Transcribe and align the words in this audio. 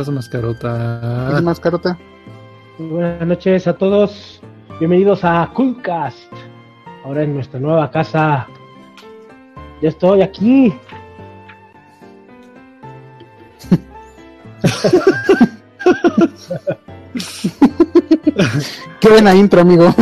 Paz, 0.00 0.08
mascarota. 0.08 1.28
¿Qué 1.36 1.42
mascarota? 1.42 1.98
Buenas 2.78 3.26
noches 3.26 3.66
a 3.68 3.74
todos. 3.74 4.40
Bienvenidos 4.78 5.22
a 5.24 5.50
Coolcast. 5.52 6.32
Ahora 7.04 7.24
en 7.24 7.34
nuestra 7.34 7.60
nueva 7.60 7.90
casa. 7.90 8.46
Ya 9.82 9.90
estoy 9.90 10.22
aquí. 10.22 10.72
Qué 19.00 19.08
buena 19.08 19.34
intro, 19.34 19.60
amigo. 19.60 19.94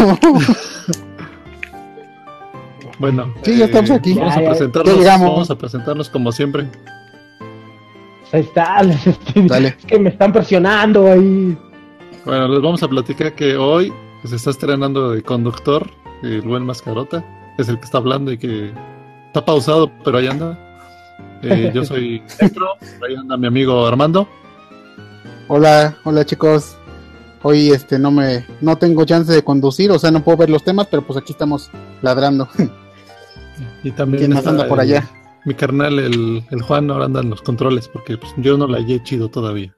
Bueno, 2.99 3.33
Sí, 3.43 3.57
ya 3.57 3.67
estamos 3.67 3.91
aquí. 3.93 4.15
Vamos 4.15 4.35
Ya, 4.35 4.41
a 4.41 4.51
presentarnos. 4.51 4.93
Ya 4.95 4.99
llegamos. 4.99 5.31
Vamos 5.31 5.51
a 5.51 5.57
presentarnos 5.57 6.09
como 6.11 6.33
siempre. 6.33 6.69
Ahí 8.33 8.41
está. 8.41 8.83
Dale. 9.35 9.69
Es 9.69 9.87
que 9.87 9.99
me 9.99 10.11
están 10.11 10.33
presionando 10.33 11.11
ahí. 11.11 11.57
Bueno, 12.25 12.49
les 12.49 12.61
vamos 12.61 12.83
a 12.83 12.89
platicar 12.89 13.35
que 13.35 13.57
hoy 13.57 13.93
se 14.25 14.37
está 14.37 14.51
estrenando 14.51 15.13
de 15.13 15.23
conductor 15.23 15.89
el 16.23 16.43
buen 16.43 16.65
mascarota. 16.65 17.25
Es 17.59 17.69
el 17.69 17.79
que 17.79 17.85
está 17.85 17.99
hablando 17.99 18.33
y 18.33 18.39
que 18.39 18.73
está 19.27 19.45
pausado, 19.45 19.91
pero 20.05 20.19
ahí 20.19 20.27
anda. 20.27 20.59
Eh, 21.43 21.71
yo 21.75 21.85
soy 21.85 22.23
Necro, 22.41 22.69
ahí 23.07 23.15
anda 23.17 23.37
mi 23.37 23.47
amigo 23.47 23.87
Armando. 23.87 24.29
Hola, 25.49 25.97
hola 26.05 26.25
chicos. 26.25 26.77
Hoy 27.43 27.71
este 27.71 27.99
no 27.99 28.11
me 28.11 28.45
no 28.61 28.77
tengo 28.77 29.05
chance 29.05 29.33
de 29.33 29.43
conducir, 29.45 29.91
o 29.93 29.99
sea, 29.99 30.11
no 30.11 30.25
puedo 30.25 30.39
ver 30.39 30.51
los 30.51 30.65
temas, 30.65 30.89
pero 30.91 31.03
pues 31.03 31.19
aquí 31.19 31.33
estamos 31.33 31.71
ladrando. 32.03 32.49
Y 33.83 33.91
también 33.91 34.21
¿Quién 34.21 34.31
más 34.31 34.41
está 34.41 34.51
anda 34.51 34.69
por 34.69 34.79
allá? 34.79 35.09
Mi 35.49 35.55
carnal, 35.55 35.99
el, 35.99 36.45
el 36.51 36.61
Juan, 36.61 36.91
ahora 36.91 37.07
anda 37.07 37.23
en 37.23 37.31
los 37.31 37.41
controles 37.41 37.89
porque 37.89 38.19
pues, 38.19 38.35
yo 38.37 38.59
no 38.59 38.67
la 38.67 38.77
hallé 38.77 39.03
chido 39.03 39.31
todavía. 39.31 39.75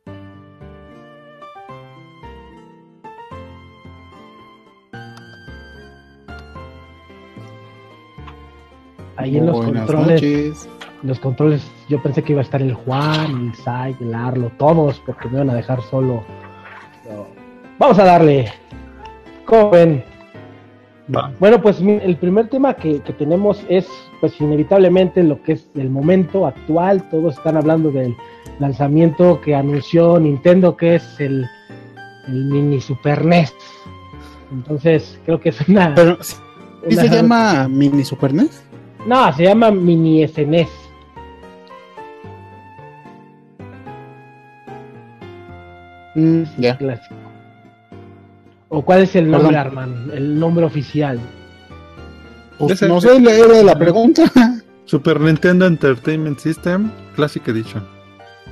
Ahí 9.14 9.36
en 9.36 9.46
los 9.46 9.58
Buenas 9.58 9.86
controles. 9.86 10.22
noches. 10.22 10.68
En 11.02 11.08
los 11.08 11.20
controles 11.20 11.70
yo 11.88 12.02
pensé 12.02 12.24
que 12.24 12.32
iba 12.32 12.40
a 12.40 12.44
estar 12.44 12.60
el 12.60 12.74
Juan, 12.74 13.50
el 13.50 13.54
Sai, 13.54 13.96
el 14.00 14.12
Arlo, 14.12 14.50
todos, 14.58 15.00
porque 15.06 15.28
me 15.28 15.34
iban 15.34 15.50
a 15.50 15.54
dejar 15.54 15.80
solo. 15.82 16.24
Pero 17.04 17.28
Vamos 17.78 17.96
a 18.00 18.04
darle. 18.06 18.52
¿Cómo 19.44 19.70
ven? 19.70 20.02
Va. 21.14 21.32
Bueno, 21.38 21.62
pues 21.62 21.80
el 21.80 22.16
primer 22.16 22.48
tema 22.48 22.74
que, 22.74 23.00
que 23.02 23.12
tenemos 23.12 23.64
es, 23.68 23.86
pues 24.20 24.40
inevitablemente 24.40 25.22
lo 25.22 25.42
que 25.42 25.52
es 25.52 25.66
el 25.74 25.90
momento 25.90 26.46
actual. 26.46 27.08
Todos 27.10 27.36
están 27.38 27.56
hablando 27.56 27.90
del 27.90 28.14
lanzamiento 28.58 29.40
que 29.40 29.54
anunció 29.54 30.18
Nintendo, 30.20 30.76
que 30.76 30.96
es 30.96 31.20
el, 31.20 31.46
el 32.28 32.44
mini 32.46 32.80
Super 32.80 33.24
NES. 33.24 33.54
Entonces, 34.52 35.18
creo 35.24 35.40
que 35.40 35.50
es 35.50 35.68
una. 35.68 35.94
Pero 35.94 36.18
¿sí 36.22 36.36
una- 36.86 37.02
se 37.02 37.08
llama 37.08 37.68
Mini 37.68 38.04
Super 38.04 38.34
NES? 38.34 38.62
No, 39.06 39.32
se 39.32 39.44
llama 39.44 39.70
mini 39.70 40.26
SNES. 40.26 40.68
Mm, 46.14 46.42
ya. 46.58 46.76
Clásico. 46.76 47.14
¿O 48.68 48.82
cuál 48.82 49.02
es 49.02 49.16
el 49.16 49.30
nombre. 49.30 49.56
Arman? 49.56 50.10
El 50.14 50.38
nombre 50.38 50.64
oficial. 50.64 51.18
Pues, 52.60 52.82
no 52.82 53.00
sé, 53.00 53.18
le 53.18 53.40
era 53.40 53.62
la 53.62 53.74
pregunta. 53.74 54.30
Super 54.84 55.18
Nintendo 55.18 55.66
Entertainment 55.66 56.38
System 56.38 56.90
Classic 57.14 57.46
Edition. 57.48 57.82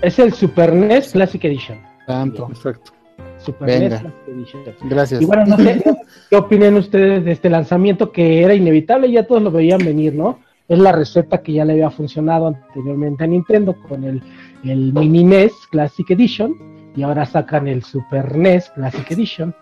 Es 0.00 0.18
el 0.18 0.32
Super 0.32 0.72
NES 0.72 1.12
Classic 1.12 1.44
Edition. 1.44 1.78
Tanto. 2.06 2.48
Exacto. 2.50 2.92
Super 3.38 3.66
Venga. 3.66 3.88
NES 3.88 4.00
Classic 4.00 4.28
Edition. 4.28 4.88
Gracias. 4.88 5.22
Y 5.22 5.24
bueno, 5.26 5.44
no 5.44 5.56
sé 5.58 5.82
qué 6.30 6.36
opinen 6.36 6.76
ustedes 6.76 7.22
de 7.24 7.32
este 7.32 7.50
lanzamiento 7.50 8.10
que 8.10 8.42
era 8.42 8.54
inevitable, 8.54 9.12
ya 9.12 9.26
todos 9.26 9.42
lo 9.42 9.50
veían 9.50 9.80
venir, 9.80 10.14
¿no? 10.14 10.38
Es 10.68 10.78
la 10.78 10.92
receta 10.92 11.42
que 11.42 11.52
ya 11.52 11.66
le 11.66 11.74
había 11.74 11.90
funcionado 11.90 12.46
anteriormente 12.46 13.24
a 13.24 13.26
Nintendo 13.26 13.76
con 13.88 14.04
el, 14.04 14.22
el 14.64 14.92
Mini 14.94 15.24
NES 15.24 15.52
Classic 15.70 16.10
Edition 16.10 16.54
y 16.96 17.02
ahora 17.02 17.26
sacan 17.26 17.68
el 17.68 17.82
Super 17.82 18.36
NES 18.36 18.70
Classic 18.70 19.10
Edition. 19.10 19.54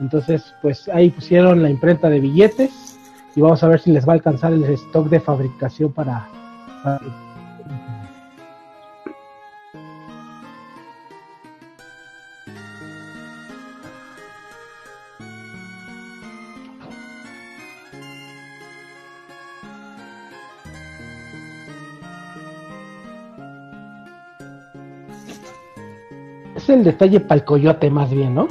Entonces, 0.00 0.54
pues 0.62 0.88
ahí 0.88 1.10
pusieron 1.10 1.62
la 1.62 1.68
imprenta 1.68 2.08
de 2.08 2.20
billetes 2.20 2.91
y 3.34 3.40
vamos 3.40 3.62
a 3.62 3.68
ver 3.68 3.80
si 3.80 3.90
les 3.92 4.06
va 4.06 4.12
a 4.12 4.16
alcanzar 4.16 4.52
el 4.52 4.64
stock 4.64 5.08
de 5.08 5.20
fabricación 5.20 5.92
para... 5.92 6.28
para- 6.82 7.00
el 26.72 26.84
detalle 26.84 27.20
para 27.20 27.40
el 27.40 27.44
coyote 27.44 27.90
más 27.90 28.10
bien, 28.10 28.34
¿no? 28.34 28.48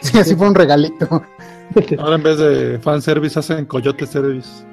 Sí, 0.00 0.18
así 0.18 0.34
fue 0.34 0.48
un 0.48 0.54
regalito. 0.54 1.22
Ahora 1.98 2.16
en 2.16 2.22
vez 2.22 2.38
de 2.38 2.78
fanservice 2.78 3.38
hacen 3.38 3.64
Coyote 3.66 4.06
Service. 4.06 4.64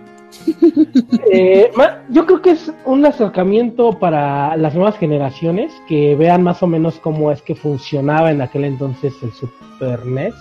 Eh, 1.33 1.71
yo 2.09 2.25
creo 2.25 2.41
que 2.41 2.51
es 2.51 2.71
un 2.83 3.05
acercamiento 3.05 3.97
para 3.99 4.57
las 4.57 4.73
nuevas 4.75 4.97
generaciones 4.97 5.71
que 5.87 6.15
vean 6.15 6.43
más 6.43 6.61
o 6.61 6.67
menos 6.67 6.99
cómo 6.99 7.31
es 7.31 7.41
que 7.41 7.55
funcionaba 7.55 8.31
en 8.31 8.41
aquel 8.41 8.65
entonces 8.65 9.13
el 9.21 9.31
Super 9.31 10.05
NES 10.05 10.33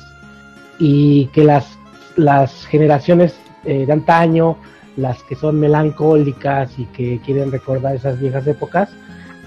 y 0.80 1.26
que 1.26 1.44
las, 1.44 1.78
las 2.16 2.66
generaciones 2.66 3.36
eh, 3.64 3.86
de 3.86 3.92
antaño, 3.92 4.56
las 4.96 5.22
que 5.24 5.36
son 5.36 5.60
melancólicas 5.60 6.76
y 6.76 6.86
que 6.86 7.20
quieren 7.24 7.52
recordar 7.52 7.94
esas 7.94 8.18
viejas 8.18 8.46
épocas, 8.46 8.90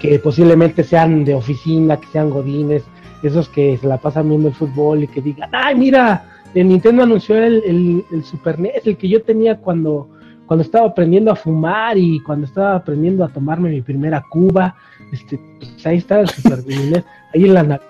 que 0.00 0.18
posiblemente 0.18 0.84
sean 0.84 1.24
de 1.24 1.34
oficina, 1.34 1.98
que 1.98 2.06
sean 2.08 2.30
godines, 2.30 2.84
esos 3.22 3.48
que 3.48 3.76
se 3.78 3.86
la 3.86 3.98
pasan 3.98 4.28
viendo 4.28 4.48
el 4.48 4.54
fútbol 4.54 5.02
y 5.02 5.08
que 5.08 5.20
digan, 5.20 5.50
ay, 5.52 5.74
mira, 5.74 6.24
el 6.54 6.68
Nintendo 6.68 7.02
anunció 7.02 7.36
el, 7.36 7.62
el, 7.64 8.04
el 8.12 8.24
Super 8.24 8.58
NES, 8.58 8.86
el 8.86 8.96
que 8.96 9.08
yo 9.08 9.22
tenía 9.22 9.58
cuando 9.58 10.08
cuando 10.46 10.62
estaba 10.62 10.88
aprendiendo 10.88 11.30
a 11.30 11.36
fumar 11.36 11.96
y 11.96 12.20
cuando 12.20 12.46
estaba 12.46 12.76
aprendiendo 12.76 13.24
a 13.24 13.28
tomarme 13.28 13.70
mi 13.70 13.80
primera 13.80 14.22
cuba, 14.28 14.74
este, 15.10 15.40
pues 15.58 15.86
ahí 15.86 15.98
está 15.98 16.20
el 16.20 16.28
Super 16.28 16.58
Nintendo, 16.66 17.04
ahí 17.34 17.44
en 17.44 17.54
la 17.54 17.80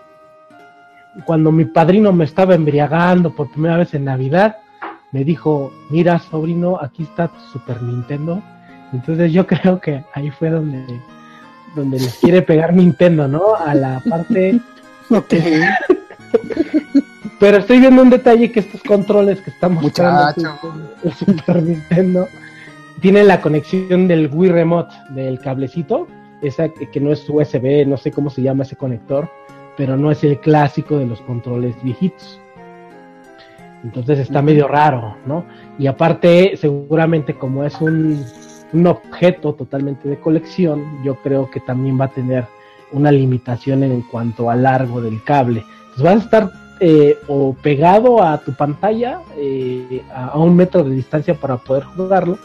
cuando 1.24 1.52
mi 1.52 1.64
padrino 1.64 2.12
me 2.12 2.24
estaba 2.24 2.54
embriagando 2.54 3.30
por 3.30 3.50
primera 3.50 3.76
vez 3.76 3.94
en 3.94 4.04
Navidad, 4.04 4.56
me 5.12 5.24
dijo, 5.24 5.72
mira 5.90 6.18
sobrino, 6.18 6.78
aquí 6.80 7.04
está 7.04 7.28
tu 7.28 7.38
Super 7.52 7.80
Nintendo. 7.82 8.42
Entonces 8.92 9.32
yo 9.32 9.46
creo 9.46 9.80
que 9.80 10.02
ahí 10.12 10.30
fue 10.30 10.50
donde, 10.50 10.84
donde 11.76 12.00
les 12.00 12.18
quiere 12.18 12.42
pegar 12.42 12.74
Nintendo, 12.74 13.28
¿no? 13.28 13.54
A 13.54 13.74
la 13.74 14.02
parte... 14.08 14.60
Pero 17.40 17.58
estoy 17.58 17.80
viendo 17.80 18.02
un 18.02 18.10
detalle 18.10 18.50
que 18.52 18.60
estos 18.60 18.82
controles 18.82 19.40
que 19.40 19.50
estamos 19.50 19.82
mostrando 19.82 20.34
el 21.02 21.12
Super 21.12 21.62
Nintendo 21.62 22.28
tienen 23.00 23.28
la 23.28 23.40
conexión 23.40 24.08
del 24.08 24.30
Wii 24.32 24.50
Remote, 24.50 24.94
del 25.10 25.38
cablecito, 25.40 26.06
esa 26.42 26.68
que 26.68 27.00
no 27.00 27.12
es 27.12 27.28
USB, 27.28 27.86
no 27.86 27.96
sé 27.96 28.12
cómo 28.12 28.30
se 28.30 28.42
llama 28.42 28.62
ese 28.62 28.76
conector, 28.76 29.28
pero 29.76 29.96
no 29.96 30.10
es 30.10 30.22
el 30.24 30.38
clásico 30.38 30.98
de 30.98 31.06
los 31.06 31.20
controles 31.22 31.74
viejitos. 31.82 32.40
Entonces 33.82 34.18
está 34.20 34.40
medio 34.40 34.66
raro, 34.66 35.16
¿no? 35.26 35.44
Y 35.78 35.86
aparte, 35.86 36.56
seguramente 36.56 37.34
como 37.34 37.64
es 37.64 37.78
un, 37.80 38.24
un 38.72 38.86
objeto 38.86 39.54
totalmente 39.54 40.08
de 40.08 40.18
colección, 40.18 41.04
yo 41.04 41.16
creo 41.16 41.50
que 41.50 41.60
también 41.60 42.00
va 42.00 42.06
a 42.06 42.10
tener 42.10 42.46
una 42.92 43.10
limitación 43.10 43.82
en 43.82 44.00
cuanto 44.02 44.50
al 44.50 44.62
largo 44.62 45.02
del 45.02 45.22
cable. 45.24 45.64
Entonces 45.90 46.02
vas 46.02 46.14
a 46.14 46.24
estar 46.24 46.63
eh, 46.80 47.18
o 47.28 47.54
pegado 47.62 48.22
a 48.22 48.38
tu 48.38 48.52
pantalla 48.52 49.20
eh, 49.36 50.02
a, 50.14 50.38
un 50.38 50.56
metro 50.56 50.82
de 50.84 50.94
distancia 50.94 51.34
para 51.34 51.56
poder 51.56 51.84
jugarlo. 51.84 52.38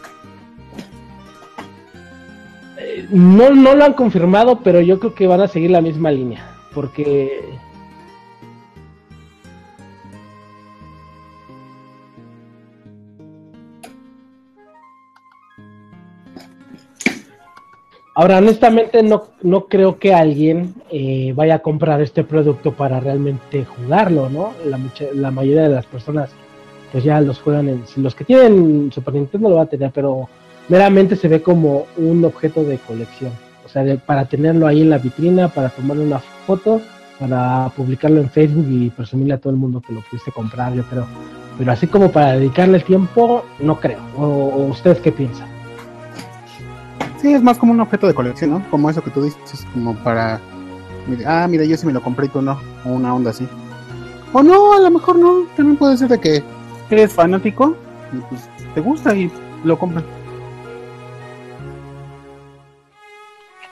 Eh, 2.78 3.06
no, 3.10 3.50
no 3.50 3.74
lo 3.74 3.84
han 3.84 3.94
confirmado, 3.94 4.60
pero 4.60 4.80
yo 4.80 4.98
creo 4.98 5.14
que 5.14 5.26
van 5.26 5.40
a 5.40 5.48
seguir 5.48 5.70
la 5.70 5.80
misma 5.80 6.10
línea, 6.10 6.44
porque 6.74 7.58
Ahora, 18.20 18.36
honestamente, 18.36 19.02
no, 19.02 19.28
no 19.40 19.64
creo 19.64 19.98
que 19.98 20.12
alguien 20.12 20.74
eh, 20.90 21.32
vaya 21.34 21.54
a 21.54 21.58
comprar 21.60 22.02
este 22.02 22.22
producto 22.22 22.72
para 22.72 23.00
realmente 23.00 23.64
jugarlo, 23.64 24.28
¿no? 24.28 24.52
La, 24.66 24.78
la 25.14 25.30
mayoría 25.30 25.62
de 25.62 25.74
las 25.74 25.86
personas, 25.86 26.28
pues 26.92 27.02
ya 27.02 27.18
los 27.22 27.38
juegan 27.40 27.70
en. 27.70 27.82
Los 27.96 28.14
que 28.14 28.26
tienen 28.26 28.92
Super 28.92 29.14
Nintendo 29.14 29.48
lo 29.48 29.56
van 29.56 29.68
a 29.68 29.70
tener, 29.70 29.90
pero 29.90 30.28
meramente 30.68 31.16
se 31.16 31.28
ve 31.28 31.40
como 31.40 31.86
un 31.96 32.22
objeto 32.26 32.62
de 32.62 32.76
colección. 32.76 33.32
O 33.64 33.70
sea, 33.70 33.82
para 34.04 34.26
tenerlo 34.26 34.66
ahí 34.66 34.82
en 34.82 34.90
la 34.90 34.98
vitrina, 34.98 35.48
para 35.48 35.70
tomarle 35.70 36.04
una 36.04 36.18
foto, 36.18 36.82
para 37.18 37.72
publicarlo 37.74 38.20
en 38.20 38.28
Facebook 38.28 38.66
y 38.68 38.90
presumirle 38.90 39.32
a 39.32 39.38
todo 39.38 39.54
el 39.54 39.58
mundo 39.58 39.80
que 39.80 39.94
lo 39.94 40.02
pudiste 40.02 40.30
comprar, 40.30 40.74
yo 40.74 40.82
creo. 40.82 41.06
Pero 41.56 41.72
así 41.72 41.86
como 41.86 42.12
para 42.12 42.32
dedicarle 42.32 42.80
tiempo, 42.80 43.46
no 43.60 43.80
creo. 43.80 44.02
o 44.18 44.66
ustedes 44.66 45.00
qué 45.00 45.10
piensan? 45.10 45.49
Sí, 47.20 47.34
es 47.34 47.42
más 47.42 47.58
como 47.58 47.72
un 47.72 47.80
objeto 47.80 48.06
de 48.06 48.14
colección, 48.14 48.50
¿no? 48.50 48.70
Como 48.70 48.88
eso 48.88 49.02
que 49.02 49.10
tú 49.10 49.22
dices, 49.22 49.66
como 49.74 49.94
para. 49.96 50.40
Ah, 51.26 51.46
mira, 51.48 51.64
yo 51.64 51.76
sí 51.76 51.86
me 51.86 51.92
lo 51.92 52.02
compré 52.02 52.26
y 52.26 52.28
tú 52.30 52.40
no. 52.40 52.58
O 52.84 52.90
una 52.90 53.14
onda 53.14 53.30
así. 53.30 53.46
O 54.32 54.42
no, 54.42 54.72
a 54.72 54.78
lo 54.78 54.90
mejor 54.90 55.18
no. 55.18 55.44
También 55.56 55.76
puede 55.76 55.98
ser 55.98 56.08
de 56.08 56.18
que 56.18 56.42
eres 56.88 57.12
fanático 57.12 57.76
y 58.12 58.20
pues 58.20 58.48
te 58.74 58.80
gusta 58.80 59.14
y 59.14 59.30
lo 59.64 59.78
compras. 59.78 60.04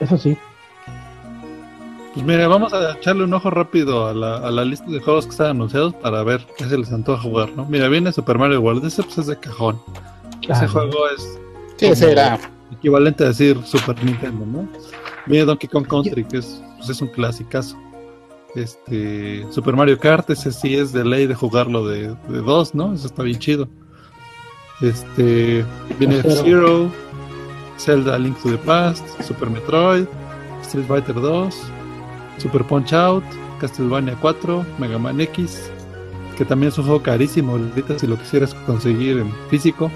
Eso 0.00 0.18
sí. 0.18 0.36
Pues 2.12 2.26
mira, 2.26 2.48
vamos 2.48 2.72
a 2.74 2.92
echarle 2.92 3.24
un 3.24 3.32
ojo 3.32 3.48
rápido 3.48 4.06
a 4.08 4.14
la, 4.14 4.36
a 4.36 4.50
la 4.50 4.64
lista 4.64 4.90
de 4.90 5.00
juegos 5.00 5.24
que 5.24 5.30
están 5.30 5.48
anunciados 5.48 5.94
para 5.94 6.22
ver 6.22 6.46
qué 6.56 6.64
se 6.64 6.76
les 6.76 6.92
antoja 6.92 7.22
jugar, 7.22 7.50
¿no? 7.56 7.64
Mira, 7.64 7.88
viene 7.88 8.12
Super 8.12 8.38
Mario 8.38 8.60
World, 8.60 8.84
ese 8.84 9.02
pues 9.02 9.18
es 9.18 9.26
de 9.26 9.38
cajón. 9.38 9.80
Ese 10.42 10.66
juego 10.68 11.08
es... 11.16 11.38
Sí, 11.76 11.86
ese 11.86 12.12
era 12.12 12.38
equivalente 12.78 13.24
a 13.24 13.28
decir 13.28 13.58
Super 13.64 14.02
Nintendo, 14.04 14.46
¿no? 14.46 14.68
Viene 15.26 15.44
Donkey 15.44 15.68
Kong 15.68 15.86
Country, 15.86 16.24
que 16.24 16.38
es, 16.38 16.62
pues 16.76 16.88
es 16.88 17.02
un 17.02 17.08
clasicazo. 17.08 17.76
Este, 18.54 19.46
Super 19.50 19.76
Mario 19.76 19.98
Kart, 19.98 20.30
ese 20.30 20.52
sí 20.52 20.74
es 20.74 20.92
de 20.92 21.04
ley 21.04 21.26
de 21.26 21.34
jugarlo 21.34 21.86
de, 21.86 22.14
de 22.28 22.38
dos, 22.38 22.74
¿no? 22.74 22.94
Eso 22.94 23.06
está 23.06 23.22
bien 23.22 23.38
chido. 23.38 23.68
Este, 24.80 25.64
viene 25.98 26.22
Zero, 26.22 26.90
Zelda 27.78 28.18
Link 28.18 28.40
to 28.42 28.50
the 28.50 28.58
Past, 28.58 29.04
Super 29.22 29.50
Metroid, 29.50 30.06
Street 30.62 30.86
Fighter 30.86 31.14
2, 31.14 31.54
Super 32.38 32.64
Punch 32.64 32.92
Out, 32.92 33.24
Castlevania 33.60 34.16
4, 34.20 34.64
Mega 34.78 34.98
Man 34.98 35.20
X, 35.20 35.70
que 36.36 36.44
también 36.44 36.68
es 36.68 36.78
un 36.78 36.84
juego 36.84 37.02
carísimo 37.02 37.52
ahorita 37.52 37.98
si 37.98 38.06
lo 38.06 38.16
quisieras 38.16 38.54
conseguir 38.54 39.18
en 39.18 39.32
físico. 39.50 39.90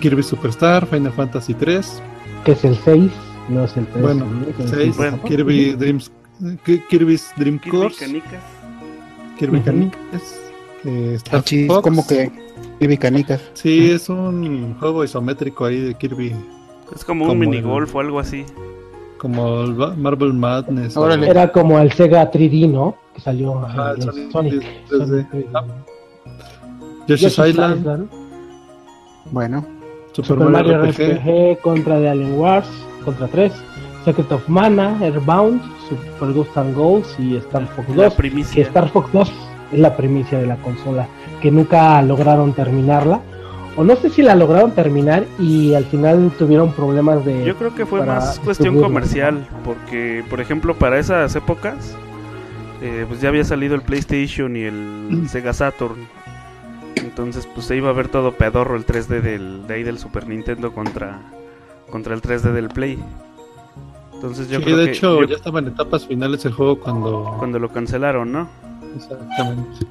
Kirby 0.00 0.22
Superstar, 0.22 0.86
Final 0.86 1.12
Fantasy 1.12 1.54
3. 1.54 2.02
Que 2.44 2.52
es 2.52 2.64
el 2.64 2.76
6, 2.76 3.10
no 3.48 3.64
es 3.64 3.76
el 3.76 3.86
3. 3.86 4.02
Bueno, 4.02 4.26
6, 4.66 4.96
Kirby 5.24 5.72
Dreams, 5.72 6.10
Kirby's 6.88 7.32
Dream 7.36 7.58
Course. 7.58 8.04
Kirby 9.38 9.60
Canicas. 9.60 10.40
Eh, 10.84 11.14
Star 11.16 11.42
Fox. 11.66 11.82
como 11.82 12.06
que 12.06 12.30
Kirby 12.78 12.96
Canicas. 12.96 13.40
Sí, 13.54 13.90
es 13.90 14.08
un 14.08 14.76
juego 14.78 15.04
isométrico 15.04 15.64
ahí 15.64 15.80
de 15.80 15.94
Kirby. 15.94 16.34
Es 16.94 17.04
como, 17.04 17.26
como 17.26 17.32
un 17.32 17.38
minigolf 17.40 17.94
o 17.94 18.00
algo 18.00 18.20
así. 18.20 18.44
Como 19.18 19.62
el 19.62 19.74
Marble 19.96 20.32
Madness. 20.32 20.96
Era 20.96 21.50
como 21.50 21.78
el 21.80 21.90
Sega 21.92 22.30
3D, 22.30 22.70
¿no? 22.70 22.96
Que 23.14 23.20
salió 23.20 23.58
Ajá, 23.64 23.94
en 23.94 24.02
Sonic. 24.02 24.30
Sonic. 24.30 24.62
Desde, 24.90 25.26
Sonic. 25.30 25.46
Yoshi's 27.08 27.38
Island. 27.38 27.80
Island. 27.80 28.10
Bueno. 29.32 29.75
Super, 30.22 30.48
Mario, 30.48 30.82
RPG. 30.82 31.60
contra 31.60 31.98
The 31.98 32.08
Alien 32.08 32.38
Wars, 32.38 32.66
contra 33.04 33.28
3, 33.28 33.52
Secret 34.04 34.32
of 34.32 34.48
Mana, 34.48 34.98
Airbound, 35.02 35.60
Super 35.88 36.32
Ghost 36.32 36.56
and 36.56 36.74
Ghosts 36.74 37.16
y 37.18 37.36
Star 37.36 37.66
Fox 37.66 37.94
2. 37.94 38.14
Que 38.54 38.62
Star 38.62 38.88
Fox 38.88 39.12
2 39.12 39.32
es 39.72 39.78
la 39.78 39.94
primicia 39.94 40.38
de 40.38 40.46
la 40.46 40.56
consola, 40.56 41.06
que 41.42 41.50
nunca 41.50 42.00
lograron 42.00 42.54
terminarla. 42.54 43.20
O 43.76 43.84
no 43.84 43.94
sé 43.96 44.08
si 44.08 44.22
la 44.22 44.34
lograron 44.34 44.70
terminar 44.70 45.26
y 45.38 45.74
al 45.74 45.84
final 45.84 46.32
tuvieron 46.38 46.72
problemas 46.72 47.22
de... 47.26 47.44
Yo 47.44 47.56
creo 47.56 47.74
que 47.74 47.84
fue 47.84 48.06
más 48.06 48.38
cuestión 48.38 48.80
comercial, 48.80 49.46
porque 49.64 50.24
por 50.30 50.40
ejemplo 50.40 50.74
para 50.74 50.98
esas 50.98 51.36
épocas, 51.36 51.94
eh, 52.80 53.04
pues 53.06 53.20
ya 53.20 53.28
había 53.28 53.44
salido 53.44 53.74
el 53.74 53.82
PlayStation 53.82 54.56
y 54.56 54.62
el 54.62 55.24
Sega 55.28 55.52
Saturn 55.52 56.08
entonces, 57.06 57.46
pues 57.54 57.66
se 57.66 57.76
iba 57.76 57.88
a 57.88 57.92
ver 57.92 58.08
todo 58.08 58.32
pedorro 58.32 58.76
el 58.76 58.84
3D 58.84 59.20
del, 59.20 59.66
de 59.68 59.74
ahí 59.74 59.82
del 59.84 59.98
Super 59.98 60.26
Nintendo 60.26 60.72
contra, 60.72 61.20
contra 61.88 62.14
el 62.14 62.20
3D 62.20 62.52
del 62.52 62.68
Play. 62.68 62.98
Entonces 64.12 64.48
yo 64.48 64.60
creo 64.60 64.76
de 64.76 64.90
hecho 64.90 65.22
ya 65.22 65.36
estaba 65.36 65.60
en 65.60 65.68
etapas 65.68 66.06
finales 66.06 66.44
el 66.44 66.52
juego 66.52 66.80
cuando... 66.80 67.36
Cuando 67.38 67.60
lo 67.60 67.68
cancelaron, 67.68 68.32
¿no? 68.32 68.48
Exactamente. 68.96 69.86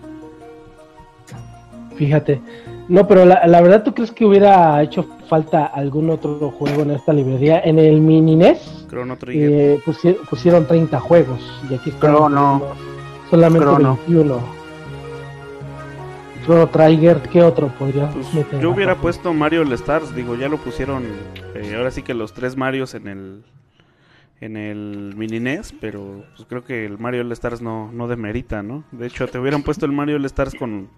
Fíjate. 1.95 2.41
No, 2.89 3.07
pero 3.07 3.25
la, 3.25 3.48
la, 3.48 3.62
verdad, 3.62 3.84
¿tú 3.84 3.93
crees 3.93 4.12
que 4.12 4.25
hubiera 4.25 4.84
hecho 4.84 5.07
falta 5.29 5.67
algún 5.67 6.10
otro 6.10 6.51
juego 6.51 6.81
en 6.81 6.91
esta 6.91 7.13
librería? 7.13 7.62
En 7.62 7.79
el 7.79 8.01
Mini 8.01 8.36
NES 8.36 8.88
Chrono 8.89 9.17
Trigger. 9.17 9.51
Eh, 9.51 9.79
pusieron, 10.29 10.67
30 10.67 11.00
juegos 11.00 11.39
y 11.69 11.75
aquí 11.75 11.91
Chrono. 12.00 12.62
solamente 13.29 13.65
21. 13.65 14.64
Chrono 16.46 16.68
Trigger, 16.68 17.22
¿qué 17.24 17.42
otro 17.42 17.70
podría 17.70 18.08
pues, 18.12 18.28
Yo 18.62 18.70
hubiera 18.70 18.96
puesto 18.96 19.34
Mario 19.34 19.62
All 19.62 19.74
Stars, 19.74 20.14
digo, 20.14 20.36
ya 20.36 20.48
lo 20.48 20.58
pusieron, 20.58 21.04
eh, 21.56 21.74
ahora 21.75 21.90
sí 21.90 22.04
que 22.04 22.14
los 22.14 22.34
tres 22.34 22.56
Marios 22.56 22.94
en 22.94 23.08
el 23.08 23.44
en 24.42 24.56
el 24.56 25.16
mini 25.18 25.40
NES, 25.40 25.74
pero 25.82 26.24
pues 26.36 26.48
creo 26.48 26.64
que 26.64 26.86
el 26.86 27.00
Mario 27.00 27.22
All 27.22 27.32
Stars 27.32 27.64
no, 27.64 27.92
no 27.92 28.08
demerita, 28.08 28.62
¿no? 28.62 28.84
De 28.92 29.08
hecho, 29.08 29.28
te 29.28 29.40
hubieran 29.40 29.64
puesto 29.64 29.88
el 29.88 29.92
Mario 29.92 30.18
All 30.18 30.25
Stars 30.25 30.54
con 30.54 30.90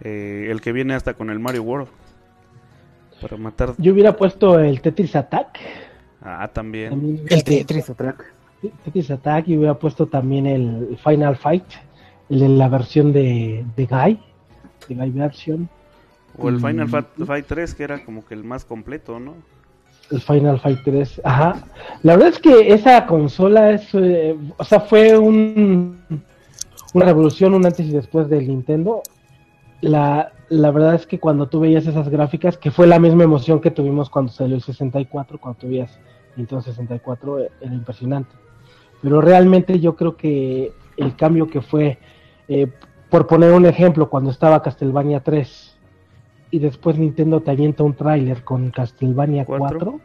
eh, 0.00 0.48
el 0.50 0.62
que 0.62 0.72
viene 0.72 0.94
hasta 0.94 1.12
con 1.12 1.28
el 1.28 1.40
Mario 1.40 1.62
World. 1.62 1.88
Para 3.20 3.36
matar. 3.36 3.74
Yo 3.76 3.92
hubiera 3.92 4.16
puesto 4.16 4.58
el 4.58 4.80
Tetris 4.80 5.14
Attack. 5.14 5.58
Ah, 6.22 6.48
también. 6.50 7.20
el 7.28 7.44
Tetris 7.44 7.90
Attack. 7.90 8.32
Tetris 8.84 9.10
Attack 9.10 9.48
y 9.48 9.58
hubiera 9.58 9.74
puesto 9.74 10.06
también 10.06 10.46
el 10.46 10.98
Final 11.04 11.36
Fight, 11.36 11.64
el 12.30 12.40
de 12.40 12.48
la 12.48 12.68
versión 12.70 13.12
de, 13.12 13.62
de 13.76 13.84
Guy 13.84 14.18
de 14.88 14.94
live 14.94 15.22
action. 15.22 15.68
O 16.38 16.48
el 16.48 16.60
Final 16.60 16.88
Fight 16.88 17.46
3, 17.46 17.74
que 17.74 17.82
era 17.82 18.04
como 18.04 18.24
que 18.24 18.34
el 18.34 18.44
más 18.44 18.64
completo, 18.64 19.18
¿no? 19.18 19.34
El 20.10 20.20
Final 20.20 20.60
Fight 20.60 20.80
3, 20.84 21.20
ajá. 21.24 21.64
La 22.02 22.14
verdad 22.14 22.30
es 22.30 22.38
que 22.38 22.72
esa 22.72 23.06
consola 23.06 23.72
es, 23.72 23.88
eh, 23.94 24.36
o 24.56 24.64
sea, 24.64 24.80
fue 24.80 25.16
un, 25.16 25.98
una 26.94 27.04
revolución, 27.04 27.54
un 27.54 27.66
antes 27.66 27.86
y 27.86 27.92
después 27.92 28.28
del 28.28 28.48
Nintendo. 28.48 29.02
La, 29.80 30.32
la 30.48 30.70
verdad 30.72 30.94
es 30.94 31.06
que 31.06 31.20
cuando 31.20 31.48
tú 31.48 31.60
veías 31.60 31.86
esas 31.86 32.08
gráficas, 32.08 32.58
que 32.58 32.70
fue 32.70 32.86
la 32.86 32.98
misma 32.98 33.24
emoción 33.24 33.60
que 33.60 33.70
tuvimos 33.70 34.10
cuando 34.10 34.32
salió 34.32 34.56
el 34.56 34.62
64, 34.62 35.38
cuando 35.38 35.60
tuvías 35.60 35.98
Nintendo 36.36 36.62
64, 36.62 37.40
eh, 37.40 37.50
era 37.60 37.74
impresionante. 37.74 38.34
Pero 39.00 39.20
realmente 39.20 39.78
yo 39.80 39.96
creo 39.96 40.16
que 40.16 40.72
el 40.96 41.16
cambio 41.16 41.48
que 41.48 41.60
fue, 41.60 41.98
eh, 42.48 42.68
por 43.10 43.26
poner 43.26 43.52
un 43.52 43.66
ejemplo, 43.66 44.08
cuando 44.08 44.30
estaba 44.30 44.62
Castlevania 44.62 45.20
3 45.20 45.76
y 46.52 46.58
después 46.60 46.96
Nintendo 46.96 47.40
te 47.40 47.50
avienta 47.50 47.82
un 47.82 47.94
tráiler 47.94 48.44
con 48.44 48.70
Castlevania 48.70 49.44
¿Cuatro? 49.44 49.78
4. 49.78 50.00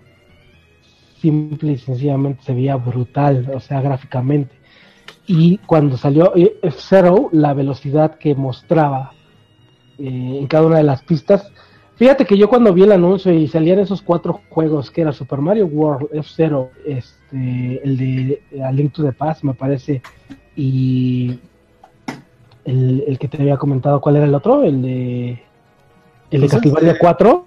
Simple 1.21 1.71
y 1.73 1.77
sencillamente 1.77 2.43
se 2.43 2.53
veía 2.53 2.75
brutal, 2.75 3.51
o 3.53 3.59
sea, 3.59 3.81
gráficamente. 3.81 4.55
Y 5.27 5.57
cuando 5.59 5.97
salió 5.97 6.35
eh, 6.35 6.57
F-Zero, 6.61 7.29
la 7.31 7.53
velocidad 7.53 8.15
que 8.15 8.35
mostraba 8.35 9.11
eh, 9.97 10.37
en 10.39 10.47
cada 10.47 10.67
una 10.67 10.77
de 10.77 10.83
las 10.83 11.03
pistas. 11.03 11.51
Fíjate 11.95 12.25
que 12.25 12.37
yo 12.37 12.49
cuando 12.49 12.73
vi 12.73 12.83
el 12.83 12.91
anuncio 12.91 13.31
y 13.31 13.47
salían 13.47 13.79
esos 13.79 14.01
cuatro 14.01 14.41
juegos, 14.49 14.91
que 14.91 15.01
era 15.01 15.13
Super 15.13 15.39
Mario 15.39 15.67
World, 15.67 16.09
F-Zero, 16.11 16.71
este, 16.85 17.81
el 17.83 17.97
de 17.97 18.41
A 18.63 18.71
Link 18.71 18.93
to 18.93 19.03
the 19.03 19.13
Past, 19.13 19.43
me 19.43 19.53
parece, 19.53 20.01
y 20.55 21.39
el, 22.65 23.03
el 23.07 23.17
que 23.19 23.27
te 23.27 23.41
había 23.41 23.57
comentado, 23.57 24.01
¿cuál 24.01 24.17
era 24.17 24.25
el 24.25 24.35
otro? 24.35 24.63
El 24.63 24.81
de, 24.81 25.39
el 26.31 26.41
de 26.41 26.47
Castlevania 26.47 26.91
ese- 26.91 26.99
4. 26.99 27.45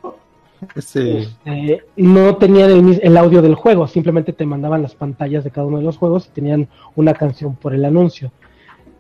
Ese, 0.74 1.18
Este, 1.20 1.84
no 1.96 2.36
tenían 2.36 2.98
el, 3.00 3.16
audio 3.16 3.42
del 3.42 3.54
juego, 3.54 3.86
simplemente 3.86 4.32
te 4.32 4.44
mandaban 4.44 4.82
las 4.82 4.94
pantallas 4.96 5.44
de 5.44 5.52
cada 5.52 5.66
uno 5.68 5.78
de 5.78 5.84
los 5.84 5.96
juegos 5.96 6.26
y 6.26 6.30
tenían 6.34 6.68
una 6.96 7.14
canción 7.14 7.54
por 7.54 7.74
el 7.74 7.84
anuncio. 7.84 8.32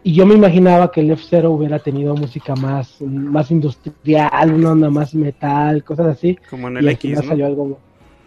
Y 0.04 0.12
yo 0.14 0.24
me 0.24 0.34
imaginaba 0.36 0.92
que 0.92 1.00
el 1.00 1.10
F-Zero 1.10 1.50
hubiera 1.50 1.80
tenido 1.80 2.14
música 2.14 2.54
más, 2.54 3.00
más 3.02 3.50
industrial, 3.50 4.54
una 4.54 4.70
onda 4.72 4.88
más 4.90 5.12
metal, 5.14 5.82
cosas 5.82 6.06
así. 6.06 6.38
Como 6.48 6.68
en 6.68 6.74
y 6.74 6.78
el 6.78 6.86
al 6.88 6.92
X, 6.94 7.10
final 7.10 7.24
¿no? 7.24 7.28
salió 7.30 7.46
algo. 7.46 7.78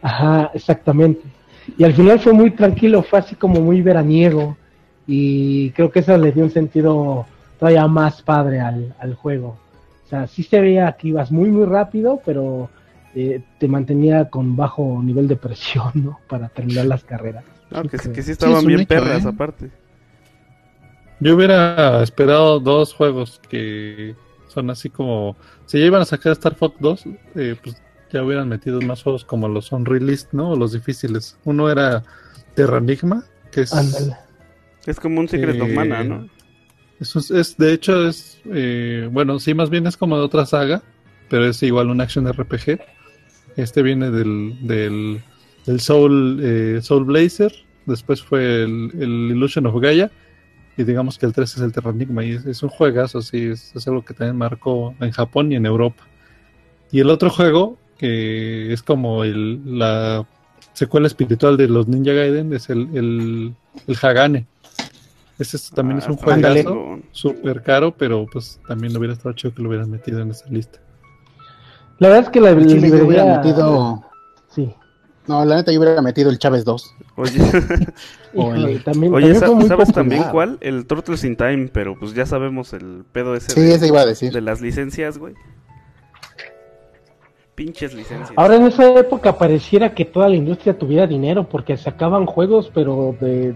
Ajá, 0.02 0.52
exactamente. 0.54 1.22
Y 1.78 1.84
al 1.86 1.94
final 1.94 2.20
fue 2.20 2.34
muy 2.34 2.52
tranquilo, 2.52 3.02
fue 3.02 3.20
así 3.20 3.36
como 3.36 3.62
muy 3.62 3.82
veraniego. 3.82 4.58
Y 5.08 5.70
creo 5.72 5.90
que 5.90 6.00
eso 6.00 6.18
le 6.18 6.34
dio 6.34 6.44
un 6.44 6.52
sentido 6.52 7.26
todavía 7.62 7.86
más 7.88 8.24
padre 8.24 8.60
al, 8.60 8.96
al 9.00 9.14
juego. 9.14 9.50
O 10.06 10.10
sea, 10.10 10.26
sí 10.26 10.42
se 10.42 10.60
veía 10.60 10.92
que 10.94 11.10
ibas 11.10 11.32
muy, 11.32 11.52
muy 11.52 11.66
rápido, 11.66 12.20
pero 12.26 12.72
eh, 13.14 13.44
te 13.60 13.68
mantenía 13.68 14.32
con 14.32 14.56
bajo 14.56 15.00
nivel 15.04 15.28
de 15.28 15.36
presión, 15.36 15.92
¿no? 15.94 16.20
Para 16.28 16.50
terminar 16.50 16.88
las 16.88 17.04
carreras. 17.04 17.44
No, 17.70 17.84
que, 17.84 17.98
que 18.00 18.24
sí 18.24 18.24
Sí, 18.24 18.32
estaban 18.32 18.58
es 18.58 18.66
bien 18.66 18.80
hecho, 18.82 18.88
perras 18.90 19.24
¿eh? 19.26 19.28
aparte. 19.30 19.70
yo 21.20 21.36
hubiera 21.36 22.02
esperado 22.02 22.60
dos 22.60 22.96
juegos 22.96 23.40
que 23.48 24.16
son 24.48 24.72
así 24.72 24.90
como. 24.90 25.38
Si 25.68 25.80
ya 25.80 25.86
iban 25.86 26.02
a 26.02 26.06
sacar 26.06 26.32
Star 26.32 26.56
Fox 26.56 26.76
2, 26.80 27.06
eh, 27.36 27.56
pues 27.64 27.80
ya 28.12 28.24
hubieran 28.24 28.50
metido 28.50 28.82
más 28.82 29.04
juegos 29.04 29.24
como 29.24 29.48
los 29.48 29.66
son 29.68 29.86
released, 29.86 30.30
¿no? 30.32 30.50
O 30.50 30.56
los 30.56 30.74
difíciles. 30.74 31.38
Uno 31.46 31.70
era 31.70 32.04
Terranigma, 32.56 33.24
que 33.52 33.62
es. 33.62 33.72
Ándale. 33.72 34.18
Es 34.88 35.00
como 35.00 35.20
un 35.20 35.28
Secret 35.30 35.62
of 35.62 35.70
Eh, 35.70 35.74
Mana, 35.76 36.04
¿no? 36.04 36.28
Eso 37.02 37.20
es, 37.20 37.58
de 37.58 37.74
hecho, 37.74 38.08
es. 38.08 38.40
eh, 38.46 39.10
bueno, 39.12 39.40
sí, 39.40 39.56
más 39.56 39.72
bien 39.72 39.88
es 39.88 39.98
como 39.98 40.18
de 40.18 40.24
otra 40.24 40.46
saga, 40.46 40.84
pero 41.30 41.46
es 41.48 41.62
igual 41.64 41.90
un 41.90 42.00
action 42.00 42.32
RPG. 42.32 42.80
Este 43.58 43.82
viene 43.82 44.12
del, 44.12 44.56
del, 44.62 45.22
del 45.66 45.80
Soul, 45.80 46.40
eh, 46.44 46.80
Soul 46.84 47.06
Blazer, 47.06 47.52
después 47.88 48.22
fue 48.22 48.64
el, 48.64 48.92
el 49.00 49.32
Illusion 49.32 49.66
of 49.66 49.82
Gaia, 49.82 50.12
y 50.78 50.84
digamos 50.84 51.18
que 51.18 51.26
el 51.26 51.34
3 51.34 51.56
es 51.56 51.62
el 51.62 51.72
Terranigma, 51.74 52.24
y 52.24 52.34
es, 52.34 52.46
es 52.46 52.62
un 52.62 52.70
juegazo, 52.70 53.22
sí, 53.24 53.46
es, 53.46 53.76
es 53.76 53.88
algo 53.88 54.06
que 54.06 54.14
también 54.14 54.38
marcó 54.38 54.94
en 55.00 55.12
Japón 55.12 55.52
y 55.52 55.56
en 55.56 55.66
Europa. 55.66 56.04
Y 56.92 57.00
el 57.00 57.10
otro 57.10 57.32
juego, 57.32 57.80
que 57.98 58.72
es 58.72 58.84
como 58.84 59.24
el, 59.24 59.80
la 59.80 60.26
secuela 60.74 61.08
espiritual 61.08 61.58
de 61.58 61.68
los 61.68 61.88
Ninja 61.88 62.14
Gaiden, 62.14 62.54
es 62.54 62.70
el, 62.70 62.90
el, 62.96 63.56
el 63.88 63.98
Hagane. 64.02 64.46
Ese 65.42 65.58
es- 65.58 65.72
también 65.72 65.98
Ah, 65.98 66.04
es 66.04 66.08
un 66.08 66.14
está 66.16 66.36
bien 66.36 66.64
juegazo 66.66 67.00
súper 67.12 67.64
caro, 67.64 67.96
pero 67.98 68.26
pues 68.32 68.60
también 68.68 68.96
hubiera 68.96 69.14
estado 69.14 69.34
chido 69.34 69.54
que 69.56 69.62
lo 69.64 69.70
hubieran 69.70 69.90
metido 69.90 70.22
en 70.22 70.30
esa 70.32 70.48
lista. 70.50 70.80
La 72.00 72.10
verdad 72.10 72.24
es 72.26 72.30
que 72.30 72.40
la 72.42 72.52
yo 72.52 72.58
hubiera 72.58 72.80
librería- 72.80 73.38
metido. 73.38 74.04
Sí. 74.50 74.74
No, 75.28 75.46
la 75.46 75.56
neta 75.58 75.72
yo 75.72 75.80
hubiera 75.80 76.02
metido 76.02 76.30
el 76.30 76.40
Chávez 76.40 76.64
2. 76.66 76.96
Oye, 77.16 77.32
Híjole, 78.34 78.80
también, 78.80 79.14
oye 79.14 79.34
también 79.40 79.68
¿sabes 79.68 79.92
también 79.94 80.24
cuál? 80.32 80.58
El 80.62 80.86
Turtles 80.86 81.24
in 81.24 81.36
Time, 81.36 81.70
pero 81.74 81.98
pues 82.00 82.14
ya 82.14 82.26
sabemos 82.26 82.74
el 82.74 83.04
pedo 83.12 83.36
ese 83.36 83.52
Sí, 83.52 83.62
de, 83.62 83.76
ese 83.76 83.88
iba 83.88 84.02
a 84.02 84.06
decir. 84.06 84.32
de 84.34 84.42
las 84.42 84.62
licencias, 84.62 85.18
güey. 85.18 85.34
Pinches 87.56 87.94
licencias. 87.94 88.32
Ahora 88.38 88.56
en 88.56 88.64
esa 88.64 88.98
época 88.98 89.38
pareciera 89.38 89.94
que 89.94 90.06
toda 90.06 90.30
la 90.30 90.36
industria 90.36 90.78
tuviera 90.78 91.06
dinero 91.06 91.48
porque 91.48 91.78
sacaban 91.78 92.26
juegos 92.26 92.72
pero 92.74 93.16
de 93.20 93.56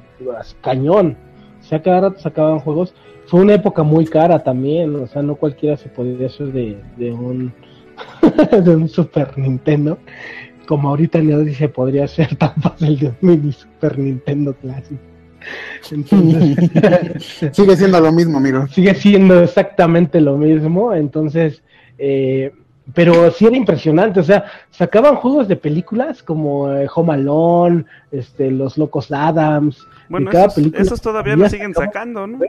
cañón. 0.62 1.18
O 1.66 1.68
sea, 1.68 1.82
cada 1.82 2.02
rato 2.02 2.20
sacaban 2.20 2.60
juegos. 2.60 2.94
Fue 3.26 3.42
una 3.42 3.56
época 3.56 3.82
muy 3.82 4.06
cara 4.06 4.44
también, 4.44 4.96
o 4.96 5.08
sea, 5.08 5.24
no 5.24 5.36
cualquiera 5.36 5.76
se 5.78 5.90
podía 5.90 6.28
hacer 6.28 6.52
de, 6.52 6.78
de 6.96 7.12
un 7.12 7.52
de 8.64 8.76
un 8.76 8.88
Super 8.88 9.36
Nintendo. 9.38 9.98
Como 10.68 10.90
ahorita 10.90 11.22
nadie 11.22 11.56
se 11.56 11.68
podría 11.70 12.06
hacer 12.06 12.36
tan 12.38 12.54
fácil 12.56 13.00
de 13.00 13.08
un 13.08 13.16
mini 13.22 13.52
Super 13.52 13.98
Nintendo 13.98 14.54
Classic. 14.54 14.98
Entonces, 15.92 17.52
Sigue 17.56 17.76
siendo 17.76 18.00
lo 18.00 18.12
mismo, 18.12 18.38
amigo. 18.38 18.68
sigue 18.68 18.96
siendo 18.96 19.44
exactamente 19.44 20.20
lo 20.22 20.38
mismo, 20.38 20.94
entonces, 20.94 21.64
eh, 22.00 22.52
pero 22.94 23.32
sí 23.32 23.46
era 23.48 23.58
impresionante, 23.58 24.20
o 24.20 24.24
sea, 24.24 24.46
sacaban 24.70 25.16
juegos 25.16 25.48
de 25.48 25.56
películas 25.56 26.22
como 26.22 26.72
eh, 26.72 26.88
Home 26.94 27.14
Alone, 27.14 27.86
este, 28.12 28.52
Los 28.52 28.78
Locos 28.78 29.12
Adams, 29.12 29.86
bueno, 30.08 30.30
cada 30.32 30.46
esos, 30.46 30.56
película 30.56 30.82
esos 30.84 31.02
todavía 31.02 31.36
lo 31.36 31.50
siguen 31.50 31.74
sacaban- 31.74 31.88
sacando, 31.94 32.28
¿no? 32.28 32.40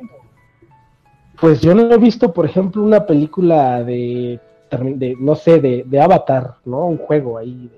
pues 1.40 1.60
yo 1.60 1.74
no 1.74 1.90
he 1.92 1.98
visto, 1.98 2.32
por 2.32 2.46
ejemplo, 2.46 2.82
una 2.82 3.04
película 3.06 3.82
de, 3.82 4.40
de 4.70 5.16
no 5.18 5.34
sé, 5.34 5.60
de, 5.60 5.84
de 5.86 6.00
Avatar, 6.00 6.54
¿no? 6.64 6.86
Un 6.86 6.98
juego 6.98 7.38
ahí, 7.38 7.70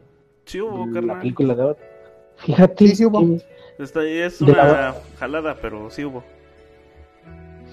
Sí 0.45 0.61
hubo, 0.61 0.87
la 0.87 0.93
carnal. 0.95 1.19
película 1.21 1.55
de 1.55 1.62
Avatar. 1.62 1.85
Fíjate, 2.37 2.88
Sí, 2.88 2.97
sí 2.97 3.05
hubo. 3.05 3.21
que- 3.21 3.43
es 3.79 4.38
De 4.45 4.53
la- 4.53 4.65
una 4.65 4.95
jalada, 5.19 5.57
pero 5.61 5.91
sí 5.91 6.05
hubo. 6.05 6.23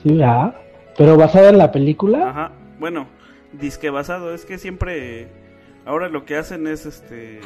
sí, 0.03 0.19
ah, 0.23 0.53
pero 0.97 1.17
basada 1.17 1.49
en 1.49 1.57
la 1.57 1.71
película, 1.71 2.29
Ajá. 2.29 2.51
Bueno, 2.79 3.07
disque 3.59 3.89
basado, 3.89 4.33
es 4.33 4.45
que 4.45 4.57
siempre 4.57 5.27
ahora 5.85 6.09
lo 6.09 6.25
que 6.25 6.37
hacen 6.37 6.67
es 6.67 6.85
este 6.85 7.41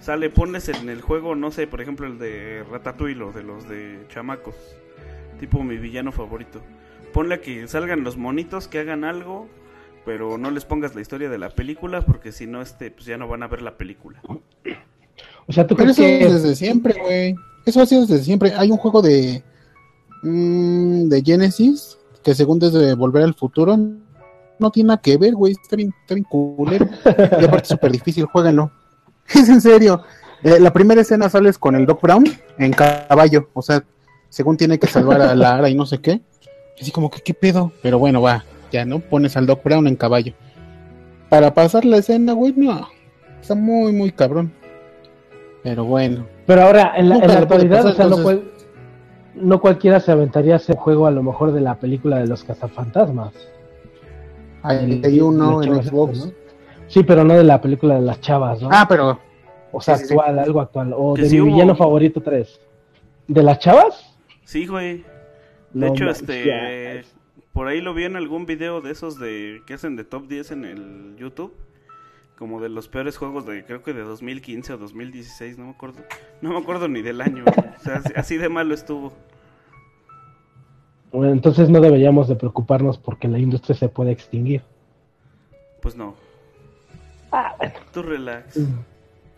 sale 0.00 0.30
ponles 0.30 0.68
en 0.68 0.88
el 0.88 1.00
juego, 1.00 1.34
no 1.34 1.50
sé, 1.50 1.66
por 1.66 1.80
ejemplo 1.80 2.06
el 2.06 2.18
de 2.18 2.64
Ratatouille 2.70 3.22
o 3.22 3.32
de 3.32 3.42
los 3.42 3.68
de 3.68 4.06
chamacos, 4.08 4.54
tipo 5.40 5.62
mi 5.62 5.76
villano 5.76 6.12
favorito. 6.12 6.60
Ponle 7.12 7.40
que 7.40 7.66
salgan 7.66 8.04
los 8.04 8.16
monitos 8.16 8.68
que 8.68 8.78
hagan 8.78 9.04
algo, 9.04 9.48
pero 10.04 10.38
no 10.38 10.50
les 10.50 10.64
pongas 10.64 10.94
la 10.94 11.00
historia 11.00 11.28
de 11.28 11.38
la 11.38 11.50
película 11.50 12.02
porque 12.02 12.30
si 12.30 12.46
no 12.46 12.62
este 12.62 12.90
pues 12.90 13.06
ya 13.06 13.16
no 13.16 13.26
van 13.26 13.42
a 13.42 13.48
ver 13.48 13.62
la 13.62 13.76
película. 13.76 14.22
o 15.46 15.52
sea, 15.52 15.66
¿tú 15.66 15.74
Pero 15.74 15.92
crees 15.92 15.98
eso 15.98 16.02
que 16.02 16.24
es 16.24 16.42
desde 16.42 16.54
siempre, 16.54 16.94
güey. 17.00 17.34
Eso 17.64 17.82
ha 17.82 17.86
sido 17.86 18.06
desde 18.06 18.22
siempre. 18.22 18.52
Hay 18.54 18.70
un 18.70 18.76
juego 18.76 19.02
de. 19.02 19.42
mm, 20.22 21.08
de 21.08 21.22
Genesis 21.22 21.98
que, 22.26 22.34
según 22.34 22.58
desde 22.58 22.94
Volver 22.94 23.22
al 23.22 23.34
Futuro, 23.34 23.78
no 24.58 24.70
tiene 24.70 24.88
nada 24.88 25.00
que 25.00 25.16
ver, 25.16 25.34
güey. 25.34 25.52
Está 25.52 25.76
bien, 25.76 25.92
está 26.02 26.14
bien 26.14 26.24
culero. 26.28 26.86
Y 27.40 27.44
aparte 27.44 27.68
súper 27.68 27.92
difícil, 27.92 28.24
jueguenlo. 28.26 28.70
Es 29.28 29.48
en 29.48 29.60
serio. 29.60 30.02
Eh, 30.42 30.60
la 30.60 30.72
primera 30.72 31.00
escena 31.00 31.28
sales 31.28 31.58
con 31.58 31.74
el 31.74 31.86
Doc 31.86 32.00
Brown 32.02 32.24
en 32.58 32.72
caballo. 32.72 33.48
O 33.54 33.62
sea, 33.62 33.82
según 34.28 34.56
tiene 34.56 34.78
que 34.78 34.86
salvar 34.86 35.20
a 35.22 35.34
Lara 35.34 35.68
y 35.68 35.74
no 35.74 35.86
sé 35.86 35.98
qué. 35.98 36.20
Así 36.80 36.90
como 36.90 37.10
que, 37.10 37.20
¿qué 37.20 37.34
pedo? 37.34 37.72
Pero 37.82 37.98
bueno, 37.98 38.20
va. 38.22 38.44
Ya, 38.70 38.84
¿no? 38.84 38.98
Pones 39.00 39.36
al 39.36 39.46
Doc 39.46 39.64
Brown 39.64 39.86
en 39.86 39.96
caballo. 39.96 40.32
Para 41.28 41.54
pasar 41.54 41.84
la 41.84 41.96
escena, 41.96 42.34
güey, 42.34 42.52
no. 42.56 42.86
Está 43.40 43.54
muy, 43.54 43.92
muy 43.92 44.12
cabrón. 44.12 44.52
Pero 45.62 45.84
bueno. 45.84 46.26
Pero 46.46 46.62
ahora, 46.62 46.92
en 46.96 47.08
la, 47.08 47.16
en 47.16 47.30
actualidad, 47.30 47.82
pasar, 47.82 47.92
o 47.92 47.94
sea, 47.94 48.06
no, 48.06 48.22
cual- 48.22 48.44
no 49.34 49.60
cualquiera 49.60 49.98
se 50.00 50.12
aventaría 50.12 50.54
a 50.54 50.56
hacer 50.56 50.76
juego 50.76 51.06
a 51.06 51.10
lo 51.10 51.22
mejor 51.22 51.52
de 51.52 51.60
la 51.60 51.74
película 51.76 52.18
de 52.18 52.26
los 52.26 52.44
cazafantasmas. 52.44 53.32
Hay, 54.68 55.20
uno 55.20 55.62
en 55.62 55.82
Xbox. 55.82 56.12
estas, 56.18 56.26
¿no? 56.28 56.34
Sí, 56.88 57.02
pero 57.02 57.24
no 57.24 57.34
de 57.34 57.44
la 57.44 57.60
película 57.60 57.94
de 57.96 58.02
las 58.02 58.20
chavas, 58.20 58.62
¿no? 58.62 58.68
Ah, 58.72 58.86
pero 58.88 59.18
o 59.72 59.80
sea, 59.80 59.96
sí, 59.96 60.02
sí, 60.02 60.08
sí. 60.08 60.14
actual, 60.14 60.38
algo 60.38 60.60
actual. 60.60 60.92
O 60.96 61.14
Que 61.14 61.22
de 61.22 61.28
sí 61.28 61.34
mi 61.36 61.40
hubo. 61.42 61.52
villano 61.52 61.76
favorito 61.76 62.20
3. 62.22 62.60
¿De 63.28 63.42
las 63.42 63.58
chavas? 63.58 64.14
Sí, 64.44 64.66
güey. 64.66 64.98
De 64.98 65.04
No 65.72 65.86
hecho, 65.88 66.08
este 66.08 67.04
por 67.52 67.68
ahí 67.68 67.80
lo 67.80 67.94
vi 67.94 68.04
en 68.04 68.16
algún 68.16 68.44
video 68.44 68.82
de 68.82 68.90
esos 68.92 69.18
de 69.18 69.62
que 69.66 69.74
hacen 69.74 69.96
de 69.96 70.04
top 70.04 70.28
10 70.28 70.50
en 70.52 70.64
el 70.64 71.16
YouTube. 71.18 71.54
Como 72.38 72.60
de 72.60 72.68
los 72.68 72.86
peores 72.86 73.16
juegos 73.16 73.46
de 73.46 73.64
creo 73.64 73.82
que 73.82 73.94
de 73.94 74.02
2015 74.02 74.74
o 74.74 74.76
2016, 74.76 75.56
no 75.56 75.64
me 75.64 75.70
acuerdo. 75.70 76.00
No 76.42 76.50
me 76.50 76.58
acuerdo 76.58 76.86
ni 76.86 77.00
del 77.00 77.22
año. 77.22 77.44
güey. 77.44 77.68
O 77.76 77.80
sea, 77.82 77.96
así, 77.96 78.12
así 78.14 78.36
de 78.36 78.50
malo 78.50 78.74
estuvo. 78.74 79.12
Bueno, 81.12 81.32
entonces 81.32 81.70
no 81.70 81.80
deberíamos 81.80 82.28
de 82.28 82.36
preocuparnos 82.36 82.98
porque 82.98 83.28
la 83.28 83.38
industria 83.38 83.76
se 83.76 83.88
puede 83.88 84.12
extinguir. 84.12 84.62
Pues 85.80 85.96
no. 85.96 86.14
Ah, 87.32 87.54
bueno. 87.58 87.74
Tú 87.92 88.02
relax. 88.02 88.60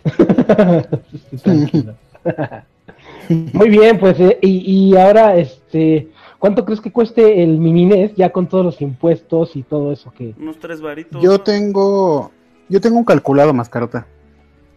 Tranquilo. 1.43 1.95
Muy 3.29 3.69
bien, 3.69 3.99
pues, 3.99 4.19
eh, 4.21 4.39
y, 4.41 4.91
y 4.91 4.97
ahora, 4.97 5.37
este, 5.37 6.09
¿cuánto 6.39 6.65
crees 6.65 6.81
que 6.81 6.93
cueste 6.93 7.43
el 7.43 7.59
mini 7.59 7.87
NES 7.87 8.15
ya 8.17 8.31
con 8.31 8.49
todos 8.49 8.65
los 8.65 8.81
impuestos 8.81 9.55
y 9.57 9.63
todo 9.63 9.93
eso 9.93 10.11
que... 10.11 10.35
Unos 10.39 10.59
tres 10.59 10.81
varitos. 10.81 11.23
yo 11.23 11.33
¿no? 11.33 11.41
tengo 11.41 12.31
Yo 12.69 12.81
tengo 12.81 12.99
un 12.99 13.05
calculado, 13.05 13.53
mascarota. 13.53 14.07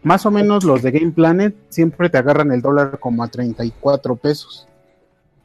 Más 0.02 0.26
o 0.26 0.30
menos 0.30 0.64
los 0.64 0.82
de 0.82 0.90
Game 0.90 1.12
Planet 1.12 1.54
siempre 1.68 2.10
te 2.10 2.18
agarran 2.18 2.50
el 2.52 2.60
dólar 2.60 2.98
como 2.98 3.22
a 3.22 3.28
34 3.28 4.16
pesos. 4.16 4.68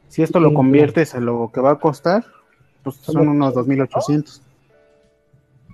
Si 0.08 0.22
esto 0.22 0.40
lo 0.40 0.54
conviertes 0.54 1.14
a 1.14 1.20
lo 1.20 1.50
que 1.52 1.60
va 1.60 1.72
a 1.72 1.78
costar, 1.78 2.24
pues 2.82 2.96
son 2.96 3.28
unos 3.28 3.54
2.800. 3.54 4.40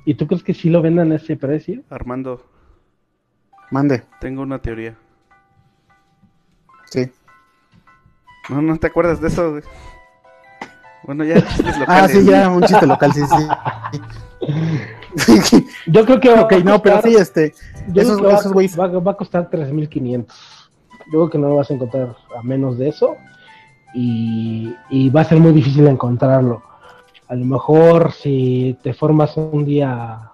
¿Y 0.05 0.15
tú 0.15 0.27
crees 0.27 0.43
que 0.43 0.53
sí 0.55 0.69
lo 0.71 0.83
vendan 0.83 1.13
a 1.13 1.17
ese 1.17 1.37
precio? 1.37 1.83
Armando, 1.91 2.45
Mande, 3.71 4.03
tengo 4.21 4.43
una 4.43 4.59
teoría. 4.61 4.97
sí. 6.91 7.11
No, 8.51 8.61
no 8.61 8.77
te 8.79 8.89
acuerdas 8.89 9.21
de 9.23 9.29
eso. 9.29 9.53
güey? 9.53 9.63
Bueno, 11.05 11.25
ya 11.25 11.37
chistes 11.47 11.77
Ah, 11.87 12.03
locales. 12.03 12.11
sí, 12.13 12.25
ya, 12.27 12.49
un 12.51 12.63
chiste 12.63 12.87
local, 12.87 13.13
sí, 13.15 13.23
sí. 13.27 13.49
Yo 15.87 16.05
creo 16.05 16.21
que 16.21 16.29
va 16.31 16.43
ok, 16.43 16.53
a 16.53 16.59
no, 16.59 16.83
pero 16.83 17.01
sí, 17.03 17.15
este, 17.15 17.55
yo 17.89 18.03
esos- 18.03 18.19
creo 18.19 18.29
que 18.29 18.35
va- 18.35 18.41
esos 18.41 18.53
güeyes- 18.53 18.79
va, 18.79 18.87
va 19.01 19.13
a 19.13 19.17
costar 19.17 19.49
3.500. 19.51 20.27
Yo 21.07 21.11
creo 21.13 21.31
que 21.31 21.39
no 21.39 21.49
lo 21.49 21.57
vas 21.57 21.71
a 21.71 21.75
encontrar 21.75 22.17
a 22.37 22.43
menos 22.43 22.77
de 22.79 22.89
eso. 22.89 23.17
Y, 23.95 24.75
y 24.91 25.09
va 25.11 25.21
a 25.21 25.25
ser 25.25 25.39
muy 25.39 25.53
difícil 25.53 25.87
encontrarlo. 25.87 26.63
A 27.29 27.35
lo 27.35 27.45
mejor 27.45 28.13
si 28.13 28.77
te 28.83 28.93
formas 28.93 29.37
un 29.37 29.65
día 29.65 30.31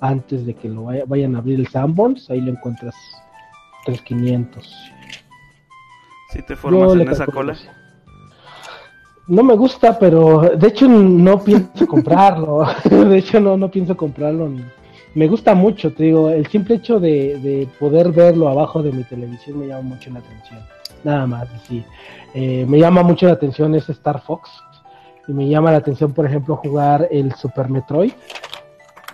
antes 0.00 0.44
de 0.44 0.54
que 0.54 0.68
lo 0.68 0.84
vaya- 0.84 1.04
vayan 1.06 1.34
a 1.34 1.38
abrir 1.38 1.60
el 1.60 1.68
Sanborns, 1.68 2.28
ahí 2.30 2.40
lo 2.40 2.50
encuentras 2.50 2.94
3.500. 3.86 4.64
Si 6.32 6.42
te 6.42 6.56
formas 6.56 6.94
Yo 6.94 7.00
en 7.00 7.08
esa 7.08 7.26
cola. 7.26 7.56
No 9.26 9.42
me 9.42 9.54
gusta, 9.54 9.98
pero 9.98 10.40
de 10.56 10.68
hecho 10.68 10.86
no 10.88 11.42
pienso 11.42 11.86
comprarlo. 11.86 12.66
de 12.90 13.16
hecho 13.18 13.40
no, 13.40 13.56
no 13.56 13.70
pienso 13.70 13.96
comprarlo. 13.96 14.48
ni- 14.48 14.64
Me 15.14 15.28
gusta 15.28 15.54
mucho, 15.54 15.92
te 15.94 16.02
digo, 16.04 16.28
el 16.28 16.46
simple 16.48 16.74
hecho 16.74 16.98
de, 17.00 17.38
de 17.38 17.68
poder 17.78 18.10
verlo 18.12 18.48
abajo 18.48 18.82
de 18.82 18.92
mi 18.92 19.04
televisión 19.04 19.60
me 19.60 19.68
llama 19.68 19.82
mucho 19.94 20.10
la 20.10 20.18
atención. 20.18 20.60
Nada 21.04 21.26
más, 21.26 21.48
sí. 21.68 21.84
Eh, 22.34 22.66
me 22.68 22.78
llama 22.78 23.02
mucho 23.02 23.26
la 23.26 23.32
atención 23.32 23.74
ese 23.74 23.92
Star 23.92 24.20
Fox. 24.22 24.50
Y 25.28 25.32
me 25.32 25.48
llama 25.48 25.70
la 25.70 25.78
atención, 25.78 26.12
por 26.12 26.26
ejemplo, 26.26 26.56
jugar 26.56 27.08
el 27.10 27.32
Super 27.34 27.68
Metroid. 27.68 28.12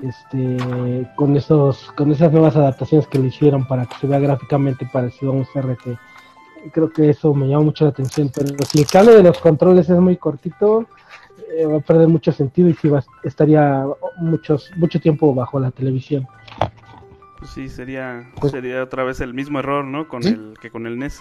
Este, 0.02 1.06
con 1.14 1.36
esos, 1.36 1.92
con 1.92 2.10
esas 2.10 2.32
nuevas 2.32 2.56
adaptaciones 2.56 3.06
que 3.06 3.18
le 3.18 3.26
hicieron 3.28 3.66
para 3.66 3.84
que 3.84 3.96
se 3.96 4.06
vea 4.06 4.18
gráficamente 4.18 4.88
parecido 4.90 5.32
a 5.32 5.34
un 5.34 5.44
CRT 5.44 5.98
creo 6.72 6.90
que 6.90 7.10
eso 7.10 7.32
me 7.34 7.48
llama 7.48 7.64
mucho 7.64 7.84
la 7.84 7.90
atención, 7.90 8.30
pero 8.34 8.48
si 8.68 8.80
el 8.80 8.86
cable 8.86 9.12
de 9.12 9.22
los 9.22 9.38
controles 9.38 9.88
es 9.88 9.98
muy 9.98 10.16
cortito, 10.16 10.86
eh, 11.56 11.66
va 11.66 11.78
a 11.78 11.80
perder 11.80 12.08
mucho 12.08 12.32
sentido 12.32 12.68
y 12.68 12.74
sí 12.74 12.88
va, 12.88 13.02
estaría 13.24 13.84
muchos, 14.18 14.70
mucho 14.76 15.00
tiempo 15.00 15.34
bajo 15.34 15.58
la 15.58 15.70
televisión. 15.70 16.26
Pues 17.38 17.50
sí, 17.52 17.68
sería, 17.68 18.30
Pues- 18.38 18.52
sería 18.52 18.82
otra 18.82 19.04
vez 19.04 19.20
el 19.20 19.32
mismo 19.32 19.58
error, 19.58 19.84
¿no? 19.84 20.06
Con 20.08 20.22
¿Sí? 20.22 20.28
el 20.30 20.54
que 20.60 20.70
con 20.70 20.86
el 20.86 20.98
NES. 20.98 21.20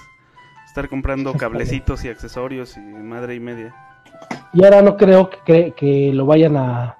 Estar 0.69 0.87
comprando 0.87 1.33
cablecitos 1.33 2.05
y 2.05 2.09
accesorios 2.09 2.77
y 2.77 2.79
madre 2.79 3.33
y 3.33 3.39
media. 3.39 3.75
Y 4.53 4.63
ahora 4.63 4.83
no 4.83 4.97
creo 4.97 5.31
que, 5.45 5.73
que 5.75 6.13
lo 6.13 6.27
vayan 6.27 6.57
a 6.57 6.95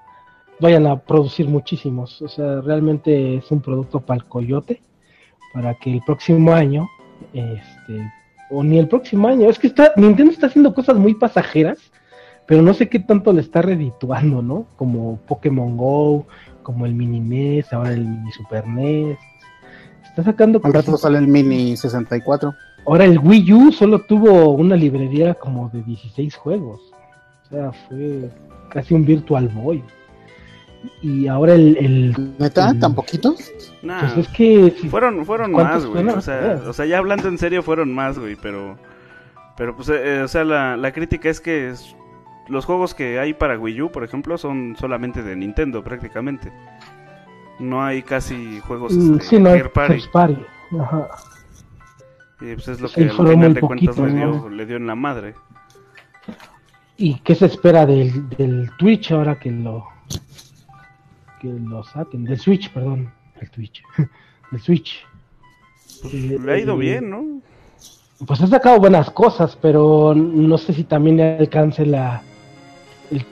vayan 0.60 0.86
a 0.88 0.96
producir 0.98 1.48
muchísimos, 1.48 2.20
o 2.20 2.28
sea, 2.28 2.60
realmente 2.60 3.36
es 3.36 3.50
un 3.50 3.60
producto 3.62 4.00
para 4.00 4.18
el 4.18 4.26
coyote, 4.26 4.82
para 5.54 5.74
que 5.74 5.92
el 5.92 6.02
próximo 6.02 6.52
año, 6.52 6.88
este, 7.32 8.12
o 8.50 8.62
ni 8.62 8.78
el 8.78 8.88
próximo 8.88 9.28
año, 9.28 9.48
es 9.48 9.58
que 9.58 9.68
está, 9.68 9.92
Nintendo 9.96 10.32
está 10.32 10.48
haciendo 10.48 10.74
cosas 10.74 10.96
muy 10.96 11.14
pasajeras, 11.14 11.78
pero 12.46 12.62
no 12.62 12.74
sé 12.74 12.88
qué 12.88 12.98
tanto 12.98 13.32
le 13.32 13.40
está 13.40 13.62
redituando, 13.62 14.42
¿no? 14.42 14.66
Como 14.76 15.18
Pokémon 15.26 15.76
Go, 15.76 16.26
como 16.62 16.84
el 16.84 16.94
Mini 16.94 17.20
NES, 17.20 17.72
ahora 17.72 17.92
el 17.92 18.04
Mini 18.04 18.32
Super 18.32 18.66
NES. 18.66 19.16
Está 20.04 20.24
sacando 20.24 20.60
Al 20.64 20.74
rato 20.74 20.96
sale 20.96 21.18
el 21.18 21.28
Mini 21.28 21.76
64. 21.76 22.52
Ahora 22.90 23.04
el 23.04 23.18
Wii 23.20 23.52
U 23.52 23.72
solo 23.72 24.00
tuvo 24.00 24.50
una 24.50 24.74
librería 24.76 25.34
como 25.34 25.68
de 25.68 25.82
16 25.82 26.34
juegos. 26.36 26.80
O 27.44 27.48
sea, 27.48 27.72
fue 27.72 28.28
casi 28.70 28.94
un 28.94 29.04
Virtual 29.04 29.48
Boy. 29.48 29.82
Y 31.02 31.26
ahora 31.28 31.54
el... 31.54 31.76
el 31.76 32.32
¿Neta? 32.38 32.72
¿Tan 32.80 32.94
poquitos? 32.94 33.52
Nah, 33.82 34.00
pues 34.00 34.26
es 34.26 34.28
que... 34.28 34.74
si- 34.80 34.88
fueron, 34.88 35.24
fueron 35.24 35.52
¿Cuántos 35.52 35.84
más, 35.88 36.02
güey. 36.04 36.08
O 36.16 36.20
sea, 36.20 36.52
Eh. 36.54 36.60
o 36.68 36.72
sea, 36.72 36.86
ya 36.86 36.98
hablando 36.98 37.28
en 37.28 37.38
serio, 37.38 37.62
fueron 37.62 37.94
más, 37.94 38.18
güey. 38.18 38.36
Pero, 38.40 38.76
pero 39.56 39.76
pues, 39.76 39.88
eh, 39.90 40.22
o 40.22 40.28
sea, 40.28 40.42
la, 40.44 40.76
la 40.76 40.92
crítica 40.92 41.28
es 41.28 41.40
que 41.40 41.70
es- 41.70 41.94
los 42.48 42.64
juegos 42.64 42.94
que 42.94 43.18
hay 43.20 43.34
para 43.34 43.56
Wii 43.58 43.82
U, 43.82 43.92
por 43.92 44.02
ejemplo, 44.02 44.36
son 44.36 44.74
solamente 44.80 45.22
de 45.22 45.36
Nintendo, 45.36 45.84
prácticamente. 45.84 46.50
No 47.60 47.84
hay 47.84 48.02
casi 48.02 48.58
juegos 48.66 48.92
Mm, 48.96 49.12
este, 49.14 49.24
sí, 49.26 49.38
no, 49.38 49.52
third 49.52 49.70
party. 49.72 50.02
party. 50.12 50.38
Ajá. 50.80 51.08
Y 52.40 52.54
pues 52.54 52.68
es 52.68 52.80
lo 52.80 52.88
Sí, 52.88 52.94
que 52.96 53.02
al 53.02 53.10
final 53.10 53.54
de 53.54 53.60
cuentas 53.60 53.96
poquitos, 53.96 53.98
le 53.98 54.14
dio, 54.14 54.26
¿no? 54.26 54.48
le 54.48 54.66
dio 54.66 54.76
en 54.76 54.86
la 54.86 54.94
madre. 54.94 55.34
¿Y 56.96 57.18
qué 57.20 57.34
se 57.34 57.46
espera 57.46 57.86
del, 57.86 58.28
del 58.30 58.70
Twitch 58.78 59.12
ahora 59.12 59.38
que 59.38 59.50
lo 59.50 59.86
que 61.40 61.48
lo 61.48 61.82
saquen? 61.82 62.24
Del 62.24 62.38
Switch, 62.38 62.70
perdón. 62.70 63.10
El 63.40 63.50
Twitch. 63.50 63.82
del 64.50 64.60
Switch. 64.60 65.06
Pues, 66.02 66.14
Eh, 66.14 66.38
le 66.42 66.52
ha 66.52 66.58
ido 66.58 66.74
eh, 66.74 66.78
bien, 66.78 67.10
¿no? 67.10 67.40
Pues 68.26 68.40
ha 68.42 68.46
sacado 68.46 68.78
buenas 68.78 69.10
cosas, 69.10 69.56
pero 69.60 70.14
no 70.14 70.58
sé 70.58 70.74
si 70.74 70.84
también 70.84 71.16
le 71.16 71.38
alcance 71.38 71.86
la 71.86 72.22
el 73.10 73.24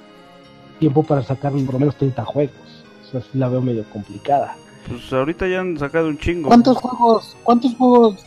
tiempo 0.79 1.03
para 1.03 1.23
sacar 1.23 1.53
por 1.53 1.75
lo 1.75 1.79
menos 1.79 1.97
30 1.97 2.25
juegos. 2.25 2.85
O 3.03 3.11
sea, 3.11 3.21
sí 3.21 3.29
la 3.35 3.49
veo 3.49 3.61
medio 3.61 3.85
complicada. 3.91 4.57
Pues 4.89 5.13
ahorita 5.13 5.47
ya 5.47 5.61
han 5.61 5.79
sacado 5.79 6.09
un 6.09 6.17
chingo. 6.19 6.49
¿Cuántos 6.49 6.79
juegos, 6.79 7.37
cuántos 7.45 7.75
juegos 7.75 8.25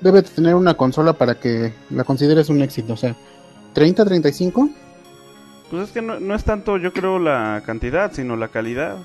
debe 0.00 0.22
tener 0.22 0.54
una 0.54 0.74
consola 0.74 1.12
para 1.12 1.34
que 1.34 1.72
la 1.90 2.04
consideres 2.04 2.48
un 2.48 2.62
éxito? 2.62 2.92
O 2.94 2.96
sea, 2.96 3.14
¿30, 3.74 4.04
35? 4.04 4.70
Pues 5.70 5.88
es 5.88 5.92
que 5.92 6.02
no, 6.02 6.18
no 6.18 6.34
es 6.34 6.44
tanto, 6.44 6.78
yo 6.78 6.92
creo, 6.92 7.18
la 7.18 7.62
cantidad, 7.64 8.12
sino 8.12 8.36
la 8.36 8.48
calidad. 8.48 8.96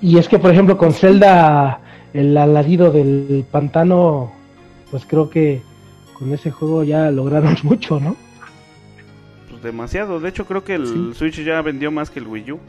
Y 0.00 0.18
es 0.18 0.28
que, 0.28 0.38
por 0.38 0.50
ejemplo, 0.50 0.76
con 0.76 0.92
Zelda, 0.92 1.80
el 2.12 2.36
alarido 2.36 2.90
del 2.90 3.44
pantano, 3.50 4.32
pues 4.90 5.04
creo 5.06 5.30
que 5.30 5.62
con 6.14 6.32
ese 6.32 6.50
juego 6.50 6.84
ya 6.84 7.10
lograron 7.10 7.56
mucho, 7.62 8.00
¿no? 8.00 8.16
Pues 9.48 9.62
demasiado. 9.62 10.20
De 10.20 10.28
hecho, 10.28 10.44
creo 10.44 10.64
que 10.64 10.74
el 10.74 11.14
Switch 11.14 11.42
ya 11.42 11.62
vendió 11.62 11.90
más 11.90 12.10
que 12.10 12.18
el 12.18 12.26
Wii 12.26 12.52
U. 12.52 12.60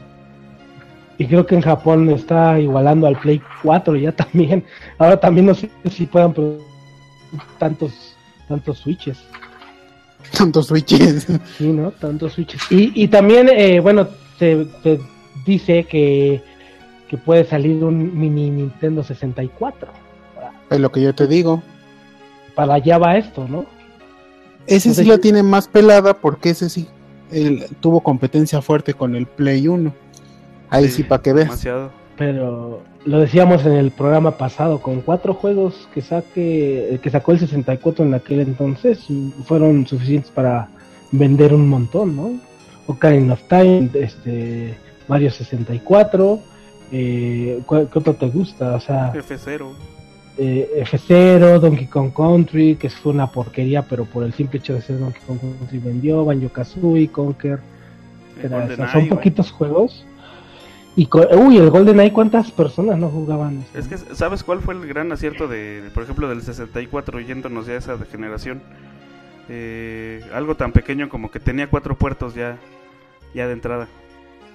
Y 1.18 1.26
creo 1.26 1.46
que 1.46 1.54
en 1.54 1.60
Japón 1.60 2.08
está 2.10 2.58
igualando 2.58 3.06
al 3.06 3.18
Play 3.20 3.40
4 3.62 3.96
ya 3.96 4.12
también. 4.16 4.64
Ahora 4.98 5.18
también 5.20 5.46
no 5.46 5.54
sé 5.54 5.70
si 5.90 6.06
puedan 6.06 6.32
producir 6.32 6.66
tantos, 7.58 7.92
tantos 8.48 8.78
Switches. 8.78 9.18
Tantos 10.36 10.68
switches. 10.68 11.26
Sí, 11.58 11.68
¿no? 11.72 11.90
Tantos 11.90 12.32
switches. 12.34 12.62
Y, 12.70 12.92
y 13.02 13.08
también, 13.08 13.50
eh, 13.50 13.80
bueno, 13.80 14.08
se, 14.38 14.66
se 14.82 14.98
dice 15.44 15.84
que, 15.84 16.42
que 17.08 17.18
puede 17.18 17.44
salir 17.44 17.84
un 17.84 18.18
mini 18.18 18.48
Nintendo 18.48 19.02
64. 19.02 19.90
es 20.70 20.80
lo 20.80 20.90
que 20.90 21.02
yo 21.02 21.14
te 21.14 21.26
digo. 21.26 21.62
Para 22.54 22.74
allá 22.74 22.96
va 22.98 23.16
esto, 23.18 23.46
¿no? 23.48 23.66
Ese 24.66 24.80
sí 24.80 24.88
Entonces- 24.90 25.06
la 25.08 25.18
tiene 25.18 25.42
más 25.42 25.68
pelada 25.68 26.14
porque 26.14 26.50
ese 26.50 26.70
sí 26.70 26.88
él 27.30 27.66
tuvo 27.80 28.00
competencia 28.00 28.62
fuerte 28.62 28.94
con 28.94 29.16
el 29.16 29.26
Play 29.26 29.66
1. 29.68 29.92
Ahí 30.72 30.88
sí, 30.88 31.02
para 31.02 31.22
que 31.22 31.32
veas. 31.32 31.46
Demasiado. 31.48 31.90
Pero 32.16 32.80
lo 33.04 33.18
decíamos 33.20 33.64
en 33.66 33.72
el 33.72 33.90
programa 33.90 34.32
pasado, 34.36 34.80
con 34.80 35.00
cuatro 35.00 35.34
juegos 35.34 35.88
que 35.94 36.02
saque, 36.02 36.98
que 37.02 37.10
sacó 37.10 37.32
el 37.32 37.38
64 37.40 38.04
en 38.04 38.14
aquel 38.14 38.40
entonces, 38.40 39.06
fueron 39.44 39.86
suficientes 39.86 40.30
para 40.30 40.68
vender 41.10 41.52
un 41.54 41.68
montón, 41.68 42.14
¿no? 42.16 42.32
Ocarina 42.86 43.32
of 43.34 43.42
Time, 43.48 43.90
este, 43.94 44.74
Mario 45.08 45.30
64, 45.30 46.38
eh, 46.92 47.60
¿cuál- 47.66 47.88
¿qué 47.90 47.98
otro 47.98 48.14
te 48.14 48.28
gusta? 48.28 48.74
O 48.74 48.80
sea, 48.80 49.12
F0. 49.14 49.72
eh, 50.38 50.82
F0, 50.84 51.58
Donkey 51.60 51.86
Kong 51.86 52.12
Country, 52.14 52.76
que 52.76 52.90
fue 52.90 53.12
una 53.12 53.26
porquería, 53.26 53.82
pero 53.82 54.04
por 54.04 54.24
el 54.24 54.32
simple 54.34 54.58
hecho 54.60 54.74
de 54.74 54.82
ser 54.82 54.98
Donkey 54.98 55.22
Kong 55.26 55.38
Country 55.40 55.78
vendió, 55.78 56.24
Banjo 56.24 56.48
Kazooie, 56.50 57.08
Conker, 57.08 57.58
era- 58.42 58.46
o 58.46 58.48
sea, 58.48 58.60
GoldenEye, 58.68 58.92
son 58.92 59.08
poquitos 59.08 59.50
juegos. 59.50 60.04
Y 60.94 61.06
co- 61.06 61.26
uy, 61.36 61.56
el 61.56 61.70
GoldenEye, 61.70 62.12
¿cuántas 62.12 62.50
personas 62.50 62.98
no 62.98 63.08
jugaban? 63.08 63.62
eso? 63.62 63.78
Es 63.78 63.88
que, 63.88 64.14
¿sabes 64.14 64.44
cuál 64.44 64.60
fue 64.60 64.74
el 64.74 64.86
gran 64.86 65.10
acierto 65.10 65.48
de, 65.48 65.90
por 65.94 66.02
ejemplo, 66.02 66.28
del 66.28 66.42
64 66.42 67.20
yéndonos 67.20 67.66
ya 67.66 67.74
a 67.74 67.78
esa 67.78 67.96
generación? 68.10 68.62
Eh, 69.48 70.22
algo 70.34 70.54
tan 70.54 70.72
pequeño 70.72 71.08
como 71.08 71.30
que 71.30 71.40
tenía 71.40 71.66
cuatro 71.68 71.96
puertos 71.96 72.34
ya, 72.34 72.58
ya 73.34 73.46
de 73.46 73.54
entrada. 73.54 73.88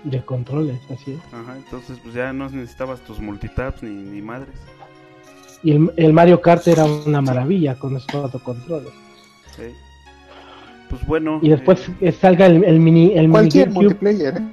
De 0.03 0.23
controles, 0.23 0.79
así 0.91 1.13
es. 1.13 1.19
Ajá, 1.33 1.57
entonces 1.57 1.97
pues 2.03 2.13
ya 2.13 2.31
no 2.33 2.49
necesitabas 2.49 3.01
tus 3.01 3.19
multitaps 3.19 3.81
ni, 3.81 3.89
ni 3.89 4.21
madres. 4.21 4.55
Y 5.63 5.71
el, 5.71 5.91
el 5.97 6.13
Mario 6.13 6.39
Kart 6.39 6.67
era 6.67 6.85
una 6.85 7.19
maravilla 7.19 7.75
con 7.79 7.95
esos 7.97 8.07
cuatro 8.11 8.39
controles. 8.39 8.93
Sí. 9.55 9.63
Pues 10.89 11.05
bueno. 11.07 11.39
Y 11.41 11.49
después 11.49 11.89
eh, 11.99 12.11
salga 12.11 12.45
el, 12.45 12.63
el 12.63 12.79
mini 12.79 13.07
el 13.13 13.21
mini 13.27 13.31
Cualquier 13.31 13.65
GameCube, 13.69 13.83
multiplayer, 13.83 14.37
¿eh? 14.37 14.47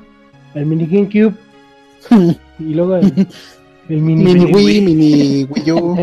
el 0.55 0.67
mini 0.67 0.87
GameCube 0.87 1.35
Y 2.59 2.75
luego 2.75 2.97
el, 2.97 3.13
el 3.89 4.01
mini, 4.01 4.25
Mini 4.25 4.45
Wii. 4.47 4.55
Wii, 4.65 4.81
mini 4.85 5.45
Wii 5.51 5.73
U, 5.73 5.97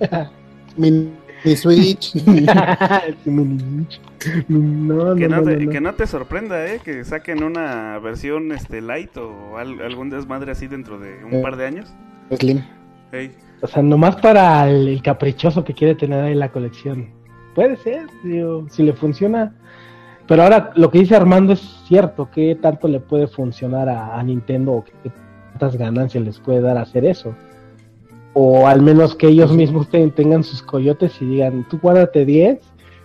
mini 0.76 1.10
Switch. 1.56 2.14
Mini- 2.24 3.86
No, 4.48 5.14
Que 5.14 5.28
no, 5.28 5.36
no, 5.40 5.42
te, 5.44 5.68
que 5.68 5.80
no 5.80 5.94
te 5.94 6.06
sorprenda, 6.06 6.64
¿eh? 6.66 6.80
Que 6.84 7.04
saquen 7.04 7.42
una 7.44 7.98
versión 7.98 8.50
este 8.52 8.80
light 8.80 9.16
o 9.16 9.56
al- 9.56 9.80
algún 9.82 10.10
desmadre 10.10 10.52
así 10.52 10.66
dentro 10.66 10.98
de 10.98 11.24
un 11.24 11.34
Eh. 11.34 11.42
par 11.42 11.56
de 11.56 11.66
años. 11.66 11.92
Slim. 12.36 12.60
Ey, 13.12 13.30
O 13.62 13.66
sea, 13.68 13.82
nomás 13.82 14.16
para 14.16 14.68
el, 14.68 14.88
el 14.88 15.02
caprichoso 15.02 15.62
que 15.64 15.74
quiere 15.74 15.94
tener 15.94 16.24
ahí 16.24 16.34
la 16.34 16.50
colección. 16.50 17.08
Puede 17.54 17.76
ser, 17.76 18.06
digo, 18.24 18.66
si 18.68 18.82
le 18.82 18.92
funciona. 18.92 19.54
Pero 20.26 20.42
ahora 20.42 20.72
lo 20.74 20.90
que 20.90 20.98
dice 20.98 21.14
Armando 21.14 21.52
es 21.52 21.60
cierto. 21.86 22.28
¿Qué 22.34 22.56
tanto 22.60 22.88
le 22.88 22.98
puede 23.00 23.28
funcionar 23.28 23.88
a, 23.88 24.18
a 24.18 24.22
Nintendo 24.24 24.72
o 24.72 24.84
qué 24.84 24.92
tantas 25.58 25.76
ganancias 25.76 26.24
les 26.24 26.38
puede 26.38 26.60
dar 26.60 26.76
hacer 26.78 27.04
eso? 27.04 27.34
O 28.34 28.66
al 28.66 28.82
menos 28.82 29.14
que 29.14 29.28
ellos 29.28 29.52
mismos 29.52 29.88
te- 29.88 30.06
tengan 30.10 30.44
sus 30.44 30.60
coyotes 30.62 31.12
y 31.20 31.24
digan, 31.26 31.66
tú 31.70 31.78
guárdate 31.80 32.24
10 32.26 32.58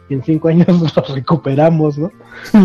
y 0.10 0.14
en 0.16 0.24
5 0.24 0.48
años 0.50 0.68
los 0.96 1.10
recuperamos, 1.16 1.98
¿no? 1.98 2.12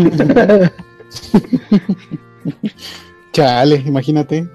Chale, 3.31 3.75
imagínate. 3.85 4.47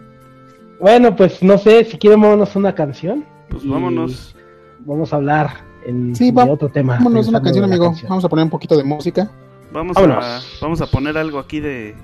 bueno, 0.80 1.14
pues 1.14 1.42
no 1.42 1.58
sé, 1.58 1.84
si 1.84 1.98
quieren 1.98 2.20
vámonos 2.20 2.54
a 2.54 2.58
una 2.58 2.74
canción. 2.74 3.24
pues 3.48 3.66
vámonos. 3.66 4.34
Vamos 4.80 5.12
a 5.12 5.16
hablar 5.16 5.50
en, 5.86 6.14
Sí, 6.16 6.30
de 6.32 6.42
otro 6.42 6.68
tema. 6.68 6.94
Vámonos 6.96 7.26
a 7.26 7.30
una 7.30 7.42
canción, 7.42 7.64
amigo. 7.64 7.84
canción. 7.86 8.08
Vamos 8.08 8.24
a 8.24 8.28
poner 8.28 8.44
un 8.44 8.50
poquito 8.50 8.76
de 8.76 8.82
música. 8.84 9.30
Vamos 9.72 9.96
a, 9.96 10.40
vamos 10.60 10.80
a 10.80 10.86
poner 10.86 11.16
algo 11.16 11.38
aquí 11.38 11.60
de. 11.60 11.94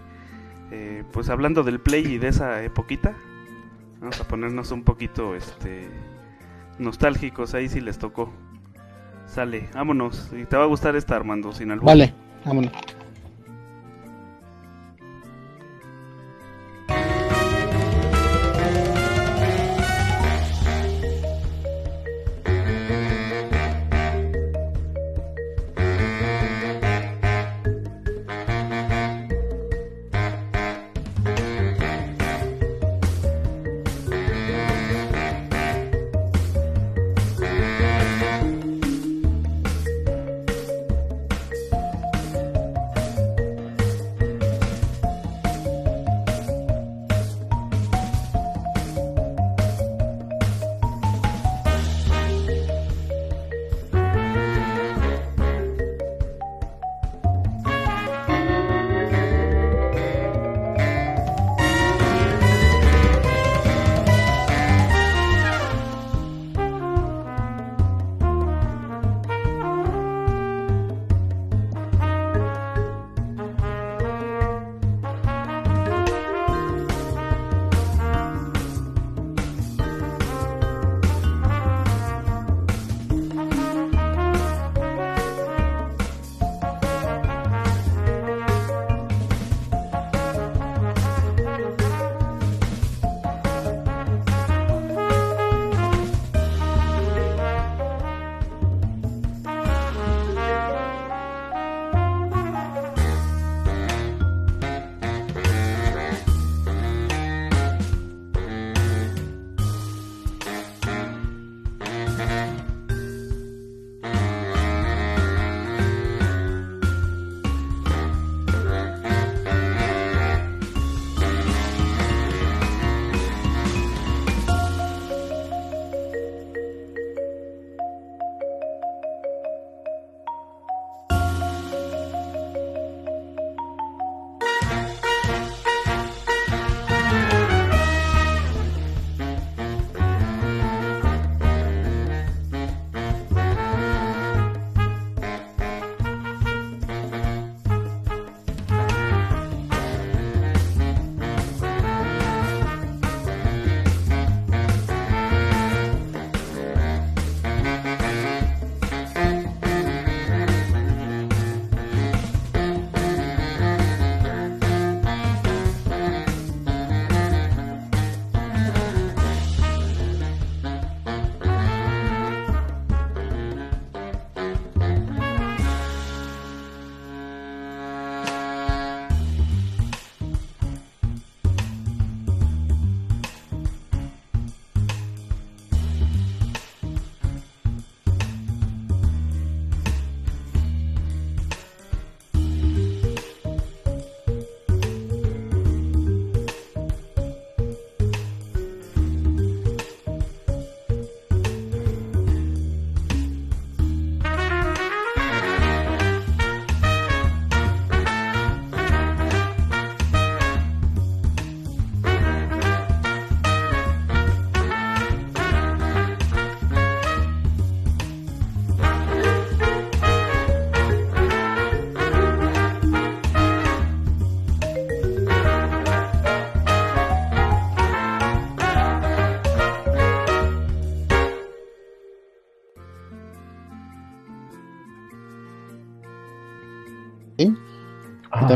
Eh, 0.71 1.05
pues 1.13 1.29
hablando 1.31 1.63
del 1.63 1.81
Play 1.81 2.07
y 2.07 2.19
de 2.19 2.29
esa 2.29 2.63
epoquita. 2.63 3.15
Vamos 4.01 4.21
a 4.21 4.29
ponernos 4.29 4.71
un 4.71 4.85
poquito 4.85 5.35
este 5.35 5.89
nostálgicos 6.79 7.55
ahí 7.55 7.69
si 7.69 7.81
les 7.81 7.99
tocó. 7.99 8.33
Sale, 9.27 9.69
vámonos. 9.75 10.31
Y 10.33 10.45
te 10.45 10.57
va 10.57 10.65
a 10.65 10.67
gustar 10.67 10.97
esta, 10.97 11.17
Armando, 11.17 11.53
sin 11.53 11.71
albur. 11.71 11.87
Vale, 11.87 12.15
vámonos. 12.45 12.73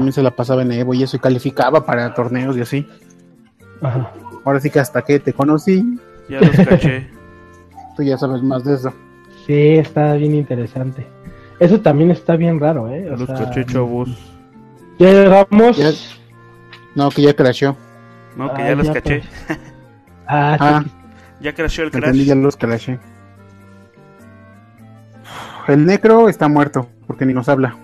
También 0.02 0.14
se 0.14 0.22
la 0.24 0.32
pasaba 0.32 0.62
en 0.62 0.72
Evo 0.72 0.94
y 0.94 1.02
eso 1.04 1.16
y 1.16 1.20
calificaba 1.20 1.86
para 1.86 2.12
torneos 2.12 2.56
y 2.56 2.60
así. 2.60 2.88
Ajá. 3.80 4.10
Ahora 4.44 4.58
sí 4.58 4.68
que 4.68 4.80
hasta 4.80 5.00
que 5.02 5.20
te 5.20 5.32
conocí, 5.32 5.96
Ya 6.28 6.40
los 6.40 6.50
caché. 6.66 7.08
tú 7.96 8.02
ya 8.02 8.18
sabes 8.18 8.42
más 8.42 8.64
de 8.64 8.74
eso. 8.74 8.92
Sí, 9.46 9.76
está 9.76 10.14
bien 10.14 10.34
interesante. 10.34 11.06
Eso 11.60 11.80
también 11.80 12.10
está 12.10 12.34
bien 12.34 12.58
raro, 12.58 12.88
¿eh? 12.92 13.08
O 13.12 13.16
los 13.16 13.28
sea, 13.28 13.36
caché, 13.44 13.64
chavos. 13.64 14.08
ya 14.98 15.06
llegamos. 15.12 15.76
Ya- 15.76 15.92
No, 16.96 17.08
que 17.10 17.22
ya 17.22 17.34
crasheó. 17.36 17.76
No, 18.36 18.52
que 18.54 18.62
Ah, 18.62 18.68
ya 18.70 18.74
los 18.74 18.86
ya, 18.88 18.92
caché. 18.94 19.22
Ah, 20.26 20.56
sí, 20.58 20.64
Ah, 20.66 20.84
Ya 21.40 21.54
crashó 21.54 21.82
el 21.82 21.94
entendí, 21.94 22.08
crash. 22.24 22.26
ya 22.26 22.34
los 22.34 22.56
crasheé. 22.56 22.98
El 25.68 25.86
necro 25.86 26.28
está 26.28 26.48
muerto, 26.48 26.88
porque 27.06 27.24
ni 27.24 27.32
nos 27.34 27.48
habla. 27.48 27.76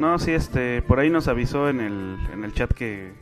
No, 0.00 0.18
sí, 0.18 0.32
este, 0.32 0.82
por 0.82 0.98
ahí 0.98 1.10
nos 1.10 1.28
avisó 1.28 1.68
en 1.68 1.80
el, 1.80 2.16
en 2.32 2.42
el 2.42 2.52
chat 2.54 2.72
que, 2.72 3.12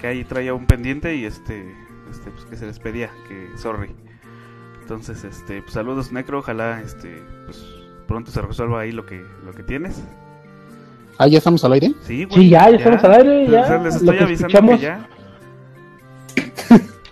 que 0.00 0.06
ahí 0.08 0.24
traía 0.24 0.52
un 0.52 0.66
pendiente 0.66 1.14
y 1.14 1.24
este, 1.24 1.72
este, 2.10 2.30
pues 2.32 2.44
que 2.44 2.56
se 2.56 2.66
despedía, 2.66 3.10
que 3.28 3.48
sorry. 3.56 3.90
Entonces, 4.82 5.22
este, 5.24 5.62
pues 5.62 5.72
saludos 5.72 6.10
Necro, 6.12 6.40
ojalá, 6.40 6.82
este, 6.84 7.22
pues 7.46 7.64
pronto 8.08 8.30
se 8.32 8.42
resuelva 8.42 8.80
ahí 8.80 8.90
lo 8.92 9.06
que, 9.06 9.24
lo 9.46 9.52
que 9.52 9.62
tienes. 9.62 10.02
Ah, 11.16 11.28
ya 11.28 11.38
estamos 11.38 11.64
al 11.64 11.74
aire. 11.74 11.92
Sí, 12.02 12.24
güey. 12.24 12.40
Sí, 12.40 12.48
ya, 12.48 12.68
ya 12.70 12.76
estamos 12.76 13.04
al 13.04 13.12
aire, 13.12 13.46
O 13.46 13.50
ya. 13.52 13.66
sea, 13.66 13.78
les 13.82 13.94
Lo 13.94 14.00
estoy 14.00 14.18
que 14.18 14.24
avisando 14.24 14.72
escuchamos- 14.72 14.80
que 14.80 14.86
ya. 14.86 15.08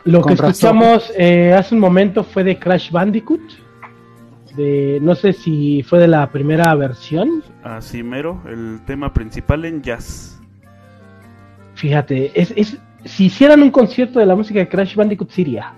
Lo 0.05 0.23
que 0.25 0.33
escuchamos 0.35 1.13
eh, 1.17 1.53
hace 1.53 1.75
un 1.75 1.81
momento 1.81 2.25
fue 2.25 2.43
de 2.43 2.59
Crash 2.59 2.91
Bandicoot. 2.91 3.43
De, 4.59 4.99
no 5.01 5.15
sé 5.15 5.33
si 5.33 5.85
fue 5.85 6.01
de 6.01 6.09
la 6.09 6.29
primera 6.33 6.75
versión. 6.75 7.45
Así 7.63 8.03
mero, 8.03 8.43
el 8.49 8.81
tema 8.85 9.13
principal 9.13 9.65
en 9.65 9.83
jazz. 9.83 10.41
Fíjate, 11.75 12.33
es, 12.35 12.53
es, 12.57 12.77
si 13.05 13.27
hicieran 13.27 13.63
un 13.63 13.71
concierto 13.71 14.19
de 14.19 14.27
la 14.27 14.35
música 14.35 14.59
de 14.59 14.69
Crash 14.69 14.97
Bandicoot, 14.97 15.31
sí 15.31 15.43
iría. 15.43 15.75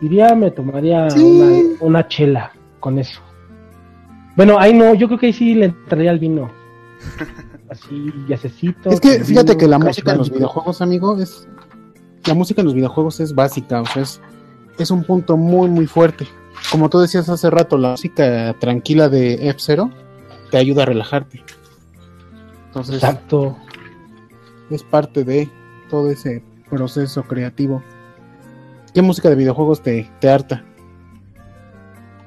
Iría, 0.00 0.32
me 0.36 0.52
tomaría 0.52 1.10
Sí. 1.10 1.20
una, 1.20 1.76
una 1.80 2.08
chela 2.08 2.52
con 2.78 3.00
eso. 3.00 3.20
Bueno, 4.36 4.60
ahí 4.60 4.72
no, 4.72 4.94
yo 4.94 5.08
creo 5.08 5.18
que 5.18 5.26
ahí 5.26 5.32
sí 5.32 5.56
le 5.56 5.66
entraría 5.66 6.12
al 6.12 6.20
vino. 6.20 6.48
Así, 7.68 8.12
yacecito. 8.28 8.90
Es 8.90 9.00
que 9.00 9.24
fíjate 9.24 9.54
vino, 9.54 9.58
que 9.58 9.66
la 9.66 9.78
Crash 9.78 9.88
música 9.88 10.12
en 10.12 10.18
los 10.18 10.30
videojuegos, 10.30 10.80
amigo, 10.82 11.18
es. 11.20 11.48
La 12.26 12.34
música 12.34 12.60
en 12.60 12.66
los 12.66 12.74
videojuegos 12.74 13.18
es 13.18 13.34
básica, 13.34 13.80
o 13.80 13.86
sea, 13.86 14.02
es, 14.02 14.20
es 14.78 14.90
un 14.92 15.02
punto 15.02 15.36
muy, 15.36 15.68
muy 15.68 15.86
fuerte. 15.86 16.28
Como 16.70 16.88
tú 16.90 16.98
decías 16.98 17.28
hace 17.28 17.48
rato, 17.50 17.78
la 17.78 17.92
música 17.92 18.54
tranquila 18.58 19.08
de 19.08 19.48
F-Zero 19.50 19.90
te 20.50 20.58
ayuda 20.58 20.82
a 20.82 20.86
relajarte. 20.86 21.42
Entonces, 22.66 22.96
Exacto. 22.96 23.56
es 24.70 24.82
parte 24.82 25.24
de 25.24 25.48
todo 25.88 26.10
ese 26.10 26.42
proceso 26.68 27.22
creativo. 27.22 27.82
¿Qué 28.92 29.00
música 29.02 29.28
de 29.30 29.36
videojuegos 29.36 29.80
te, 29.82 30.10
te 30.20 30.28
harta? 30.28 30.64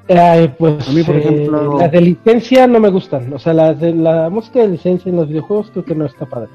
Ay, 0.08 0.48
pues 0.58 0.88
A 0.88 0.92
mí, 0.92 1.04
por 1.04 1.16
eh, 1.16 1.20
ejemplo- 1.20 1.78
las 1.80 1.92
de 1.92 2.02
licencia 2.02 2.66
no 2.66 2.80
me 2.80 2.90
gustan. 2.90 3.32
O 3.34 3.38
sea, 3.40 3.54
las 3.54 3.80
de 3.80 3.94
la 3.94 4.30
música 4.30 4.60
de 4.60 4.70
licencia 4.70 5.10
en 5.10 5.18
los 5.18 5.28
videojuegos 5.28 5.70
creo 5.72 5.86
que 5.86 5.94
no 5.96 6.06
está 6.06 6.26
padre. 6.26 6.50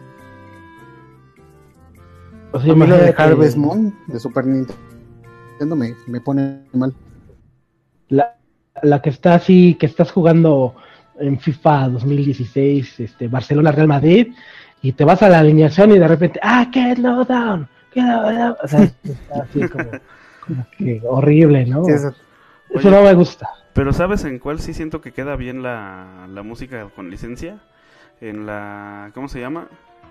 O 2.52 2.60
sea, 2.60 2.72
A 2.72 2.76
mí 2.76 2.86
la 2.86 2.96
de 2.96 3.14
Harvest 3.16 3.56
Moon 3.56 3.94
de 4.08 4.18
Super 4.18 4.44
Nintendo 4.46 5.76
me, 5.76 5.94
me 6.06 6.20
pone 6.20 6.64
mal. 6.72 6.92
La, 8.08 8.34
la 8.82 9.00
que 9.02 9.10
está 9.10 9.34
así, 9.34 9.76
que 9.78 9.86
estás 9.86 10.10
jugando 10.12 10.74
en 11.18 11.38
FIFA 11.38 11.88
2016, 11.90 13.00
este, 13.00 13.28
Barcelona 13.28 13.72
Real 13.72 13.88
Madrid, 13.88 14.32
y 14.82 14.92
te 14.92 15.04
vas 15.04 15.22
a 15.22 15.28
la 15.28 15.38
alineación 15.38 15.92
y 15.92 15.98
de 15.98 16.08
repente, 16.08 16.40
ah, 16.42 16.66
get 16.72 16.98
low 16.98 17.24
down, 17.24 17.68
get 17.92 18.02
low 18.04 18.22
down. 18.32 18.56
O 18.62 18.68
sea, 18.68 18.82
está 19.02 19.42
así 19.42 19.68
como, 19.68 19.90
como 20.46 20.66
que 20.76 21.00
horrible, 21.08 21.66
¿no? 21.66 21.84
Sí, 21.84 21.92
Eso 22.70 22.90
no 22.90 23.02
me 23.02 23.14
gusta. 23.14 23.48
Pero 23.72 23.92
¿sabes 23.92 24.24
en 24.24 24.38
cuál 24.38 24.60
sí 24.60 24.74
siento 24.74 25.00
que 25.00 25.12
queda 25.12 25.36
bien 25.36 25.62
la, 25.62 26.26
la 26.30 26.42
música 26.42 26.88
con 26.94 27.10
licencia? 27.10 27.58
En 28.20 28.46
la... 28.46 29.10
¿Cómo 29.14 29.28
se 29.28 29.40
llama? 29.40 29.68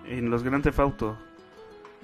En 0.07 0.29
los 0.29 0.43
Grand 0.43 0.63
Theft 0.63 0.79
Auto. 0.79 1.17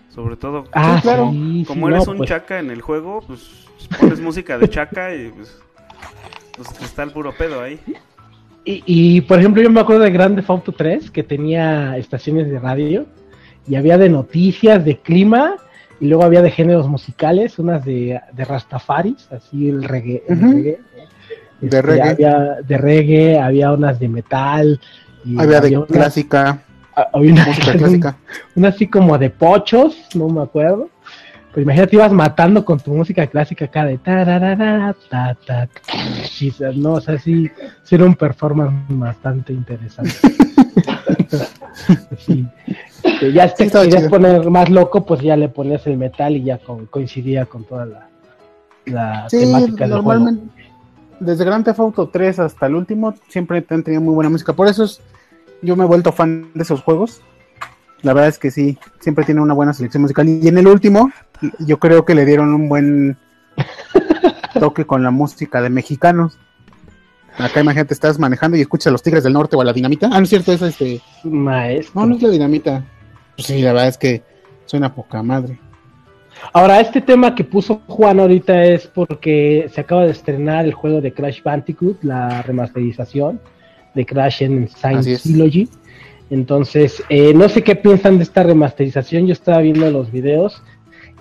Sobre 0.10 0.38
todo, 0.38 0.66
Ah, 0.74 1.00
claro. 1.02 1.30
sí, 1.32 1.66
como 1.68 1.88
sí, 1.88 1.94
eres 1.94 2.06
no, 2.08 2.12
un 2.14 2.18
pues, 2.20 2.30
chaca 2.30 2.60
en 2.60 2.72
el 2.72 2.82
juego, 2.82 3.22
pues 3.28 3.68
pones 4.00 4.20
música 4.20 4.58
de 4.58 4.68
chaca 4.70 5.14
y 5.14 5.30
pues, 5.30 5.62
pues 6.56 6.70
está 6.82 7.04
el 7.04 7.12
puro 7.12 7.34
pedo 7.38 7.62
ahí. 7.62 7.80
Y, 8.66 8.84
y, 8.86 9.22
por 9.22 9.40
ejemplo, 9.40 9.62
yo 9.64 9.70
me 9.70 9.80
acuerdo 9.80 10.04
de 10.04 10.12
Grande 10.12 10.44
Auto 10.48 10.72
3 10.72 11.10
que 11.12 11.24
tenía 11.24 11.98
estaciones 11.98 12.50
de 12.50 12.60
radio 12.60 13.06
y 13.68 13.76
había 13.76 13.98
de 13.98 14.10
noticias, 14.10 14.84
de 14.84 14.98
clima 15.00 15.56
y 16.00 16.08
luego 16.08 16.24
había 16.24 16.42
de 16.42 16.52
géneros 16.52 16.88
musicales, 16.88 17.58
unas 17.60 17.84
de, 17.86 18.20
de 18.34 18.46
Rastafaris, 18.46 19.28
así 19.32 19.70
el 19.70 19.84
reggae. 19.84 20.24
el 20.28 20.38
Ujú. 20.38 20.52
reggae. 20.54 20.80
De 21.62 21.68
Este, 21.68 21.82
reggae. 21.82 22.10
Había 22.10 22.40
de 22.66 22.78
reggae, 22.78 23.40
había 23.40 23.72
unas 23.74 24.00
de 24.00 24.08
metal. 24.08 24.80
Y 25.26 25.40
Había 25.40 25.60
de 25.62 25.78
unas- 25.78 25.90
clásica, 25.90 26.62
ah, 26.96 27.08
había 27.14 27.34
una, 27.34 27.46
música 27.48 27.74
clásica. 27.74 28.18
una 28.56 28.68
así 28.70 28.88
como 28.88 29.18
de 29.18 29.30
pochos, 29.30 29.98
no 30.16 30.30
me 30.30 30.42
acuerdo. 30.42 30.90
Pero 31.52 31.64
imagínate, 31.64 31.96
ibas 31.96 32.12
matando 32.12 32.64
con 32.64 32.80
tu 32.80 32.94
música 32.94 33.26
clásica 33.28 33.66
acá 33.66 33.86
de 33.86 33.98
tararara, 33.98 34.96
ta, 35.10 35.36
ta, 35.48 35.68
o 35.92 36.52
sea, 36.52 36.72
no, 36.76 36.94
o 36.94 37.02
sea, 37.02 37.18
sí, 37.18 37.50
sí 37.84 37.96
era 37.96 38.06
un 38.06 38.14
performance 38.16 38.74
bastante 38.90 39.54
interesante. 39.54 40.12
sí. 42.20 42.46
Que 43.20 43.32
ya 43.34 43.48
Sí, 43.50 43.54
te 43.58 43.64
estaba 43.66 43.86
querías 43.86 44.10
poner 44.10 44.50
más 44.50 44.70
loco, 44.70 45.06
pues 45.06 45.22
ya 45.22 45.36
le 45.36 45.50
ponías 45.50 45.86
el 45.88 45.98
metal 45.98 46.36
y 46.36 46.44
ya 46.44 46.58
co- 46.60 46.86
coincidía 46.90 47.46
con 47.46 47.64
toda 47.64 47.86
la, 47.86 48.10
la 48.86 49.30
Sí, 49.30 49.40
temática 49.40 49.88
del 49.88 50.02
juego. 50.02 50.26
normalmente. 50.26 50.54
Desde 51.20 51.44
Grand 51.46 51.66
Theft 51.66 51.80
Auto 51.80 52.08
3 52.10 52.40
hasta 52.40 52.68
el 52.68 52.76
último, 52.76 53.14
siempre 53.28 53.66
han 53.70 53.84
tenido 53.84 54.02
muy 54.02 54.14
buena 54.14 54.30
música. 54.30 54.54
Por 54.54 54.68
eso 54.68 54.84
es, 54.86 55.02
yo 55.62 55.76
me 55.76 55.84
he 55.84 55.88
vuelto 55.88 56.12
fan 56.14 56.50
de 56.54 56.64
esos 56.64 56.82
juegos. 56.82 57.22
La 58.02 58.14
verdad 58.14 58.30
es 58.30 58.40
que 58.40 58.52
sí, 58.52 58.78
siempre 59.00 59.26
tiene 59.26 59.42
una 59.42 59.54
buena 59.54 59.74
selección 59.74 60.02
musical. 60.04 60.30
Y 60.30 60.48
en 60.48 60.58
el 60.58 60.68
último, 60.68 61.12
yo 61.60 61.80
creo 61.80 62.06
que 62.06 62.16
le 62.16 62.26
dieron 62.26 62.54
un 62.54 62.70
buen 62.70 63.18
toque 64.60 64.86
con 64.86 65.04
la 65.04 65.12
música 65.12 65.62
de 65.62 65.70
mexicanos. 65.70 66.38
Acá 67.38 67.62
imagínate, 67.62 67.94
estás 67.94 68.20
manejando 68.20 68.58
y 68.58 68.62
escuchas 68.62 68.88
a 68.88 68.92
los 68.92 69.02
Tigres 69.02 69.24
del 69.24 69.34
Norte 69.34 69.56
o 69.56 69.62
a 69.62 69.66
la 69.66 69.74
Dinamita. 69.74 70.10
Ah, 70.12 70.18
no 70.18 70.24
es 70.24 70.30
cierto, 70.30 70.52
es 70.52 70.62
este. 70.62 71.02
Maestro. 71.24 72.02
No, 72.02 72.08
no 72.08 72.16
es 72.16 72.22
la 72.22 72.30
Dinamita. 72.30 72.84
Pues 73.36 73.48
sí, 73.48 73.62
la 73.62 73.72
verdad 73.72 73.88
es 73.88 73.98
que 73.98 74.24
suena 74.66 74.94
poca 74.94 75.24
madre. 75.24 75.60
Ahora, 76.54 76.80
este 76.80 77.02
tema 77.02 77.36
que 77.36 77.44
puso 77.44 77.82
Juan 77.88 78.20
ahorita 78.20 78.64
es 78.64 78.88
porque 78.88 79.70
se 79.74 79.82
acaba 79.82 80.06
de 80.06 80.12
estrenar 80.12 80.66
el 80.66 80.74
juego 80.74 81.02
de 81.02 81.14
Crash 81.14 81.42
Bandicoot, 81.44 82.04
la 82.04 82.42
remasterización 82.42 83.42
de 83.96 84.06
Crash 84.06 84.44
en 84.44 84.68
Science. 84.68 85.20
Trilogy. 85.20 85.70
Entonces, 86.30 87.04
eh, 87.10 87.34
no 87.34 87.50
sé 87.50 87.64
qué 87.64 87.76
piensan 87.76 88.18
de 88.18 88.24
esta 88.24 88.44
remasterización. 88.44 89.28
Yo 89.28 89.34
estaba 89.34 89.60
viendo 89.60 89.90
los 89.90 90.12
videos 90.12 90.62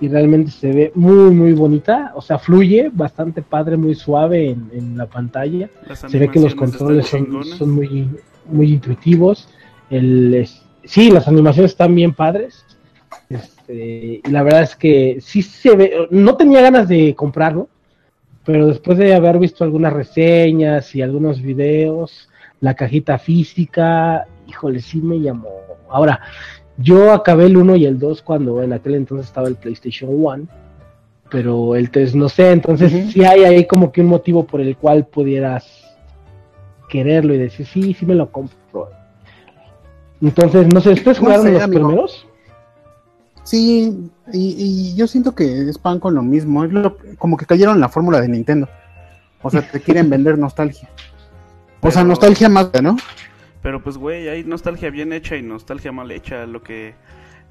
y 0.00 0.08
realmente 0.08 0.50
se 0.50 0.72
ve 0.72 0.92
muy, 0.94 1.34
muy 1.34 1.52
bonita. 1.52 2.12
O 2.14 2.22
sea, 2.22 2.38
fluye 2.38 2.90
bastante 2.92 3.42
padre, 3.42 3.76
muy 3.76 3.94
suave 3.94 4.50
en, 4.50 4.70
en 4.72 4.96
la 4.96 5.06
pantalla. 5.06 5.68
Se 5.94 6.18
ve 6.18 6.30
que 6.30 6.40
los 6.40 6.54
controles 6.54 7.06
son, 7.06 7.44
son 7.44 7.70
muy, 7.70 8.08
muy 8.46 8.72
intuitivos. 8.72 9.48
El, 9.90 10.48
sí, 10.84 11.10
las 11.10 11.28
animaciones 11.28 11.72
están 11.72 11.94
bien 11.94 12.14
padres. 12.14 12.64
Este, 13.28 14.20
y 14.24 14.30
la 14.30 14.42
verdad 14.42 14.62
es 14.62 14.76
que 14.76 15.18
sí 15.20 15.42
se 15.42 15.76
ve. 15.76 15.92
No 16.10 16.36
tenía 16.36 16.62
ganas 16.62 16.88
de 16.88 17.14
comprarlo, 17.14 17.68
pero 18.44 18.66
después 18.66 18.98
de 18.98 19.14
haber 19.14 19.38
visto 19.38 19.64
algunas 19.64 19.92
reseñas 19.92 20.94
y 20.94 21.02
algunos 21.02 21.42
videos, 21.42 22.28
la 22.60 22.74
cajita 22.74 23.18
física, 23.18 24.26
híjole, 24.46 24.80
sí 24.80 25.00
me 25.00 25.20
llamó. 25.20 25.50
Ahora, 25.90 26.20
yo 26.78 27.12
acabé 27.12 27.46
el 27.46 27.56
1 27.56 27.76
y 27.76 27.84
el 27.86 27.98
2 27.98 28.22
cuando 28.22 28.62
en 28.62 28.72
aquel 28.72 28.94
entonces 28.94 29.26
estaba 29.26 29.48
el 29.48 29.56
PlayStation 29.56 30.10
1, 30.12 30.46
pero 31.30 31.74
el 31.76 31.90
3 31.90 32.14
no 32.14 32.28
sé, 32.28 32.52
entonces 32.52 32.92
Ujú. 32.92 33.10
sí 33.10 33.24
hay 33.24 33.44
ahí 33.44 33.66
como 33.66 33.92
que 33.92 34.00
un 34.00 34.06
motivo 34.06 34.46
por 34.46 34.60
el 34.60 34.76
cual 34.76 35.04
pudieras 35.06 35.66
quererlo 36.88 37.34
y 37.34 37.38
decir, 37.38 37.66
sí, 37.66 37.92
sí 37.94 38.06
me 38.06 38.14
lo 38.14 38.30
compro. 38.30 38.90
Entonces, 40.22 40.66
no 40.72 40.80
sé, 40.80 40.90
¿ustedes 40.94 41.18
No 41.18 41.24
jugaron 41.26 41.46
sé, 41.46 41.52
los 41.52 41.62
amigo. 41.62 41.86
primeros? 41.88 42.26
Sí, 43.44 44.10
y, 44.32 44.54
y 44.92 44.96
yo 44.96 45.06
siento 45.06 45.34
que 45.34 45.68
es 45.68 45.78
pan 45.78 46.00
con 46.00 46.14
lo 46.14 46.22
mismo. 46.22 46.64
Es 46.64 46.72
lo- 46.72 46.96
como 47.18 47.36
que 47.36 47.46
cayeron 47.46 47.76
en 47.76 47.80
la 47.80 47.88
fórmula 47.88 48.20
de 48.20 48.28
Nintendo. 48.28 48.68
O 49.42 49.50
sea, 49.50 49.62
te 49.62 49.80
quieren 49.80 50.10
vender 50.10 50.36
nostalgia. 50.38 50.88
O 51.80 51.90
sea, 51.90 52.02
nostalgia 52.04 52.48
más, 52.48 52.70
¿no? 52.82 52.96
Pero 53.62 53.82
pues, 53.82 53.96
güey, 53.96 54.28
hay 54.28 54.44
nostalgia 54.44 54.90
bien 54.90 55.12
hecha 55.12 55.36
y 55.36 55.42
nostalgia 55.42 55.92
mal 55.92 56.10
hecha. 56.10 56.46
Lo 56.46 56.62
que. 56.62 56.94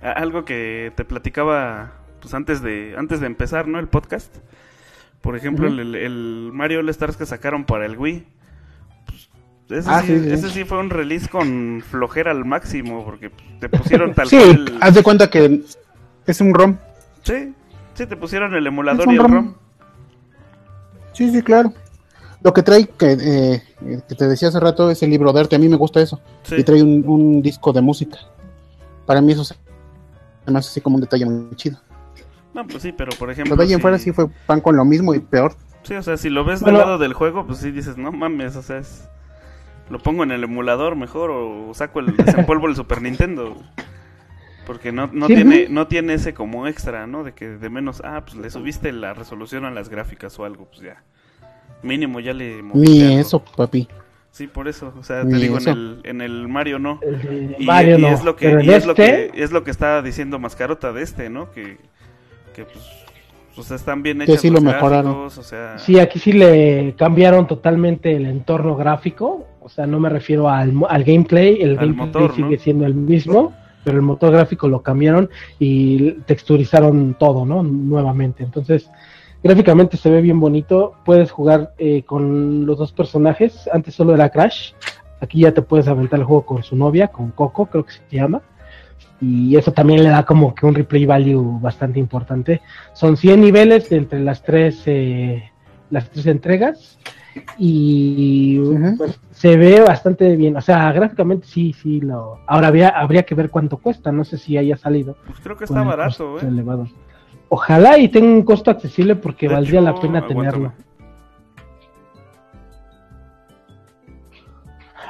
Algo 0.01 0.45
que 0.45 0.91
te 0.95 1.03
platicaba 1.05 1.93
pues 2.21 2.33
antes 2.33 2.61
de 2.61 2.95
antes 2.97 3.19
de 3.19 3.27
empezar, 3.27 3.67
¿no? 3.67 3.79
El 3.79 3.87
podcast. 3.87 4.35
Por 5.21 5.35
ejemplo, 5.35 5.67
el, 5.67 5.95
el 5.95 6.51
Mario 6.53 6.79
All 6.79 6.89
Stars 6.89 7.17
que 7.17 7.25
sacaron 7.25 7.65
para 7.65 7.85
el 7.85 7.97
Wii. 7.97 8.25
Pues, 9.05 9.29
ese, 9.79 9.89
Ah, 9.91 10.01
sí, 10.03 10.13
ese 10.13 10.49
sí 10.49 10.63
fue 10.63 10.77
un 10.79 10.89
release 10.91 11.27
con 11.27 11.81
flojera 11.89 12.31
al 12.31 12.45
máximo. 12.45 13.03
Porque 13.03 13.31
pues, 13.31 13.43
te 13.59 13.69
pusieron 13.69 14.13
tal 14.15 14.27
Sí, 14.27 14.37
cual. 14.37 14.77
haz 14.81 14.95
de 14.95 15.03
cuenta 15.03 15.29
que 15.29 15.61
es 16.25 16.41
un 16.41 16.53
ROM. 16.53 16.77
Sí, 17.23 17.53
Sí, 17.95 18.05
te 18.05 18.15
pusieron 18.15 18.53
el 18.53 18.67
emulador 18.67 19.07
y 19.07 19.13
el 19.13 19.17
ROM. 19.17 19.33
ROM. 19.33 19.55
Sí, 21.13 21.31
sí, 21.31 21.41
claro. 21.41 21.73
Lo 22.43 22.53
que 22.53 22.63
trae, 22.63 22.87
que, 22.87 23.17
eh, 23.19 23.63
que 24.07 24.15
te 24.15 24.27
decía 24.27 24.49
hace 24.49 24.59
rato, 24.59 24.89
es 24.91 25.01
el 25.03 25.09
libro 25.09 25.33
de 25.33 25.39
arte. 25.41 25.55
A 25.55 25.59
mí 25.59 25.67
me 25.67 25.75
gusta 25.75 25.99
eso. 26.01 26.21
Sí. 26.43 26.55
Y 26.57 26.63
trae 26.63 26.81
un, 26.83 27.03
un 27.07 27.41
disco 27.41 27.73
de 27.73 27.81
música. 27.81 28.17
Para 29.05 29.21
mí 29.21 29.31
eso 29.31 29.43
se 29.43 29.55
me 30.45 30.59
hace 30.59 30.69
así 30.69 30.81
como 30.81 30.95
un 30.95 31.01
detalle 31.01 31.25
muy 31.25 31.55
chido. 31.55 31.79
No, 32.53 32.65
pues 32.67 32.83
sí, 32.83 32.91
pero 32.91 33.11
por 33.17 33.29
ejemplo. 33.31 33.55
Pero 33.55 33.63
de 33.63 33.67
ahí 33.69 33.73
en 33.73 33.79
si- 33.79 33.81
fuera 33.81 33.97
sí 33.99 34.11
fue 34.11 34.27
pan 34.45 34.61
con 34.61 34.75
lo 34.75 34.85
mismo 34.85 35.13
y 35.13 35.19
peor. 35.19 35.55
Sí, 35.83 35.93
o 35.95 36.03
sea, 36.03 36.17
si 36.17 36.29
lo 36.29 36.43
ves 36.45 36.61
Bueno. 36.61 36.77
del 36.79 36.85
lado 36.87 36.97
del 36.99 37.13
juego, 37.13 37.45
pues 37.45 37.59
sí 37.59 37.71
dices, 37.71 37.97
no 37.97 38.11
mames, 38.11 38.55
o 38.55 38.61
sea, 38.61 38.77
es... 38.79 39.07
lo 39.89 39.99
pongo 39.99 40.23
en 40.23 40.31
el 40.31 40.43
emulador 40.43 40.95
mejor 40.95 41.31
o 41.31 41.73
saco 41.73 41.99
el 42.01 42.15
desempolvo 42.17 42.67
el 42.67 42.75
Super 42.75 43.01
Nintendo. 43.01 43.55
Porque 44.65 44.91
no, 44.91 45.07
no 45.13 45.27
Sí, 45.27 45.35
tiene 45.35 45.67
no 45.69 45.87
tiene 45.87 46.13
ese 46.15 46.33
como 46.33 46.67
extra, 46.67 47.07
¿no? 47.07 47.23
De 47.23 47.33
que 47.33 47.47
de 47.47 47.69
menos, 47.69 48.01
ah, 48.03 48.23
pues 48.25 48.35
le 48.35 48.49
subiste 48.49 48.91
la 48.91 49.13
resolución 49.13 49.63
a 49.63 49.71
las 49.71 49.87
gráficas 49.89 50.37
o 50.39 50.45
algo, 50.45 50.65
pues 50.65 50.81
ya. 50.81 51.03
Mínimo 51.81 52.19
ya 52.19 52.33
le 52.33 52.63
Ni 52.73 53.03
algo. 53.03 53.19
eso, 53.19 53.43
papi. 53.43 53.87
Sí, 54.31 54.47
por 54.47 54.67
eso, 54.67 54.93
o 54.99 55.03
sea, 55.03 55.29
te 55.29 55.37
Ni 55.37 55.39
digo, 55.39 55.57
en 55.57 55.67
el, 55.67 55.99
en 56.03 56.21
el 56.21 56.47
Mario 56.47 56.79
no. 56.79 56.99
El 57.01 57.21
de 57.21 57.55
Y, 57.59 57.65
Mario 57.65 57.97
y 57.97 58.01
no, 58.01 58.07
es 58.07 58.23
lo 58.23 58.35
que 58.35 58.57
y 58.61 58.73
es 58.73 58.85
lo 58.85 58.93
este, 58.93 59.31
que 59.31 59.31
es 59.33 59.51
lo 59.51 59.63
que 59.63 59.71
está 59.71 60.01
diciendo 60.01 60.37
Mascarota 60.39 60.93
de 60.93 61.01
este, 61.03 61.29
¿no? 61.29 61.51
Que, 61.51 61.77
que 62.53 62.65
pues, 62.65 62.85
o 63.57 63.63
sea, 63.63 63.75
están 63.77 64.03
bien 64.03 64.19
Que 64.19 64.23
hechas 64.25 64.41
sí 64.41 64.49
los 64.49 64.61
lo 64.61 64.61
mejoraron. 64.61 65.13
gráficos, 65.13 65.37
o 65.39 65.43
sea, 65.43 65.77
Sí, 65.79 65.99
aquí 65.99 66.19
sí 66.19 66.33
le 66.33 66.93
cambiaron 66.97 67.47
totalmente 67.47 68.15
el 68.15 68.25
entorno 68.27 68.75
gráfico. 68.75 69.47
O 69.61 69.69
sea, 69.69 69.87
no 69.87 69.99
me 69.99 70.09
refiero 70.09 70.47
al, 70.49 70.73
al 70.87 71.03
gameplay. 71.03 71.59
El 71.61 71.71
Al 71.79 71.93
gameplay 71.93 72.07
motor, 72.07 72.35
sigue 72.35 72.57
¿no? 72.57 72.61
siendo 72.61 72.85
el 72.85 72.93
mismo, 72.93 73.53
pero 73.83 73.97
el 73.97 74.03
motor 74.03 74.31
gráfico 74.31 74.67
lo 74.67 74.81
cambiaron 74.83 75.29
y 75.59 76.11
texturizaron 76.25 77.15
todo, 77.19 77.45
¿no? 77.45 77.63
Nuevamente. 77.63 78.43
Entonces, 78.43 78.89
gráficamente 79.47 79.97
se 79.97 80.09
ve 80.09 80.21
bien 80.21 80.39
bonito. 80.39 80.93
Puedes 81.05 81.31
jugar 81.31 81.73
eh, 81.77 82.03
con 82.03 82.65
los 82.65 82.77
dos 82.77 82.91
personajes. 82.91 83.67
Antes 83.71 83.95
solo 83.95 84.13
era 84.13 84.29
Crash. 84.29 84.73
Aquí 85.21 85.41
ya 85.41 85.53
te 85.53 85.61
puedes 85.61 85.87
aventar 85.87 86.19
el 86.19 86.25
juego 86.25 86.45
con 86.45 86.63
su 86.63 86.75
novia, 86.75 87.07
con 87.07 87.31
Coco, 87.31 87.65
creo 87.65 87.85
que 87.85 87.93
se 87.93 88.15
llama. 88.15 88.41
Y 89.19 89.55
eso 89.55 89.71
también 89.71 90.03
le 90.03 90.09
da 90.09 90.23
como 90.23 90.53
que 90.53 90.65
un 90.65 90.75
replay 90.75 91.05
value 91.05 91.59
bastante 91.59 91.99
importante. 91.99 92.61
Son 92.93 93.17
100 93.17 93.41
niveles 93.41 93.89
de 93.89 93.97
entre 93.97 94.19
las 94.19 94.43
tres, 94.43 94.83
eh, 94.85 95.51
las 95.89 96.09
tres 96.11 96.27
entregas. 96.27 96.99
Y 97.57 98.59
pues, 98.97 99.19
se 99.31 99.57
ve 99.57 99.81
bastante 99.81 100.35
bien. 100.35 100.55
O 100.57 100.61
sea, 100.61 100.91
gráficamente 100.91 101.47
sí, 101.47 101.73
sí. 101.73 102.01
lo 102.01 102.39
Ahora 102.45 102.67
habría, 102.67 102.89
habría 102.89 103.23
que 103.23 103.35
ver 103.35 103.49
cuánto 103.49 103.77
cuesta. 103.77 104.11
No 104.11 104.23
sé 104.23 104.37
si 104.37 104.57
haya 104.57 104.77
salido. 104.77 105.15
pues 105.25 105.39
creo 105.39 105.57
que 105.57 105.63
está 105.63 105.81
barato, 105.81 106.37
¿eh? 106.39 106.45
elevado. 106.47 106.87
Ojalá 107.49 107.97
y 107.97 108.09
tenga 108.09 108.27
un 108.27 108.43
costo 108.43 108.71
accesible 108.71 109.15
porque 109.15 109.47
De 109.47 109.53
valdría 109.55 109.79
hecho, 109.79 109.85
la 109.91 109.95
pena 109.99 110.19
aguántame. 110.19 110.49
tenerlo. 110.51 110.73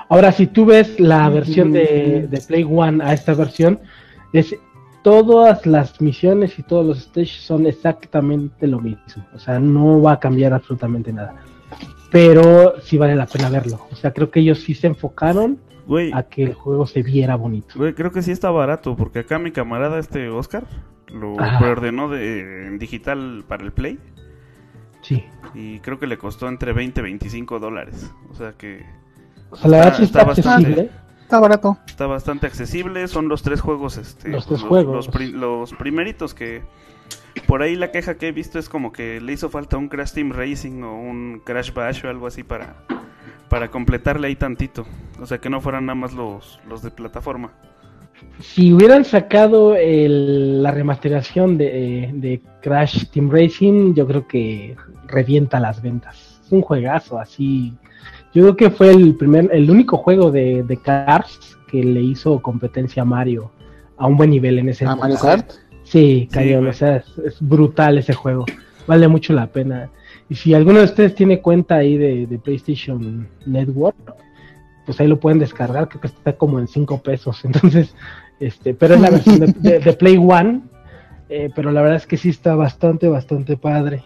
Ahora, 0.10 0.32
si 0.32 0.48
tú 0.48 0.66
ves 0.66 1.00
la 1.00 1.28
versión 1.30 1.74
de, 1.74 2.28
de 2.30 2.42
Play 2.48 2.64
One 2.64 3.04
a 3.04 3.12
esta 3.14 3.34
versión, 3.34 3.80
es 4.32 4.56
todas 5.04 5.66
las 5.66 6.00
misiones 6.00 6.58
y 6.60 6.64
todos 6.64 6.86
los 6.86 7.00
stages 7.00 7.42
son 7.42 7.66
exactamente 7.66 8.68
lo 8.68 8.80
mismo. 8.80 9.02
O 9.34 9.40
sea, 9.40 9.60
no 9.60 10.02
va 10.02 10.14
a 10.14 10.20
cambiar 10.20 10.54
absolutamente 10.54 11.12
nada. 11.12 11.36
Pero 12.10 12.76
sí 12.82 12.98
vale 12.98 13.16
la 13.16 13.26
pena 13.26 13.50
verlo. 13.50 13.86
O 13.92 13.96
sea, 13.96 14.14
creo 14.14 14.32
que 14.32 14.40
ellos 14.40 14.60
sí 14.60 14.74
se 14.74 14.88
enfocaron 14.88 15.60
a 16.14 16.24
que 16.24 16.44
el 16.44 16.54
juego 16.54 16.88
se 16.88 17.02
viera 17.02 17.36
bonito. 17.36 17.74
güey, 17.76 17.94
creo 17.94 18.12
que 18.12 18.22
sí 18.22 18.32
está 18.32 18.50
barato, 18.50 18.96
porque 18.96 19.20
acá 19.20 19.40
mi 19.40 19.52
camarada 19.52 20.00
este 20.00 20.30
Oscar 20.30 20.64
lo 21.14 21.40
Ajá. 21.40 21.60
preordenó 21.60 22.10
de, 22.10 22.68
en 22.68 22.80
digital 22.80 23.44
para 23.48 23.64
el 23.64 23.72
Play 23.72 24.00
Sí. 25.02 25.24
y 25.54 25.80
creo 25.80 26.00
que 26.00 26.08
le 26.08 26.18
costó 26.18 26.48
entre 26.50 26.74
20 26.74 27.00
y 27.00 27.04
25 27.04 27.60
dólares. 27.60 28.12
O 28.30 28.36
sea 28.36 28.54
que 28.54 28.86
O 29.50 29.56
sea, 29.56 29.70
la 29.70 29.78
verdad 29.78 29.98
sí 29.98 30.04
Está- 30.04 30.22
está, 30.22 30.32
está 30.34 30.42
bastante- 30.50 30.68
accesible. 30.70 31.08
Está 31.22 31.40
barato. 31.42 31.78
está 31.88 32.08
bastante 32.08 32.48
accesible. 32.48 33.08
Son 33.08 33.28
los 33.28 33.44
tres 33.44 33.60
juegos, 33.62 33.98
este, 33.98 34.30
Los 34.30 34.48
tres 34.48 34.62
juegos. 34.62 34.96
Los, 34.96 35.08
pri- 35.10 35.32
los 35.32 35.74
primeritos 35.74 36.34
que 36.34 36.62
por 37.48 37.62
ahí 37.62 37.76
la 37.76 37.92
queja 37.92 38.16
que 38.18 38.30
he 38.30 38.32
visto 38.32 38.60
es 38.60 38.68
como 38.70 38.92
que 38.92 39.20
le 39.22 39.34
hizo 39.34 39.50
falta 39.50 39.78
un 39.78 39.90
Crash 39.90 40.14
Team 40.14 40.32
Racing 40.32 40.82
o 40.84 40.96
un 41.00 41.42
Crash 41.46 41.74
Bash 41.74 42.06
o 42.06 42.10
algo 42.10 42.28
así 42.28 42.44
para 42.44 42.76
para 43.50 43.70
completarle 43.70 44.28
ahí 44.28 44.36
tantito. 44.36 44.86
O 45.22 45.26
sea 45.26 45.38
que 45.38 45.50
no 45.50 45.62
fueran 45.62 45.86
nada 45.86 45.96
más 45.96 46.14
los 46.14 46.60
los 46.68 46.82
de 46.82 46.92
plataforma. 46.92 47.52
Si 48.40 48.72
hubieran 48.74 49.04
sacado 49.06 49.76
el- 49.76 50.62
la 50.62 50.72
remasterización 50.72 51.58
de, 51.58 52.12
de 52.14 52.42
Crash 52.62 53.06
Team 53.10 53.30
Racing, 53.32 53.94
yo 53.96 54.06
creo 54.08 54.28
que 54.28 54.76
revienta 55.08 55.60
las 55.60 55.82
ventas. 55.82 56.40
Es 56.46 56.52
un 56.52 56.62
juegazo 56.62 57.20
así. 57.20 57.74
Yo 58.34 58.44
creo 58.44 58.56
que 58.56 58.70
fue 58.70 58.92
el 58.92 59.16
primer, 59.16 59.50
el 59.52 59.70
único 59.72 59.98
juego 59.98 60.32
de, 60.32 60.64
de 60.64 60.78
Cars 60.78 61.58
que 61.72 61.84
le 61.84 62.02
hizo 62.02 62.40
competencia 62.42 63.02
a 63.02 63.06
Mario 63.06 63.52
a 63.98 64.06
un 64.08 64.16
buen 64.18 64.30
nivel 64.30 64.60
en 64.60 64.70
ese 64.70 64.86
¿A. 64.86 64.96
Mario 64.96 65.18
Kart? 65.20 65.50
Sí, 65.84 66.28
cañón, 66.32 66.60
güey. 66.60 66.70
o 66.70 66.74
sea, 66.74 66.98
es, 66.98 67.06
es 67.26 67.38
brutal 67.40 67.98
ese 67.98 68.14
juego. 68.14 68.46
Vale 68.86 69.08
mucho 69.08 69.34
la 69.34 69.48
pena. 69.48 69.90
Y 70.30 70.36
si 70.36 70.54
alguno 70.54 70.80
de 70.80 70.86
ustedes 70.86 71.16
tiene 71.16 71.42
cuenta 71.42 71.76
ahí 71.78 71.98
de, 71.98 72.28
de 72.28 72.38
PlayStation 72.38 73.28
Network, 73.46 73.96
pues 74.88 75.00
ahí 75.00 75.08
lo 75.08 75.20
pueden 75.20 75.38
descargar, 75.38 75.88
creo 75.88 76.02
que 76.02 76.08
está 76.08 76.34
como 76.34 76.58
en 76.60 76.68
5 76.68 77.04
pesos. 77.04 77.42
Entonces, 77.46 77.94
este, 78.40 78.74
pero 78.74 78.96
es 78.96 79.02
la 79.02 79.12
versión 79.12 79.40
de, 79.40 79.48
de- 79.48 79.80
de 79.80 79.94
Play 79.94 80.18
One. 80.18 80.62
eh, 81.30 81.50
pero 81.56 81.72
la 81.72 81.82
verdad 81.82 81.98
es 81.98 82.08
que 82.08 82.18
sí 82.18 82.30
está 82.30 82.56
bastante, 82.56 83.08
bastante 83.08 83.56
padre. 83.58 84.04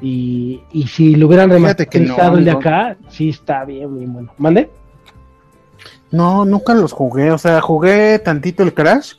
Y, 0.00 0.60
y 0.72 0.86
si 0.86 1.14
lo 1.16 1.26
hubieran 1.26 1.48
que 1.48 1.54
no, 1.54 1.58
remasterizado 1.58 2.38
el 2.38 2.44
de 2.44 2.50
acá, 2.52 2.96
sí 3.08 3.28
está 3.28 3.64
bien, 3.64 3.96
bien 3.98 4.12
bueno. 4.12 4.32
¿Mande? 4.38 4.70
No, 6.10 6.44
nunca 6.44 6.72
los 6.74 6.92
jugué. 6.92 7.30
O 7.30 7.38
sea, 7.38 7.60
jugué 7.60 8.18
tantito 8.18 8.62
el 8.62 8.72
Crash. 8.74 9.12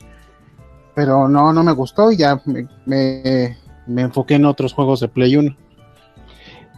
Pero 0.94 1.28
no, 1.28 1.52
no 1.52 1.62
me 1.62 1.72
gustó 1.72 2.10
y 2.10 2.16
ya 2.16 2.40
me, 2.46 2.66
me, 2.86 3.56
me 3.86 4.02
enfoqué 4.02 4.34
en 4.34 4.44
otros 4.44 4.72
juegos 4.72 5.00
de 5.00 5.08
Play 5.08 5.36
1. 5.36 5.54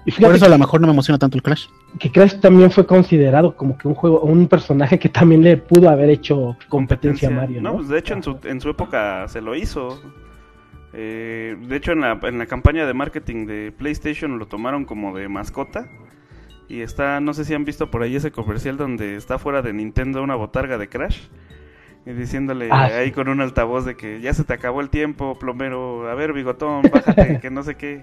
Y 0.04 0.10
Por 0.12 0.34
eso 0.34 0.46
a 0.46 0.48
lo 0.48 0.58
mejor 0.58 0.80
no 0.80 0.88
me 0.88 0.92
emociona 0.92 1.18
tanto 1.18 1.36
el 1.36 1.42
Crash. 1.42 1.66
que 1.98 2.10
Crash 2.10 2.40
también 2.40 2.70
fue 2.72 2.84
considerado 2.86 3.54
como 3.54 3.78
que 3.78 3.86
un 3.86 3.94
juego, 3.94 4.20
un 4.22 4.48
personaje 4.48 4.98
que 4.98 5.08
también 5.08 5.42
le 5.44 5.56
pudo 5.56 5.88
haber 5.88 6.10
hecho 6.10 6.56
competencia 6.68 7.28
a 7.28 7.30
Mario, 7.32 7.62
¿no? 7.62 7.74
pues 7.76 7.88
de 7.88 7.98
hecho 7.98 8.14
en 8.14 8.22
su, 8.22 8.36
en 8.44 8.60
su 8.60 8.68
época 8.70 9.28
se 9.28 9.40
lo 9.40 9.54
hizo. 9.54 10.00
Eh, 10.94 11.56
de 11.68 11.76
hecho 11.76 11.92
en 11.92 12.00
la, 12.00 12.18
en 12.22 12.38
la 12.38 12.46
campaña 12.46 12.84
de 12.84 12.92
marketing 12.94 13.46
de 13.46 13.72
PlayStation 13.76 14.38
lo 14.38 14.46
tomaron 14.46 14.84
como 14.84 15.16
de 15.16 15.28
mascota. 15.28 15.86
Y 16.68 16.80
está, 16.80 17.20
no 17.20 17.34
sé 17.34 17.44
si 17.44 17.54
han 17.54 17.64
visto 17.64 17.90
por 17.90 18.02
ahí 18.02 18.16
ese 18.16 18.30
comercial 18.32 18.76
donde 18.78 19.16
está 19.16 19.38
fuera 19.38 19.62
de 19.62 19.72
Nintendo 19.72 20.22
una 20.22 20.34
botarga 20.36 20.78
de 20.78 20.88
Crash. 20.88 21.18
Y 22.06 22.10
diciéndole 22.12 22.68
Ah, 22.72 22.88
sí. 22.88 22.94
ahí 22.94 23.10
con 23.12 23.28
un 23.28 23.40
altavoz 23.40 23.84
de 23.84 23.94
que 23.94 24.20
ya 24.20 24.34
se 24.34 24.42
te 24.42 24.52
acabó 24.54 24.80
el 24.80 24.90
tiempo, 24.90 25.38
plomero. 25.38 26.08
A 26.08 26.14
ver, 26.14 26.32
bigotón, 26.32 26.82
bájate, 26.92 27.38
que 27.42 27.50
no 27.50 27.62
sé 27.62 27.76
qué. 27.76 28.02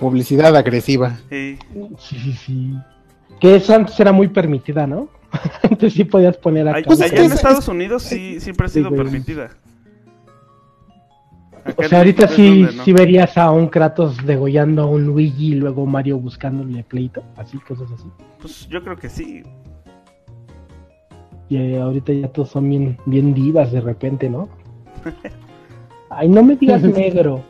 Publicidad 0.00 0.54
agresiva. 0.56 1.18
Y 1.30 1.56
Sí, 1.98 2.18
sí, 2.18 2.32
sí. 2.32 2.74
Que 3.40 3.56
eso 3.56 3.74
antes 3.74 3.98
era 4.00 4.12
muy 4.12 4.28
permitida, 4.28 4.86
¿no? 4.86 5.08
antes 5.70 5.92
sí 5.92 6.04
podías 6.04 6.36
poner 6.36 6.68
acá. 6.68 6.82
Pues 6.86 7.00
es 7.00 7.12
allá 7.12 7.20
en 7.24 7.26
es- 7.26 7.32
Estados 7.34 7.68
Unidos 7.68 8.02
sí 8.02 8.40
siempre 8.40 8.66
ha 8.66 8.68
Sí, 8.68 8.78
sido 8.80 8.90
permitida. 8.90 9.50
Acá 11.64 11.84
o 11.84 11.88
sea, 11.88 11.98
ahorita 11.98 12.28
sí, 12.28 12.62
donde 12.62 12.76
no. 12.78 12.84
sí 12.84 12.92
verías 12.94 13.36
a 13.36 13.50
un 13.50 13.68
Kratos 13.68 14.24
degollando 14.24 14.82
a 14.82 14.86
un 14.86 15.04
Luigi 15.04 15.48
y 15.48 15.54
luego 15.56 15.84
Mario 15.84 16.18
buscándole 16.18 16.82
pleito, 16.82 17.22
así, 17.36 17.58
cosas 17.58 17.90
así. 17.92 18.08
Pues 18.40 18.66
yo 18.68 18.82
creo 18.82 18.96
que 18.96 19.08
sí. 19.10 19.42
Y 21.50 21.56
eh, 21.56 21.78
ahorita 21.78 22.12
ya 22.12 22.28
todos 22.28 22.50
son 22.50 22.68
bien, 22.70 22.96
bien 23.04 23.34
divas 23.34 23.70
de 23.72 23.80
repente, 23.82 24.30
¿no? 24.30 24.48
Ay, 26.10 26.28
no 26.28 26.42
me 26.42 26.56
digas 26.56 26.82
negro. 26.82 27.42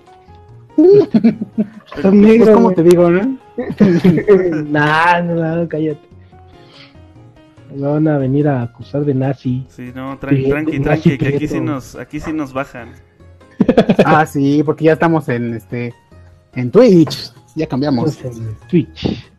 Estás 1.96 2.12
negro. 2.12 2.44
Pues 2.44 2.56
como 2.56 2.72
te 2.72 2.82
digo, 2.82 3.10
¿no? 3.10 3.38
nah, 4.70 5.20
no, 5.20 5.56
no, 5.56 5.68
cállate. 5.68 6.08
Me 7.74 7.86
van 7.86 8.08
a 8.08 8.18
venir 8.18 8.48
a 8.48 8.62
acusar 8.62 9.04
de 9.04 9.14
nazi. 9.14 9.66
Sí, 9.68 9.90
no, 9.94 10.16
tranqui, 10.18 10.48
tranqui, 10.48 10.80
tranqui, 10.80 11.18
que 11.18 11.28
aquí 11.28 11.48
sí 11.48 11.60
nos, 11.60 11.96
aquí 11.96 12.20
sí 12.20 12.32
nos 12.32 12.52
bajan. 12.52 12.92
Ah, 14.04 14.24
sí, 14.24 14.62
porque 14.64 14.84
ya 14.84 14.92
estamos 14.92 15.28
en 15.28 15.54
este 15.54 15.92
en 16.54 16.70
Twitch. 16.70 17.32
Ya 17.56 17.66
cambiamos. 17.66 18.16
Pues 18.16 18.36
en 18.36 18.56
Twitch. 18.68 19.30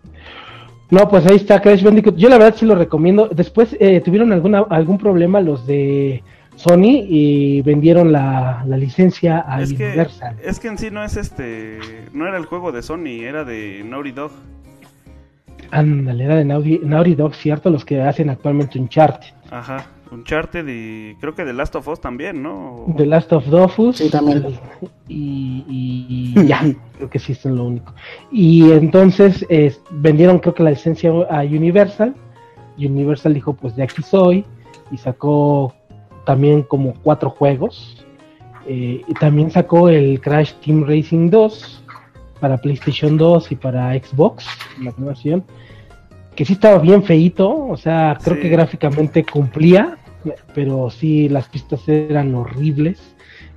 No, 0.91 1.07
pues 1.07 1.25
ahí 1.25 1.37
está 1.37 1.61
Crash 1.61 1.83
Bandicoot. 1.83 2.17
Yo 2.17 2.29
la 2.29 2.37
verdad 2.37 2.55
sí 2.57 2.65
lo 2.65 2.75
recomiendo. 2.75 3.29
Después 3.29 3.75
eh, 3.79 4.01
tuvieron 4.01 4.33
alguna, 4.33 4.65
algún 4.69 4.97
problema 4.97 5.39
los 5.39 5.65
de 5.65 6.21
Sony 6.59 7.05
y 7.07 7.61
vendieron 7.61 8.11
la, 8.11 8.63
la 8.67 8.75
licencia 8.77 9.45
a 9.47 9.61
Es 9.61 9.73
que, 9.73 9.85
Universal. 9.87 10.35
es 10.43 10.59
que 10.59 10.67
en 10.67 10.77
sí 10.77 10.91
no 10.91 11.03
es 11.03 11.15
este, 11.15 11.79
no 12.13 12.27
era 12.27 12.37
el 12.37 12.45
juego 12.45 12.71
de 12.73 12.81
Sony, 12.81 13.23
era 13.23 13.45
de 13.45 13.81
Naughty 13.85 14.11
Dog. 14.11 14.31
Ándale, 15.71 16.23
era 16.25 16.35
de 16.35 16.43
Naughty, 16.45 16.81
Naughty 16.83 17.15
Dog, 17.15 17.33
cierto, 17.35 17.69
los 17.69 17.85
que 17.85 18.01
hacen 18.01 18.29
actualmente 18.29 18.77
Uncharted. 18.77 19.27
Ajá, 19.51 19.87
Uncharted 20.11 20.65
y 20.67 21.15
creo 21.21 21.33
que 21.33 21.45
The 21.45 21.53
Last 21.53 21.75
of 21.75 21.87
Us 21.87 22.01
también, 22.01 22.43
¿no? 22.43 22.87
The 22.97 23.05
Last 23.05 23.31
of 23.31 23.45
Dofus. 23.45 23.97
Sí, 23.97 24.09
también. 24.09 24.43
Y, 25.07 25.63
y 26.35 26.45
ya, 26.45 26.61
creo 26.97 27.09
que 27.09 27.19
sí 27.19 27.31
es 27.33 27.45
lo 27.45 27.65
único. 27.65 27.93
Y 28.31 28.71
entonces 28.71 29.45
eh, 29.49 29.73
vendieron 29.91 30.39
creo 30.39 30.53
que 30.55 30.63
la 30.63 30.71
licencia 30.71 31.11
a 31.29 31.41
Universal. 31.41 32.15
Y 32.77 32.87
Universal 32.87 33.33
dijo, 33.33 33.53
pues 33.53 33.75
de 33.75 33.83
aquí 33.83 34.01
soy. 34.01 34.45
Y 34.91 34.97
sacó 34.97 35.73
también 36.25 36.63
como 36.63 36.93
cuatro 37.03 37.29
juegos. 37.29 38.05
Eh, 38.67 39.01
y 39.07 39.13
también 39.15 39.49
sacó 39.51 39.89
el 39.89 40.19
Crash 40.21 40.53
Team 40.63 40.85
Racing 40.85 41.29
2 41.29 41.83
para 42.39 42.57
PlayStation 42.57 43.17
2 43.17 43.51
y 43.51 43.55
para 43.55 43.93
Xbox, 43.93 44.45
la 44.77 44.91
nueva 44.97 45.13
versión. 45.13 45.43
Que 46.35 46.45
sí 46.45 46.53
estaba 46.53 46.77
bien 46.79 47.03
feito, 47.03 47.49
o 47.67 47.75
sea, 47.77 48.17
creo 48.23 48.35
Sí. 48.37 48.43
que 48.43 48.49
gráficamente 48.49 49.25
cumplía, 49.25 49.97
pero 50.53 50.89
sí 50.89 51.27
las 51.29 51.47
pistas 51.49 51.87
eran 51.87 52.33
horribles. 52.35 52.99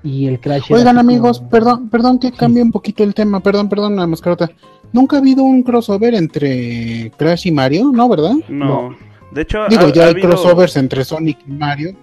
Y 0.05 0.27
el 0.27 0.41
Crash 0.41 0.65
era 0.69 0.79
Oigan 0.79 0.99
amigos, 0.99 1.39
como- 1.39 1.51
perdón, 1.51 1.89
perdón 1.89 2.19
que 2.19 2.33
cambie 2.33 2.63
un 2.63 2.73
poquito 2.73 3.05
el 3.05 3.15
tema, 3.15 3.39
perdón, 3.41 3.69
perdón, 3.69 3.95
la 3.95 4.07
mascarota. 4.07 4.51
¿Nunca 4.93 5.17
ha 5.17 5.19
habido 5.21 5.45
un 5.45 5.63
crossover 5.63 6.15
entre 6.15 7.13
Crash 7.17 7.47
y 7.47 7.53
Mario? 7.53 7.93
¿No, 7.93 8.09
verdad? 8.09 8.35
No. 8.49 8.97
De 9.31 9.43
hecho, 9.43 9.61
Digo, 9.69 9.83
ha- 9.87 9.93
ya 9.93 10.03
ha 10.03 10.07
hay 10.07 10.11
habido- 10.13 10.29
crossovers 10.31 10.77
entre 10.77 11.05
Sonic 11.05 11.39
y 11.47 11.53
Mario. 11.53 11.95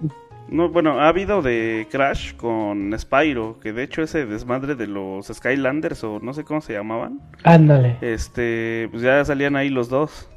No, 0.51 0.69
bueno, 0.69 0.99
ha 0.99 1.07
habido 1.09 1.41
de 1.41 1.87
Crash 1.91 2.33
con 2.35 2.97
Spyro, 2.97 3.59
que 3.59 3.71
de 3.73 3.83
hecho 3.83 4.01
ese 4.01 4.25
desmadre 4.25 4.75
de 4.75 4.87
los 4.87 5.27
Skylanders 5.27 6.03
o 6.03 6.19
no 6.21 6.33
sé 6.33 6.43
cómo 6.43 6.61
se 6.61 6.73
llamaban, 6.73 7.19
Ándale. 7.43 7.97
este, 8.01 8.87
pues 8.91 9.03
ya 9.03 9.23
salían 9.25 9.55
ahí 9.55 9.69
los 9.69 9.89
dos. 9.89 10.27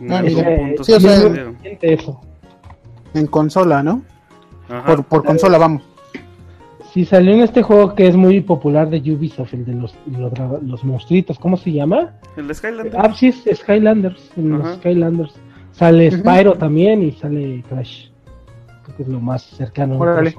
En 0.00 0.12
Ah, 0.12 0.18
algún 0.18 0.44
punto 0.44 0.84
Sí, 0.84 0.92
o 0.92 1.00
se 1.00 1.08
sea, 1.08 1.52
eso. 1.82 2.20
En 3.14 3.26
consola, 3.26 3.82
¿no? 3.82 4.02
Ajá. 4.68 4.84
Por, 4.84 5.04
por 5.04 5.24
consola, 5.24 5.58
vamos. 5.58 5.82
Sí, 6.92 7.04
salió 7.04 7.34
en 7.34 7.40
este 7.40 7.62
juego 7.62 7.94
que 7.94 8.06
es 8.06 8.16
muy 8.16 8.40
popular 8.40 8.88
de 8.88 8.98
Ubisoft, 9.12 9.52
el 9.54 9.64
de 9.66 9.74
los, 9.74 9.94
los, 10.06 10.32
los 10.62 10.84
monstruitos, 10.84 11.38
¿cómo 11.38 11.56
se 11.56 11.72
llama? 11.72 12.12
El 12.36 12.48
de 12.48 12.54
Skylanders. 12.54 12.94
Ah, 12.98 13.12
sí, 13.14 13.28
es 13.46 13.58
Skylanders, 13.58 14.30
en 14.36 14.50
los 14.58 14.76
Skylanders. 14.76 15.34
Sale. 15.72 16.10
Spyro 16.10 16.54
también 16.54 17.02
y 17.02 17.12
sale 17.12 17.62
Crash. 17.68 18.06
Creo 18.86 18.96
que 18.96 19.02
es 19.02 19.08
lo 19.08 19.20
más 19.20 19.42
cercano. 19.42 19.98
Órale. 19.98 20.34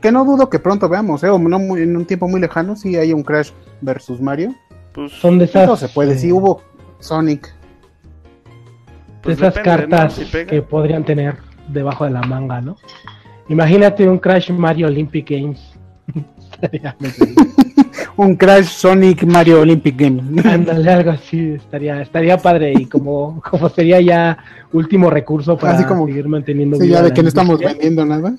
Que 0.00 0.10
no 0.12 0.24
dudo 0.24 0.50
que 0.50 0.58
pronto 0.58 0.88
veamos, 0.88 1.22
¿eh? 1.22 1.28
O 1.28 1.38
no 1.38 1.58
muy- 1.58 1.82
en 1.82 1.96
un 1.96 2.04
tiempo 2.04 2.26
muy 2.28 2.40
lejano, 2.40 2.74
sí 2.76 2.96
hay 2.96 3.12
un 3.12 3.22
Crash 3.22 3.50
versus 3.80 4.20
Mario. 4.20 4.54
Pues, 4.92 5.12
Son 5.12 5.38
de 5.38 5.44
esas, 5.44 5.68
No 5.68 5.76
se 5.76 5.88
puede, 5.88 6.18
sí 6.18 6.28
eh, 6.28 6.32
hubo 6.32 6.62
Sonic. 6.98 7.46
de 7.46 7.52
pues 9.22 9.36
esas 9.38 9.54
depende, 9.54 9.86
¿no? 9.86 9.96
cartas 9.96 10.12
Si 10.14 10.46
que 10.46 10.62
podrían 10.62 11.04
tener 11.04 11.36
debajo 11.68 12.04
de 12.04 12.10
la 12.10 12.22
manga, 12.22 12.60
¿no? 12.60 12.76
Imagínate 13.48 14.08
un 14.08 14.18
Crash 14.18 14.50
Mario 14.50 14.88
Olympic 14.88 15.30
Games. 15.30 15.60
Estaría- 16.38 16.96
Un 18.18 18.34
Crash 18.36 18.66
Sonic 18.66 19.22
Mario 19.24 19.60
Olympic 19.60 19.96
Games. 19.96 20.44
Ándale, 20.44 20.90
algo 20.90 21.12
así, 21.12 21.52
estaría, 21.52 22.02
estaría 22.02 22.36
padre 22.36 22.72
y 22.76 22.84
como, 22.86 23.40
como 23.48 23.68
sería 23.68 24.00
ya 24.00 24.36
último 24.72 25.08
recurso 25.08 25.56
para 25.56 25.74
Así 25.74 25.84
como- 25.84 26.06
seguir 26.06 26.28
manteniendo 26.28 26.76
Sí, 26.78 26.88
ya 26.88 27.00
de 27.02 27.12
que 27.12 27.22
no 27.22 27.28
estamos 27.28 27.60
industria. 27.60 27.72
vendiendo 27.74 28.04
nada. 28.04 28.36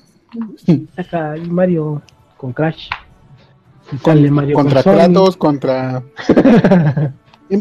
Mario 1.48 2.02
con 2.36 2.52
Crash. 2.52 2.88
Y 3.92 3.98
sale 3.98 4.30
Mario 4.30 4.54
contra 4.54 4.82
con. 4.82 4.94
Kratos, 4.94 5.36
contra... 5.36 6.02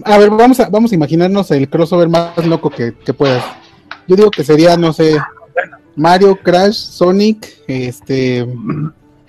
A 0.06 0.18
ver, 0.20 0.30
vamos 0.30 0.60
a, 0.60 0.70
vamos 0.70 0.92
a 0.92 0.96
imaginarnos 0.96 1.50
el 1.52 1.68
crossover 1.68 2.10
más 2.10 2.46
loco 2.46 2.70
que, 2.70 2.94
que 2.94 3.14
puedas. 3.14 3.44
Yo 4.08 4.16
digo 4.16 4.30
que 4.30 4.44
sería, 4.44 4.78
no 4.78 4.94
sé, 4.94 5.18
Mario, 5.96 6.36
Crash, 6.36 6.74
Sonic, 6.76 7.48
este, 7.68 8.46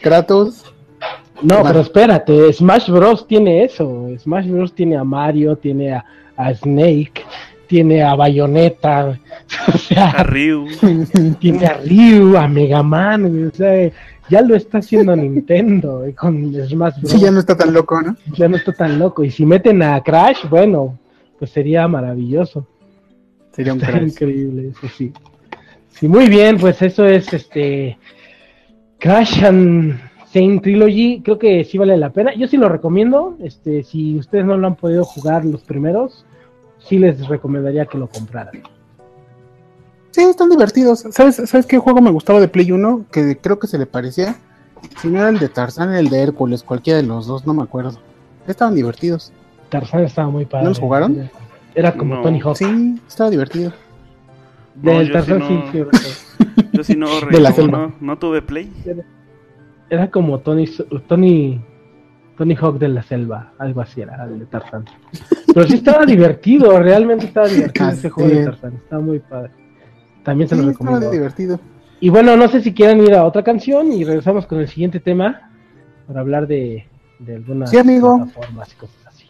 Kratos. 0.03 0.65
No, 1.43 1.63
pero 1.63 1.81
espérate, 1.81 2.53
Smash 2.53 2.91
Bros. 2.91 3.27
tiene 3.27 3.65
eso. 3.65 4.09
Smash 4.19 4.47
Bros. 4.49 4.75
tiene 4.75 4.97
a 4.97 5.05
Mario, 5.05 5.57
tiene 5.57 5.93
a, 5.95 6.05
a 6.37 6.55
Snake, 6.55 7.23
tiene 7.67 8.03
a 8.03 8.15
Bayonetta, 8.15 9.09
o 9.69 9.71
A 9.73 9.79
sea, 9.79 10.23
Ryu. 10.25 10.67
tiene 11.41 11.67
a 11.67 11.79
Ryu, 11.85 12.37
a 12.37 12.47
Mega 12.49 12.83
Man, 12.83 13.49
o 13.53 13.55
sea, 13.57 13.91
ya 14.29 14.43
lo 14.43 14.55
está 14.55 14.79
haciendo 14.79 15.15
Nintendo 15.17 16.05
con 16.17 16.53
Smash 16.53 17.01
Bros. 17.01 17.11
Sí, 17.13 17.21
ya 17.21 17.31
no 17.31 17.41
está 17.41 17.57
tan 17.57 17.73
loco, 17.73 18.01
¿no? 18.03 18.17
ya 18.37 18.49
no 18.49 18.57
está 18.57 18.73
tan 18.73 18.99
loco. 18.99 19.25
Y 19.25 19.31
si 19.31 19.47
meten 19.47 19.83
a 19.83 20.03
Crash, 20.03 20.49
bueno, 20.49 20.99
pues 21.39 21.51
sería 21.51 21.89
maravilloso. 21.89 22.67
Sería 23.53 23.73
un 23.73 23.81
Está 23.81 23.93
Crash. 23.93 24.09
increíble, 24.09 24.69
eso 24.69 24.89
sí. 24.97 25.13
Sí, 25.89 26.07
muy 26.09 26.29
bien, 26.29 26.57
pues 26.59 26.81
eso 26.83 27.05
es 27.05 27.33
este 27.33 27.99
Crash 28.99 29.45
and 29.45 29.99
Saint 30.33 30.63
Trilogy. 30.63 31.23
Creo 31.25 31.39
que 31.39 31.65
sí 31.65 31.79
vale 31.79 31.97
la 31.97 32.11
pena. 32.11 32.35
Yo 32.35 32.47
sí 32.49 32.57
lo 32.57 32.69
recomiendo. 32.69 33.37
Este, 33.43 33.83
si 33.83 34.17
ustedes 34.19 34.45
no 34.45 34.57
lo 34.57 34.67
han 34.67 34.77
podido 34.77 35.05
jugar 35.05 35.45
los 35.45 35.63
primeros, 35.63 36.25
sí 36.79 36.99
les 36.99 37.27
recomendaría 37.29 37.87
que 37.87 37.99
lo 37.99 38.09
compraran. 38.09 38.63
Sí, 40.13 40.23
están 40.23 40.51
divertidos. 40.51 41.05
¿Sabes, 41.11 41.37
¿Sabes 41.37 41.67
qué 41.67 41.79
juego 41.79 42.01
me 42.01 42.11
gustaba 42.11 42.41
de 42.41 42.49
Play 42.49 42.73
1? 42.73 43.07
Que 43.13 43.37
creo 43.37 43.59
que 43.59 43.67
se 43.67 43.79
le 43.79 43.87
parecía. 43.87 44.37
Si 45.01 45.09
no 45.09 45.19
era 45.21 45.29
el 45.29 45.39
de 45.39 45.49
Tarzán, 45.49 45.91
era 45.91 46.01
el 46.01 46.09
de 46.09 46.21
Hércules, 46.23 46.63
cualquiera 46.63 47.01
de 47.01 47.07
los 47.07 47.27
dos, 47.27 47.47
no 47.47 47.55
me 47.55 47.63
acuerdo. 47.63 47.99
Estaban 48.47 48.75
divertidos. 48.75 49.33
Tarzán 49.69 50.05
estaba 50.05 50.31
muy 50.31 50.47
padre. 50.47 50.65
¿No 50.65 50.71
los 50.71 50.79
jugaron? 50.81 51.31
Era 51.75 51.93
como 51.97 52.17
No. 52.17 52.23
Tony 52.23 52.41
Hawk. 52.41 52.57
Sí, 52.57 53.01
estaba 53.07 53.31
divertido. 53.31 53.73
No, 54.83 54.99
Del 54.99 55.13
Tarzán 55.13 55.43
sí 55.43 55.47
sí, 55.49 55.55
no- 55.55 55.73
sí, 55.73 55.79
recuerdo. 55.83 56.09
Yo 56.73 56.85
sí 56.85 56.97
no, 56.97 57.07
De 57.31 57.41
la 57.41 57.51
no, 57.51 57.93
no 58.01 58.19
tuve 58.19 58.43
play. 58.43 58.73
Era 59.91 60.11
como 60.11 60.39
Tony 60.41 60.67
Tony 61.09 61.61
Tony 62.39 62.55
Hawk 62.59 62.79
de 62.79 62.89
la 62.89 63.03
selva, 63.03 63.53
algo 63.59 63.83
así 63.83 64.01
era 64.01 64.25
el 64.25 64.39
de 64.39 64.47
Tarzán. 64.47 64.85
Pero 65.53 65.67
sí 65.67 65.75
estaba 65.75 66.07
divertido, 66.07 66.79
realmente 66.81 67.27
estaba 67.27 67.49
divertido 67.49 67.91
ese 67.91 68.09
juego 68.09 68.31
de 68.31 68.39
es. 68.41 68.45
Tarzán, 68.47 68.75
estaba 68.77 69.03
muy 69.03 69.19
padre. 69.19 69.51
También 70.23 70.49
se 70.49 70.55
Sí, 70.57 70.63
lo 70.63 70.71
estaba 70.71 70.91
recomiendo. 70.91 71.11
divertido. 71.11 71.61
Y 72.01 72.09
bueno, 72.09 72.37
no 72.37 72.49
sé 72.49 72.63
si 72.63 72.73
quieran 72.73 73.01
ir 73.01 73.13
a 73.15 73.25
otra 73.25 73.43
canción 73.43 73.93
y 73.93 74.05
regresamos 74.05 74.47
con 74.47 74.59
el 74.59 74.69
siguiente 74.69 75.01
tema 75.01 75.51
para 76.07 76.21
hablar 76.21 76.47
de, 76.47 76.87
de 77.19 77.35
algunas 77.37 77.69
Sí, 77.71 77.77
amigo. 77.77 78.17
plataformas 78.17 78.73
y 78.73 78.77
cosas 78.77 79.07
así. 79.07 79.27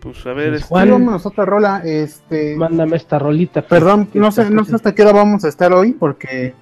Pues 0.00 0.26
a 0.26 0.32
ver, 0.32 0.48
Pues, 0.50 0.62
este, 0.62 0.68
Juan. 0.68 1.08
A 1.08 1.16
otra 1.16 1.44
rola. 1.44 1.82
Este, 1.84 2.56
Mándame 2.56 2.96
esta 2.96 3.18
rolita. 3.20 3.60
pues, 3.60 3.68
perdón, 3.80 4.08
no 4.14 4.32
sé, 4.32 4.50
no 4.50 4.64
sé 4.64 4.74
hasta 4.74 4.92
qué 4.92 5.02
hora 5.02 5.12
vamos 5.12 5.44
a 5.44 5.48
estar 5.48 5.72
hoy 5.72 5.92
porque 5.92 6.54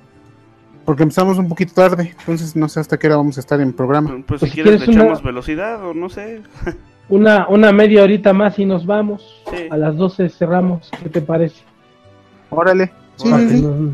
porque 0.90 1.04
empezamos 1.04 1.38
un 1.38 1.48
poquito 1.48 1.72
tarde, 1.72 2.16
entonces 2.18 2.56
no 2.56 2.68
sé 2.68 2.80
hasta 2.80 2.98
qué 2.98 3.06
hora 3.06 3.16
vamos 3.18 3.36
a 3.36 3.40
estar 3.40 3.60
en 3.60 3.72
programa. 3.72 4.10
pues, 4.10 4.24
Pues 4.26 4.40
si 4.40 4.46
si 4.48 4.54
quieres 4.54 4.80
le 4.80 4.92
una- 4.92 5.02
echamos 5.04 5.22
velocidad 5.22 5.84
o 5.86 5.94
no 5.94 6.08
sé. 6.08 6.42
Una, 7.08 7.46
una 7.48 7.70
media 7.70 8.02
horita 8.02 8.32
más 8.32 8.58
y 8.58 8.64
nos 8.64 8.86
vamos. 8.86 9.40
Sí. 9.52 9.68
A 9.70 9.76
las 9.76 9.96
12 9.96 10.28
cerramos. 10.30 10.90
¿Qué 11.00 11.08
te 11.08 11.20
parece? 11.20 11.62
Órale. 12.50 12.90
Sí, 13.16 13.30
para, 13.30 13.42
sí, 13.42 13.48
que 13.54 13.60
nos, 13.62 13.92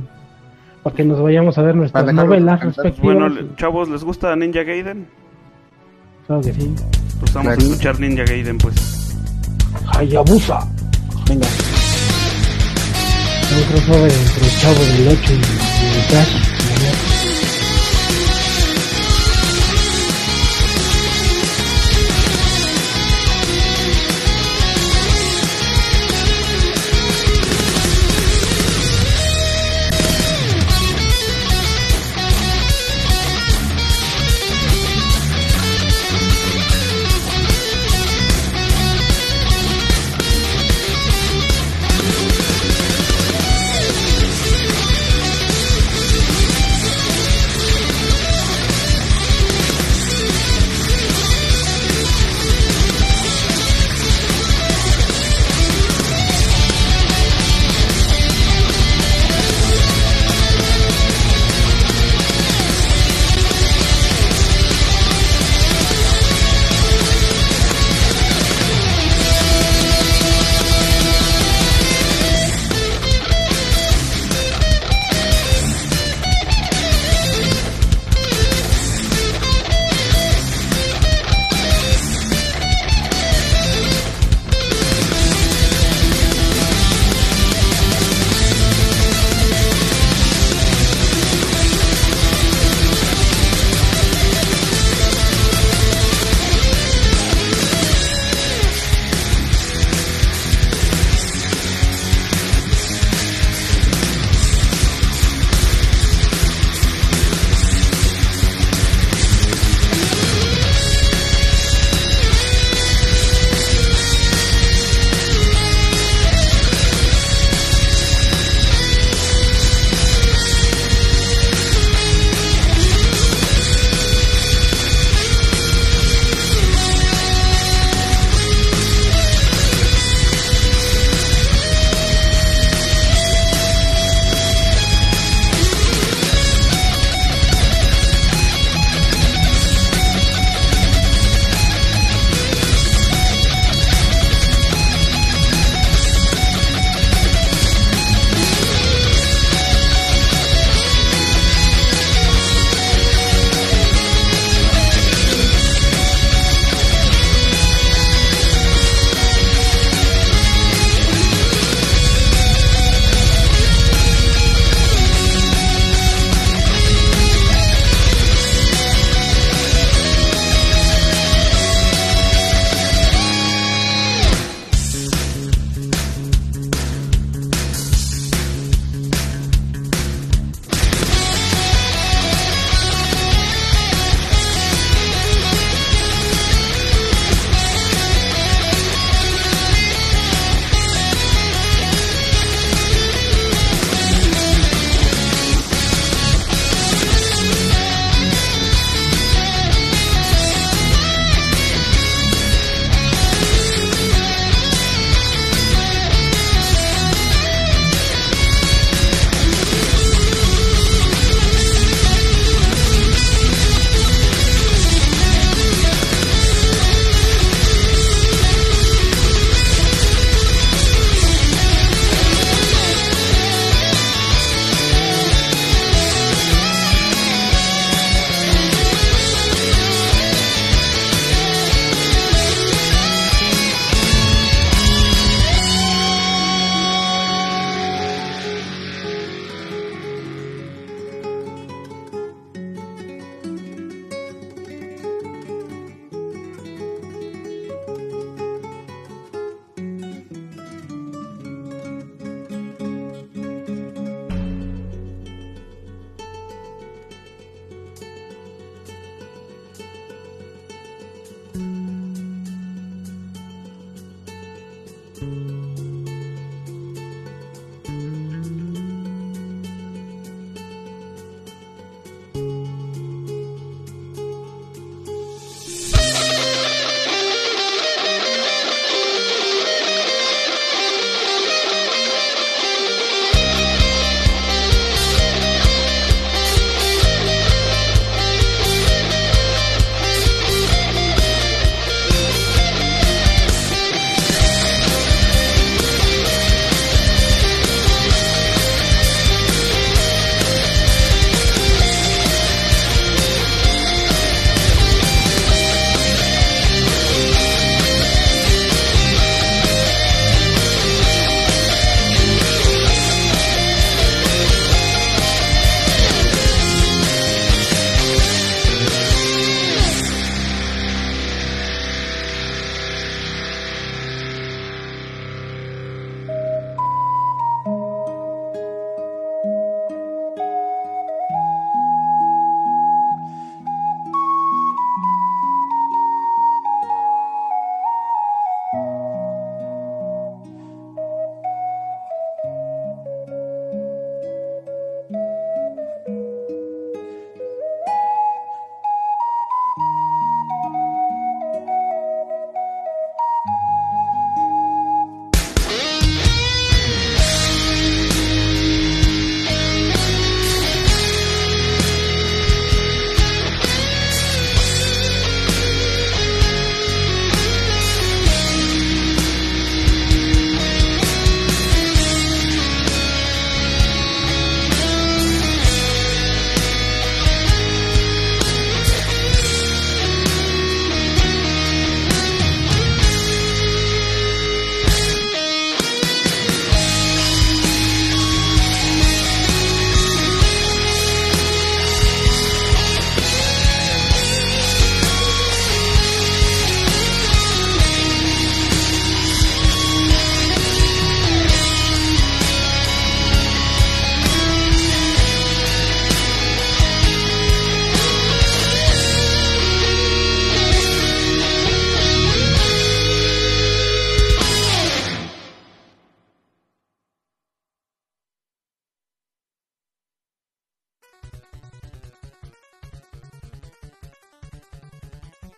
para 0.82 0.96
que 0.96 1.04
nos 1.04 1.20
vayamos 1.22 1.58
a 1.58 1.62
ver 1.62 1.74
nuestras 1.76 2.12
novelas. 2.14 2.60
Pues 2.62 2.76
respectivas. 2.76 3.14
bueno, 3.18 3.48
chavos, 3.56 3.88
¿les 3.90 4.02
gusta 4.04 4.34
Ninja 4.36 4.62
Gaiden? 4.62 5.06
Claro 6.26 6.40
que 6.40 6.52
sí. 6.54 6.74
Pues 7.20 7.32
vamos 7.34 7.52
Claro. 7.54 7.60
a 7.60 7.72
escuchar 7.72 8.00
Ninja 8.00 8.24
Gaiden, 8.24 8.56
pues. 8.56 9.18
Hayabusa. 9.98 10.60
Venga. 11.28 11.46
Un 13.52 13.62
crossover 13.70 14.12
entre 14.12 14.44
el 14.46 14.52
Chavo 14.60 14.80
del 14.80 15.08
8 15.08 15.32
y, 15.32 15.36
y 15.36 16.00
el 16.00 16.06
Crash. 16.08 16.55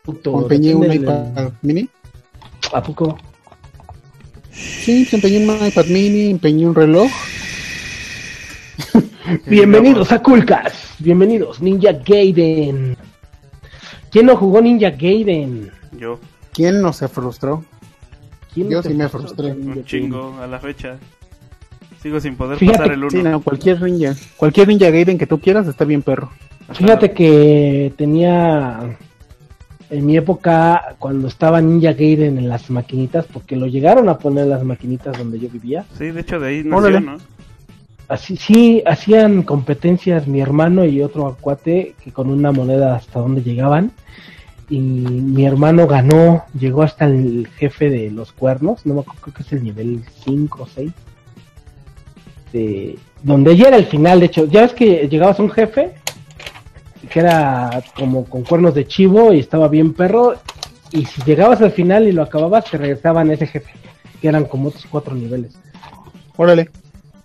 Auto. 0.09 0.43
Empeñé 0.43 0.75
un 0.75 0.93
iPad 0.93 1.53
mini. 1.63 1.89
¿A 2.73 2.83
poco? 2.83 3.19
Sí, 4.51 5.05
pues, 5.05 5.15
empeñé 5.15 5.47
un 5.47 5.67
iPad 5.67 5.87
mini, 5.87 6.31
empeñé 6.31 6.67
un 6.67 6.75
reloj. 6.75 7.11
Bienvenidos 9.47 10.11
a 10.13 10.23
Coolcast. 10.23 10.99
Bienvenidos, 10.99 11.61
Ninja 11.61 11.93
Gaiden. 11.93 12.97
¿Quién 14.11 14.27
no 14.27 14.37
jugó 14.37 14.61
Ninja 14.61 14.91
Gaiden? 14.91 15.71
Yo, 15.93 16.19
¿Quién 16.53 16.81
no 16.81 16.93
se 16.93 17.09
frustró? 17.09 17.65
¿Quién 18.53 18.71
Yo 18.71 18.79
no 18.79 18.83
se 18.83 18.89
sí 18.91 18.95
me 18.95 19.09
frustré. 19.09 19.53
un 19.53 19.85
chingo 19.85 20.39
a 20.41 20.47
la 20.47 20.59
fecha. 20.59 20.97
Sigo 22.03 22.21
sin 22.21 22.37
poder 22.37 22.59
Fíjate 22.59 22.79
pasar 22.79 22.93
el 22.93 23.01
1. 23.05 23.11
Sí, 23.11 23.23
no, 23.23 23.41
cualquier 23.41 23.83
ninja. 23.83 24.15
Cualquier 24.37 24.69
ninja 24.69 24.91
Gaiden 24.91 25.19
que 25.19 25.27
tú 25.27 25.39
quieras 25.39 25.67
está 25.67 25.85
bien 25.85 26.03
perro. 26.03 26.31
Fíjate 26.73 27.13
que 27.13 27.93
tenía 27.97 28.97
en 29.91 30.07
mi 30.07 30.17
época 30.17 30.97
cuando 30.99 31.29
estaba 31.29 31.61
Ninja 31.61 31.93
Gaiden 31.93 32.39
en 32.39 32.49
las 32.49 32.71
maquinitas, 32.71 33.27
porque 33.27 33.57
lo 33.57 33.67
llegaron 33.67 34.09
a 34.09 34.19
poner 34.19 34.45
en 34.45 34.51
las 34.51 34.65
maquinitas 34.65 35.17
donde 35.17 35.39
yo 35.39 35.49
vivía. 35.49 35.85
Sí, 35.97 36.11
de 36.11 36.21
hecho 36.21 36.39
de 36.39 36.49
ahí 36.49 36.63
nació. 36.65 37.01
¿no? 37.01 37.19
Así 38.09 38.37
sí 38.37 38.83
hacían 38.87 39.43
competencias 39.43 40.27
mi 40.27 40.41
hermano 40.41 40.85
y 40.85 41.03
otro 41.03 41.27
acuate 41.27 41.95
que 42.03 42.11
con 42.11 42.31
una 42.31 42.53
moneda 42.53 42.97
hasta 42.97 43.21
donde 43.21 43.43
llegaban 43.43 43.93
y 44.71 44.81
mi 44.81 45.47
hermano 45.47 45.87
ganó, 45.87 46.45
llegó 46.59 46.83
hasta 46.83 47.07
el 47.07 47.49
jefe 47.57 47.91
de 47.91 48.11
los 48.11 48.33
cuernos, 48.33 48.85
no 48.85 48.95
me 48.95 49.01
acuerdo 49.01 49.21
creo 49.23 49.35
que 49.35 49.43
es 49.43 49.53
el 49.53 49.65
nivel 49.65 50.03
5 50.25 50.63
o 50.63 50.67
6. 50.67 50.93
De, 52.53 52.99
donde 53.23 53.57
ya 53.57 53.69
era 53.69 53.77
el 53.77 53.87
final, 53.87 54.21
de 54.21 54.27
hecho, 54.27 54.47
ya 54.47 54.63
ves 54.63 54.73
que 54.73 55.07
llegabas 55.09 55.39
a 55.39 55.43
un 55.43 55.51
jefe 55.51 55.93
que 57.09 57.21
era 57.21 57.83
como 57.97 58.25
con 58.25 58.43
cuernos 58.43 58.75
de 58.75 58.87
chivo 58.87 59.33
y 59.33 59.41
estaba 59.41 59.69
bien 59.69 59.93
perro 59.93 60.35
y 60.91 61.05
si 61.05 61.23
llegabas 61.23 61.61
al 61.61 61.73
final 61.73 62.07
y 62.07 62.13
lo 62.13 62.23
acababas 62.23 62.65
te 62.65 62.79
regresaban 62.79 63.31
a 63.31 63.35
ese 63.35 63.47
jefe, 63.47 63.71
que 64.21 64.29
eran 64.29 64.45
como 64.45 64.69
otros 64.69 64.87
cuatro 64.91 65.15
niveles. 65.15 65.55
Órale. 66.37 66.71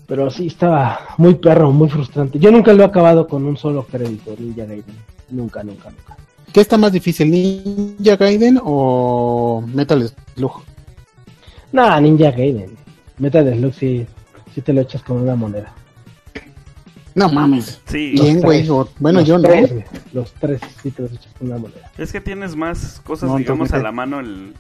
Pero 0.08 0.30
sí, 0.30 0.48
estaba 0.48 1.00
muy 1.18 1.36
perro, 1.36 1.72
muy 1.72 1.90
frustrante. 1.90 2.38
Yo 2.38 2.52
nunca 2.52 2.74
lo 2.74 2.84
he 2.84 2.86
acabado 2.86 3.28
con 3.28 3.46
un 3.46 3.56
solo 3.56 3.86
crédito, 3.86 4.36
Ninja 4.38 4.66
Gaiden. 4.66 4.96
Nunca, 5.30 5.64
nunca, 5.64 5.90
nunca. 5.90 6.18
¿Qué 6.52 6.62
está 6.62 6.78
más 6.78 6.92
difícil, 6.92 7.32
Ninja 7.32 8.18
Gaiden 8.18 8.60
o 8.62 9.64
Metal 9.74 10.12
Slug? 10.36 10.62
Nah, 11.72 12.00
Ninja 12.02 12.32
Gaiden. 12.32 12.76
Metal 13.18 13.54
Slug 13.56 13.74
sí, 13.74 14.06
sí 14.54 14.62
te 14.62 14.74
lo 14.74 14.82
echas 14.82 15.02
con 15.04 15.22
una 15.22 15.36
moneda. 15.36 15.74
No 17.16 17.30
mames. 17.30 17.80
Sí, 17.86 18.16
¿Quién, 18.18 18.42
güey? 18.42 18.68
Bueno, 19.00 19.20
Los 19.20 19.28
yo 19.28 19.38
no. 19.38 19.48
tres. 19.48 19.72
Los 20.14 20.34
tres 20.34 20.62
sí 20.82 20.92
te 20.92 21.04
los 21.04 21.12
echas 21.14 21.32
con 21.38 21.48
una 21.48 21.58
moneda. 21.60 21.92
es 21.98 22.12
que 22.12 22.22
tienes 22.22 22.56
más 22.56 23.02
cosas, 23.06 23.30
No, 23.30 23.38
digamos, 23.38 23.72
a 23.74 23.78
la 23.80 23.92
mano 23.92 24.20
el- 24.20 24.54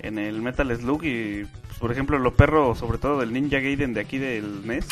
en 0.00 0.18
el 0.18 0.40
Metal 0.42 0.74
Slug 0.76 1.04
y, 1.04 1.44
pues, 1.66 1.78
por 1.78 1.92
ejemplo, 1.92 2.18
lo 2.18 2.34
perro, 2.34 2.74
sobre 2.74 2.98
todo 2.98 3.20
del 3.20 3.32
Ninja 3.32 3.58
Gaiden 3.60 3.94
de 3.94 4.00
aquí 4.00 4.18
del 4.18 4.66
NES, 4.66 4.86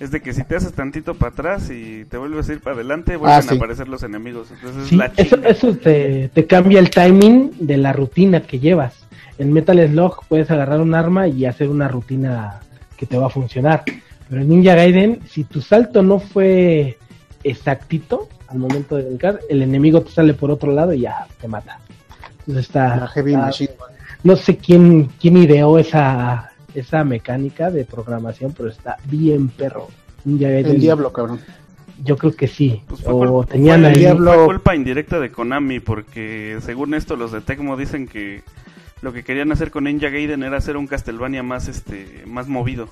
es 0.00 0.10
de 0.10 0.20
que 0.20 0.32
si 0.32 0.42
te 0.44 0.56
haces 0.56 0.72
tantito 0.72 1.14
para 1.14 1.30
atrás 1.32 1.70
y 1.70 2.04
te 2.06 2.16
vuelves 2.16 2.48
a 2.48 2.54
ir 2.54 2.60
para 2.60 2.74
adelante, 2.74 3.16
vuelven 3.16 3.38
Ah, 3.38 3.42
sí. 3.42 3.48
a 3.50 3.56
aparecer 3.56 3.88
los 3.88 4.02
enemigos. 4.02 4.48
Entonces 4.50 4.88
Sí, 4.88 4.94
es 4.94 4.98
la 4.98 5.06
eso, 5.16 5.36
chinga. 5.36 5.48
eso 5.48 5.76
te, 5.76 6.28
te 6.34 6.46
cambia 6.46 6.80
el 6.80 6.90
timing 6.90 7.52
de 7.60 7.76
la 7.76 7.92
rutina 7.92 8.42
que 8.42 8.58
llevas. 8.58 9.06
En 9.38 9.52
Metal 9.52 9.78
Slug 9.88 10.24
puedes 10.28 10.50
agarrar 10.50 10.80
un 10.80 10.94
arma 10.94 11.28
y 11.28 11.46
hacer 11.46 11.68
una 11.68 11.86
rutina 11.88 12.60
que 12.96 13.06
te 13.06 13.16
va 13.16 13.26
a 13.26 13.30
funcionar. 13.30 13.82
Pero 14.32 14.40
en 14.44 14.48
Ninja 14.48 14.74
Gaiden, 14.74 15.20
si 15.28 15.44
tu 15.44 15.60
salto 15.60 16.02
no 16.02 16.18
fue 16.18 16.96
exactito 17.44 18.30
al 18.48 18.58
momento 18.60 18.96
de 18.96 19.02
brincar, 19.04 19.40
el 19.50 19.60
enemigo 19.60 20.00
te 20.00 20.10
sale 20.10 20.32
por 20.32 20.50
otro 20.50 20.72
lado 20.72 20.94
y 20.94 21.00
ya 21.00 21.26
te 21.38 21.48
mata. 21.48 21.80
Entonces 22.40 22.64
está, 22.64 22.96
La 22.96 23.08
Heavy 23.08 23.32
está- 23.32 23.44
Machine. 23.44 23.70
no 24.24 24.36
sé 24.36 24.56
quién, 24.56 25.10
quién 25.20 25.36
ideó 25.36 25.78
esa, 25.78 26.50
esa 26.74 27.04
mecánica 27.04 27.70
de 27.70 27.84
programación, 27.84 28.54
pero 28.56 28.70
está 28.70 28.96
bien 29.04 29.50
perro. 29.50 29.88
Ninja 30.24 30.48
Gaiden, 30.48 30.76
El 30.76 30.80
diablo, 30.80 31.12
cabrón. 31.12 31.38
yo 32.02 32.16
creo 32.16 32.34
que 32.34 32.48
sí. 32.48 32.82
Pues 32.88 33.02
fue, 33.02 33.12
o 33.12 33.44
tenían 33.44 33.80
fue- 33.82 33.90
ahí- 33.90 33.98
Diablo- 33.98 34.32
fue 34.32 34.44
culpa 34.46 34.74
indirecta 34.74 35.20
de 35.20 35.30
Konami 35.30 35.80
porque 35.80 36.56
según 36.62 36.94
esto 36.94 37.16
los 37.16 37.32
de 37.32 37.42
Tecmo 37.42 37.76
dicen 37.76 38.08
que 38.08 38.42
lo 39.02 39.12
que 39.12 39.24
querían 39.24 39.52
hacer 39.52 39.70
con 39.70 39.84
Ninja 39.84 40.08
Gaiden 40.08 40.42
era 40.42 40.56
hacer 40.56 40.78
un 40.78 40.86
Castlevania 40.86 41.42
más 41.42 41.68
este 41.68 42.22
más 42.26 42.48
movido, 42.48 42.88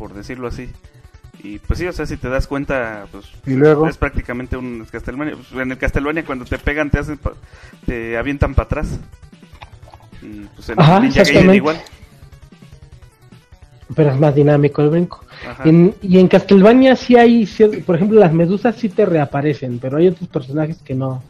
por 0.00 0.14
decirlo 0.14 0.48
así. 0.48 0.70
Y 1.42 1.58
pues 1.58 1.78
sí, 1.78 1.86
o 1.86 1.92
sea, 1.92 2.06
si 2.06 2.16
te 2.16 2.28
das 2.30 2.46
cuenta, 2.46 3.06
pues 3.12 3.26
Y 3.46 3.52
luego, 3.54 3.86
es 3.86 3.98
prácticamente 3.98 4.56
un 4.56 4.86
Castlevania. 4.90 5.36
Pues, 5.36 5.52
en 5.62 5.70
el 5.72 5.76
Castlevania 5.78 6.24
cuando 6.24 6.46
te 6.46 6.58
pegan 6.58 6.90
te 6.90 6.98
hacen 6.98 7.18
pa- 7.18 7.34
te 7.84 8.16
avientan 8.16 8.54
para 8.54 8.64
atrás. 8.66 8.98
Y 10.22 10.46
pues 10.56 10.70
en 10.70 10.80
Ajá, 10.80 11.00
Ninja 11.00 11.22
Gaiden 11.22 11.54
igual. 11.54 11.76
pero 13.94 14.10
es 14.10 14.18
más 14.18 14.34
dinámico 14.34 14.80
el 14.82 14.88
brinco. 14.90 15.24
En- 15.64 15.94
y 16.02 16.18
en 16.18 16.28
Castlevania 16.28 16.96
sí 16.96 17.16
hay, 17.16 17.46
por 17.86 17.96
ejemplo, 17.96 18.18
las 18.20 18.32
medusas 18.32 18.76
sí 18.76 18.88
te 18.88 19.04
reaparecen, 19.04 19.78
pero 19.78 19.98
hay 19.98 20.08
otros 20.08 20.28
personajes 20.28 20.78
que 20.82 20.94
no, 20.94 21.22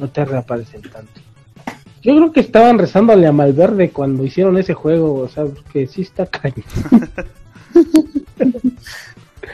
no 0.00 0.08
te 0.08 0.24
reaparecen 0.24 0.82
tanto. 0.82 1.20
Yo 2.02 2.14
creo 2.16 2.32
que 2.32 2.40
estaban 2.40 2.78
rezándole 2.78 3.26
a 3.26 3.32
Malverde 3.32 3.90
cuando 3.90 4.24
hicieron 4.24 4.56
ese 4.58 4.74
juego, 4.74 5.14
o 5.20 5.28
sea, 5.28 5.44
que 5.72 5.86
sí 5.88 6.02
está 6.02 6.26
cañón. 6.38 6.64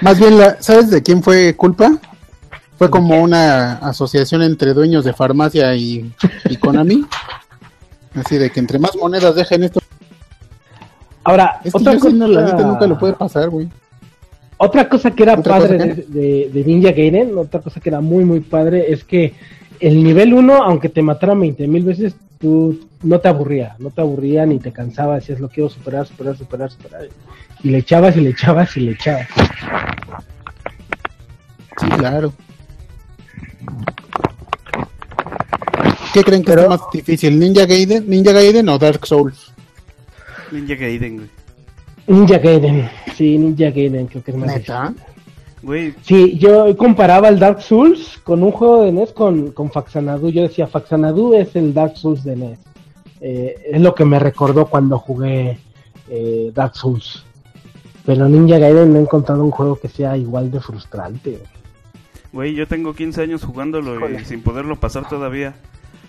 más 0.00 0.18
bien, 0.18 0.38
la, 0.38 0.60
¿sabes 0.60 0.90
de 0.90 1.02
quién 1.02 1.22
fue 1.22 1.54
culpa? 1.56 1.92
Fue 2.78 2.90
como 2.90 3.22
una 3.22 3.74
asociación 3.74 4.42
entre 4.42 4.74
dueños 4.74 5.04
de 5.04 5.12
farmacia 5.12 5.74
y, 5.76 6.12
y 6.48 6.56
Konami. 6.56 7.04
Así 8.14 8.36
de 8.38 8.50
que 8.50 8.60
entre 8.60 8.78
más 8.78 8.96
monedas 8.96 9.34
dejen 9.34 9.62
esto. 9.64 9.80
Ahora, 11.24 11.60
Es 11.64 11.72
que 11.72 11.78
otra 11.78 11.94
yo 11.94 12.00
sí, 12.00 12.12
no, 12.14 12.26
la 12.26 12.42
cosa- 12.42 12.56
neta 12.56 12.66
nunca 12.68 12.86
lo 12.86 12.98
puede 12.98 13.12
pasar, 13.14 13.48
güey. 13.50 13.68
Otra 14.56 14.88
cosa 14.88 15.10
que 15.12 15.22
era 15.22 15.34
¿Otra 15.34 15.58
padre 15.58 15.76
cosa 15.78 15.86
de, 15.88 16.06
de- 16.20 16.50
de 16.52 16.64
Ninja 16.64 16.90
Gaiden, 16.92 17.36
otra 17.38 17.60
cosa 17.60 17.80
que 17.80 17.88
era 17.88 18.00
muy 18.00 18.24
muy 18.24 18.40
padre 18.40 18.92
es 18.92 19.02
que 19.04 19.34
el 19.80 20.02
nivel 20.04 20.34
1, 20.34 20.62
aunque 20.62 20.88
te 20.88 21.02
mataran 21.02 21.40
20 21.40 21.66
mil 21.66 21.82
veces, 21.84 22.14
tú 22.40 22.78
no 23.02 23.18
te 23.18 23.28
aburría, 23.28 23.74
no 23.80 23.90
te 23.90 24.00
aburría 24.00 24.46
ni 24.46 24.58
te 24.58 24.70
cansaba, 24.72 25.16
decías 25.16 25.40
lo 25.40 25.48
quiero 25.48 25.68
superar, 25.68 26.06
superar, 26.06 26.36
superar, 26.36 26.70
superar. 26.70 27.08
Y 27.64 27.70
le 27.70 27.78
echabas 27.78 28.16
y 28.16 28.20
le 28.20 28.30
echabas 28.30 28.76
y 28.76 28.80
le 28.80 28.92
echabas. 28.92 29.28
Sí, 31.80 31.88
claro. 31.88 32.32
¿Qué 36.12 36.22
creen 36.22 36.42
que 36.42 36.50
Pero- 36.50 36.62
es 36.62 36.68
más 36.68 36.80
difícil? 36.92 37.38
¿Ninja 37.38 37.64
Gaiden, 37.66 38.08
Ninja 38.08 38.32
Gaiden 38.32 38.68
o 38.68 38.78
Dark 38.78 39.06
Souls? 39.06 39.52
Ninja 40.50 40.74
Gaiden, 40.74 41.16
güey. 41.16 41.28
Ninja 42.06 42.38
Gaiden, 42.38 42.90
sí, 43.16 43.38
Ninja 43.38 43.70
Gaiden 43.70 44.06
creo 44.06 44.22
que 44.22 44.30
es 44.32 44.36
más 44.36 44.48
¿Neta? 44.54 44.88
difícil. 44.88 45.06
Güey, 45.62 45.94
Sí, 46.02 46.36
yo 46.38 46.76
comparaba 46.76 47.28
el 47.28 47.38
Dark 47.38 47.62
Souls 47.62 48.18
con 48.24 48.42
un 48.42 48.50
juego 48.50 48.82
de 48.82 48.90
NES 48.92 49.12
con, 49.12 49.52
con 49.52 49.70
Faxanadu. 49.70 50.28
Yo 50.30 50.42
decía, 50.42 50.66
Faxanadu 50.66 51.34
es 51.34 51.54
el 51.54 51.72
Dark 51.72 51.96
Souls 51.96 52.24
de 52.24 52.34
NES. 52.36 52.58
Eh, 53.20 53.54
es 53.70 53.80
lo 53.80 53.94
que 53.94 54.04
me 54.04 54.18
recordó 54.18 54.66
cuando 54.66 54.98
jugué 54.98 55.56
eh, 56.10 56.50
Dark 56.52 56.74
Souls. 56.76 57.24
Pero 58.04 58.28
Ninja 58.28 58.58
Gaiden 58.58 58.92
no 58.92 58.98
he 58.98 59.02
encontrado 59.02 59.44
un 59.44 59.50
juego 59.50 59.78
que 59.78 59.88
sea 59.88 60.16
igual 60.16 60.50
de 60.50 60.60
frustrante. 60.60 61.38
Güey, 62.32 62.54
yo 62.54 62.66
tengo 62.66 62.94
15 62.94 63.22
años 63.22 63.44
jugándolo 63.44 63.96
Híjole. 63.96 64.22
y 64.22 64.24
sin 64.24 64.42
poderlo 64.42 64.76
pasar 64.76 65.08
todavía. 65.08 65.54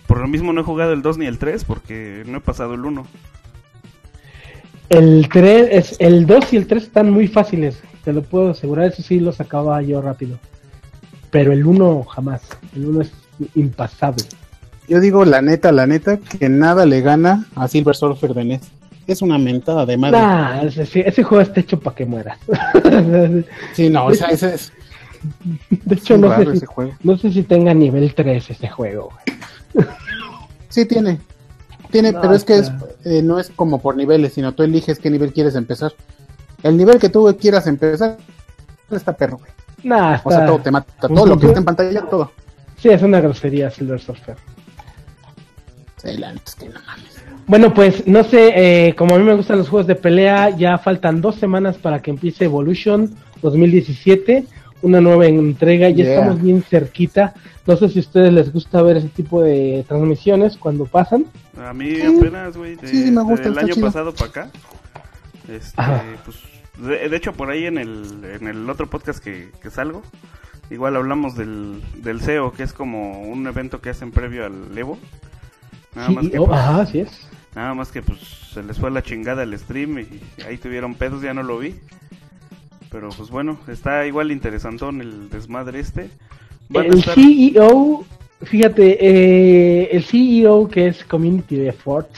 Por 0.08 0.20
lo 0.20 0.28
mismo 0.28 0.54
no 0.54 0.62
he 0.62 0.64
jugado 0.64 0.94
el 0.94 1.02
2 1.02 1.18
ni 1.18 1.26
el 1.26 1.38
3 1.38 1.66
porque 1.66 2.24
no 2.26 2.38
he 2.38 2.42
pasado 2.42 2.74
el 2.74 2.86
1. 2.86 3.06
El 4.90 5.28
3, 5.30 5.68
es, 5.72 5.96
el 6.00 6.26
2 6.26 6.54
y 6.54 6.58
el 6.58 6.68
3 6.68 6.84
están 6.84 7.10
muy 7.10 7.28
fáciles, 7.28 7.82
te 8.04 8.14
lo 8.14 8.22
puedo 8.22 8.52
asegurar, 8.52 8.86
eso 8.86 9.02
sí 9.02 9.20
los 9.20 9.40
acababa 9.40 9.82
yo 9.82 10.02
rápido. 10.02 10.38
Pero 11.32 11.52
el 11.52 11.66
1 11.66 12.04
jamás, 12.04 12.42
el 12.76 12.86
1 12.86 13.02
es 13.02 13.12
impasable. 13.56 14.24
Yo 14.88 15.00
digo 15.00 15.26
la 15.26 15.42
neta, 15.42 15.72
la 15.72 15.88
neta, 15.88 16.18
que 16.18 16.50
nada 16.50 16.86
le 16.86 17.02
gana 17.02 17.48
a 17.56 17.68
Silver 17.68 17.96
Surfer 17.96 18.34
de 18.34 18.44
NES. 18.44 18.72
Es 19.08 19.22
una 19.22 19.38
mentada 19.38 19.86
de 19.86 19.98
madre. 19.98 20.20
Nah, 20.20 20.62
ese, 20.64 21.08
ese 21.08 21.24
juego 21.24 21.42
está 21.42 21.60
hecho 21.60 21.80
para 21.80 21.96
que 21.96 22.06
mueras. 22.06 22.38
Sí, 23.74 23.90
no, 23.90 24.10
ese, 24.12 24.26
ese 24.32 24.56
es 24.56 24.74
De 25.70 25.96
hecho, 25.96 26.18
no 26.18 26.36
sé, 26.36 26.60
si, 26.60 26.66
no 27.04 27.18
sé 27.18 27.32
si 27.32 27.44
tenga 27.44 27.74
nivel 27.74 28.14
3 28.14 28.50
ese 28.50 28.68
juego. 28.70 29.12
güey. 29.74 29.88
Sí, 30.70 30.86
tiene. 30.88 31.20
Tiene, 31.92 32.12
No, 32.12 32.20
pero 32.20 32.34
es 32.34 32.44
que 32.44 32.58
es, 32.58 32.72
eh, 33.06 33.22
no 33.22 33.38
es 33.40 33.52
como 33.56 33.80
por 33.80 33.96
niveles, 33.96 34.34
sino 34.34 34.54
tú 34.54 34.64
eliges 34.64 34.98
qué 34.98 35.12
nivel 35.12 35.32
quieres 35.32 35.54
empezar. 35.54 35.94
El 36.64 36.78
nivel 36.78 36.98
que 36.98 37.10
tú 37.10 37.38
quieras 37.40 37.68
empezar 37.68 38.18
está 38.90 39.14
perro, 39.14 39.38
güey. 39.38 39.52
Nah, 39.84 40.20
O 40.24 40.32
sea, 40.32 40.48
todo 40.48 40.60
te 40.60 40.72
mata. 40.72 41.08
Todo 41.08 41.28
lo 41.28 41.38
que 41.38 41.46
está 41.46 41.60
en 41.60 41.66
pantalla, 41.66 42.02
todo. 42.02 42.32
Sí, 42.78 42.90
es 42.90 43.04
una 43.04 43.22
grosería 43.22 43.70
Silver 43.70 44.00
Surfer. 44.00 44.36
Sí, 45.98 46.18
la 46.18 46.34
que 46.34 46.70
no 46.70 46.80
mames. 46.88 47.13
Bueno, 47.46 47.74
pues 47.74 48.08
no 48.08 48.24
sé, 48.24 48.54
eh, 48.88 48.96
como 48.96 49.16
a 49.16 49.20
mí 49.20 49.26
me 49.26 49.36
gustan 49.36 49.58
los 49.58 49.70
juegos 49.70 49.88
de 49.88 49.96
pelea, 49.96 50.50
ya 50.52 50.78
faltan 50.78 51.22
dos 51.22 51.36
semanas 51.36 51.78
para 51.78 52.02
que 52.02 52.10
empiece 52.12 52.46
Evolution 52.46 53.10
2017, 53.42 54.46
una 54.82 55.02
nueva 55.02 55.26
entrega, 55.28 55.90
ya 55.90 55.96
Yeah. 56.06 56.14
estamos 56.16 56.42
bien 56.42 56.64
cerquita. 56.64 57.34
No 57.68 57.76
sé 57.78 57.90
si 57.90 58.00
a 58.00 58.02
ustedes 58.02 58.34
les 58.34 58.52
gusta 58.52 58.82
ver 58.82 58.98
ese 58.98 59.10
tipo 59.10 59.42
de 59.42 59.86
transmisiones 59.88 60.58
cuando 60.58 60.86
pasan. 60.86 61.26
A 61.58 61.74
mí 61.74 61.96
Sí. 61.96 62.02
apenas, 62.18 62.56
güey, 62.58 62.76
de- 62.76 62.88
Sí, 62.88 63.04
sí, 63.06 63.12
me 63.12 63.22
gusta, 63.24 63.44
del 63.44 63.52
está 63.54 63.62
año 63.66 63.74
chido. 63.74 63.88
pasado 63.88 64.14
para 64.14 64.30
acá. 64.30 64.50
Este, 65.50 65.82
pues, 66.26 66.38
de, 66.78 67.10
de 67.10 67.18
hecho, 67.18 67.34
por 67.34 67.50
ahí 67.50 67.66
en 67.66 67.78
el, 67.78 68.06
en 68.40 68.48
el 68.48 68.70
otro 68.70 68.90
podcast 68.90 69.22
que, 69.24 69.50
que 69.62 69.70
salgo, 69.70 70.02
igual 70.72 70.96
hablamos 70.96 71.36
del, 71.36 71.82
del 71.98 72.22
SEO, 72.22 72.54
que 72.54 72.64
es 72.64 72.72
como 72.74 73.22
un 73.24 73.46
evento 73.48 73.80
que 73.82 73.90
hacen 73.90 74.12
previo 74.12 74.46
al 74.46 74.78
Evo. 74.78 74.98
Nada 75.96 76.08
Sí, 76.10 76.16
más 76.16 76.30
que, 76.30 76.40
oh, 76.40 76.46
pues, 76.48 76.60
ajá, 76.60 76.82
así 76.82 77.00
es. 77.00 77.28
Nada 77.56 77.74
más 77.76 77.92
que 77.92 78.02
pues 78.02 78.20
se 78.54 78.64
les 78.64 78.78
fue 78.80 78.90
la 78.90 79.04
chingada 79.04 79.44
el 79.44 79.58
stream 79.60 80.00
y 80.00 80.08
ahí 80.48 80.58
tuvieron 80.58 80.96
pedos, 80.96 81.22
ya 81.22 81.34
no 81.34 81.44
lo 81.44 81.60
vi. 81.60 81.76
Pero 82.90 83.10
pues 83.10 83.30
bueno, 83.30 83.60
está 83.68 84.06
igual 84.06 84.32
interesantón 84.32 85.02
el 85.02 85.30
desmadre 85.30 85.80
este. 85.80 86.10
Van 86.70 86.86
El 86.86 86.94
estar- 87.00 87.16
CEO, 87.16 88.06
fíjate, 88.42 88.98
eh, 89.02 89.90
el 89.92 90.04
CEO 90.04 90.68
que 90.68 90.88
es 90.88 91.04
Community 91.04 91.68
Effort, 91.68 92.10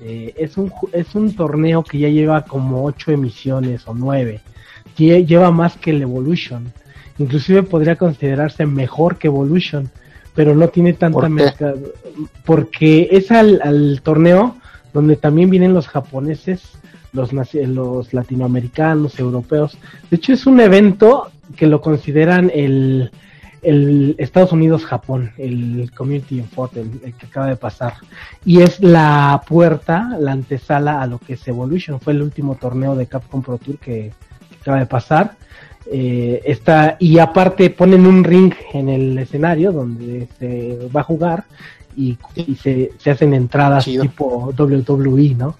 eh, 0.00 0.32
es, 0.36 0.56
un, 0.56 0.72
es 0.92 1.14
un 1.14 1.34
torneo 1.34 1.82
que 1.84 1.98
ya 1.98 2.08
lleva 2.08 2.44
como 2.44 2.84
ocho 2.84 3.10
emisiones 3.12 3.86
o 3.86 3.94
nueve. 3.94 4.40
Lle- 4.96 5.26
Lleva 5.26 5.50
más 5.50 5.76
que 5.76 5.90
el 5.90 6.02
Evolution. 6.02 6.72
Inclusive 7.18 7.62
podría 7.64 7.96
considerarse 7.96 8.64
mejor 8.66 9.18
que 9.18 9.26
Evolution, 9.28 9.90
pero 10.34 10.54
no 10.54 10.68
tiene 10.68 10.92
tanta 10.92 11.20
¿Por 11.20 11.30
mercado. 11.30 11.92
Porque 12.44 13.08
es 13.10 13.30
al, 13.30 13.60
al 13.62 14.00
torneo 14.02 14.56
donde 14.92 15.16
también 15.16 15.50
vienen 15.50 15.74
los 15.74 15.88
japoneses, 15.88 16.62
los, 17.12 17.32
los 17.32 18.12
latinoamericanos, 18.14 19.18
europeos. 19.18 19.76
De 20.10 20.16
hecho, 20.16 20.32
es 20.32 20.46
un 20.46 20.60
evento 20.60 21.30
que 21.56 21.66
lo 21.66 21.80
consideran 21.80 22.50
el, 22.54 23.10
el 23.62 24.14
Estados 24.18 24.52
Unidos-Japón, 24.52 25.32
el 25.36 25.90
Community 25.96 26.40
Effort, 26.40 26.76
el, 26.76 27.00
el 27.04 27.14
que 27.14 27.26
acaba 27.26 27.46
de 27.46 27.56
pasar. 27.56 27.94
Y 28.44 28.62
es 28.62 28.80
la 28.80 29.42
puerta, 29.46 30.16
la 30.18 30.32
antesala 30.32 31.02
a 31.02 31.06
lo 31.06 31.18
que 31.18 31.34
es 31.34 31.48
Evolution. 31.48 32.00
Fue 32.00 32.12
el 32.12 32.22
último 32.22 32.54
torneo 32.54 32.94
de 32.94 33.06
Capcom 33.06 33.42
Pro 33.42 33.58
Tour 33.58 33.78
que, 33.78 34.12
que 34.50 34.56
acaba 34.60 34.78
de 34.78 34.86
pasar. 34.86 35.36
Eh, 35.92 36.42
está, 36.44 36.96
y 37.00 37.18
aparte 37.18 37.68
ponen 37.70 38.06
un 38.06 38.22
ring 38.22 38.52
en 38.72 38.88
el 38.88 39.18
escenario 39.18 39.72
donde 39.72 40.28
se 40.38 40.78
va 40.94 41.00
a 41.00 41.04
jugar 41.04 41.44
y, 41.96 42.16
y 42.36 42.54
se, 42.54 42.92
se 42.98 43.10
hacen 43.10 43.34
entradas 43.34 43.84
Chido. 43.86 44.02
tipo 44.02 44.52
WWE, 44.56 45.34
¿no? 45.36 45.56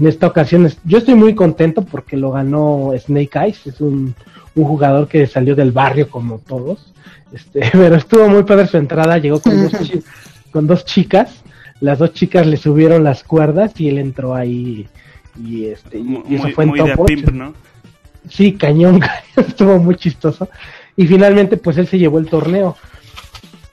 En 0.00 0.08
esta 0.08 0.26
ocasión 0.26 0.66
es- 0.66 0.78
yo 0.84 0.98
estoy 0.98 1.14
muy 1.14 1.34
contento 1.36 1.82
porque 1.82 2.16
lo 2.16 2.32
ganó 2.32 2.90
Snake 2.98 3.30
Eyes, 3.38 3.66
es 3.68 3.80
un, 3.80 4.16
un 4.56 4.64
jugador 4.64 5.06
que 5.06 5.28
salió 5.28 5.54
del 5.54 5.70
barrio 5.70 6.10
como 6.10 6.38
todos, 6.40 6.92
este, 7.32 7.60
pero 7.72 7.94
estuvo 7.94 8.28
muy 8.28 8.42
padre 8.42 8.66
su 8.66 8.78
entrada, 8.78 9.18
llegó 9.18 9.40
con 9.40 9.62
dos, 9.62 9.72
con 10.50 10.66
dos 10.66 10.84
chicas, 10.86 11.44
las 11.80 12.00
dos 12.00 12.12
chicas 12.14 12.48
le 12.48 12.56
subieron 12.56 13.04
las 13.04 13.22
cuerdas 13.22 13.80
y 13.80 13.88
él 13.90 13.98
entró 13.98 14.34
ahí 14.34 14.88
y 15.40 15.66
este 15.66 15.98
y- 16.00 16.34
eso 16.34 16.48
fue 16.48 16.64
en 16.64 16.70
muy 16.70 16.78
top 16.80 17.06
pimp, 17.06 17.30
¿no? 17.30 17.54
Sí, 18.28 18.54
cañón, 18.54 18.98
cañón, 19.00 19.48
estuvo 19.48 19.78
muy 19.78 19.96
chistoso. 19.96 20.48
Y 20.96 21.06
finalmente, 21.06 21.56
pues 21.56 21.78
él 21.78 21.86
se 21.86 21.98
llevó 21.98 22.18
el 22.18 22.28
torneo. 22.28 22.76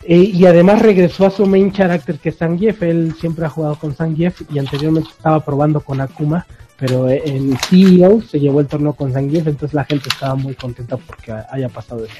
Eh, 0.08 0.18
y 0.18 0.46
además 0.46 0.84
regresó 0.84 1.26
a 1.26 1.32
su 1.32 1.48
main 1.48 1.72
character 1.72 2.20
que 2.20 2.30
es 2.30 2.38
Zangief. 2.38 2.84
Él 2.84 3.16
siempre 3.20 3.46
ha 3.46 3.50
jugado 3.50 3.76
con 3.76 3.96
Zangief 3.96 4.42
y 4.54 4.60
anteriormente 4.60 5.10
estaba 5.10 5.44
probando 5.44 5.80
con 5.80 6.02
Akuma. 6.02 6.46
Pero 6.78 7.10
en 7.10 7.58
CEO 7.58 8.22
se 8.22 8.40
llevó 8.40 8.60
el 8.60 8.68
torneo 8.68 8.94
con 8.94 9.14
Zangief, 9.14 9.48
entonces 9.48 9.74
la 9.74 9.86
gente 9.86 10.10
estaba 10.10 10.36
muy 10.36 10.56
contenta 10.56 10.98
porque 10.98 11.34
haya 11.50 11.70
pasado 11.70 12.04
eso. 12.04 12.14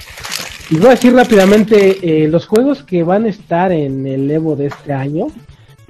Y 0.70 0.78
voy 0.78 0.88
a 0.88 0.90
decir 0.90 1.14
rápidamente 1.14 2.24
eh, 2.24 2.28
los 2.28 2.46
juegos 2.46 2.82
que 2.82 3.02
van 3.02 3.26
a 3.26 3.28
estar 3.28 3.70
en 3.70 4.06
el 4.06 4.30
Evo 4.30 4.56
de 4.56 4.66
este 4.66 4.92
año. 4.92 5.26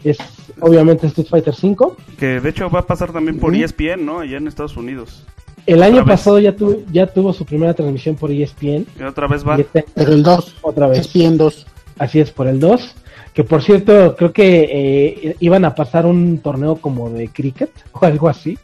Es 0.05 0.19
obviamente 0.61 1.07
Street 1.07 1.29
Fighter 1.29 1.55
V. 1.55 1.95
Que 2.19 2.41
de 2.41 2.49
hecho 2.51 2.69
va 2.69 2.81
a 2.81 2.87
pasar 2.87 3.13
también 3.13 3.39
por. 3.39 3.55
ESPN, 3.55 4.05
¿no? 4.05 4.21
Allá 4.21 4.37
en 4.37 4.49
Estados 4.49 4.77
Unidos. 4.77 5.25
El 5.67 5.83
año 5.83 6.05
pasado 6.05 6.39
ya, 6.39 6.55
tu- 6.55 6.85
ya 6.93 7.07
tuvo 7.07 7.33
su 7.33 7.45
primera 7.45 7.75
transmisión 7.75 8.15
por 8.17 8.31
ESPN. 8.31 8.87
Y 8.99 9.03
otra 9.03 9.27
vez 9.27 9.47
va. 9.47 9.59
Y 9.59 9.63
este- 9.63 9.85
Pero 9.95 10.13
el 10.13 10.23
2, 10.23 10.55
otra 10.63 10.87
vez. 10.87 11.01
es 11.01 11.13
bien 11.13 11.37
2. 11.37 11.67
Así 11.99 12.21
es, 12.21 12.31
por 12.31 12.47
el 12.47 12.61
2. 12.61 12.95
Que 13.35 13.45
por 13.45 13.63
cierto, 13.63 14.15
creo 14.17 14.33
que 14.33 14.69
eh, 15.29 15.37
iban 15.41 15.65
a 15.65 15.75
pasar 15.75 16.07
un 16.07 16.39
torneo 16.39 16.77
como 16.77 17.11
de 17.11 17.29
cricket 17.29 17.71
o 17.93 18.05
algo 18.07 18.29
así, 18.29 18.57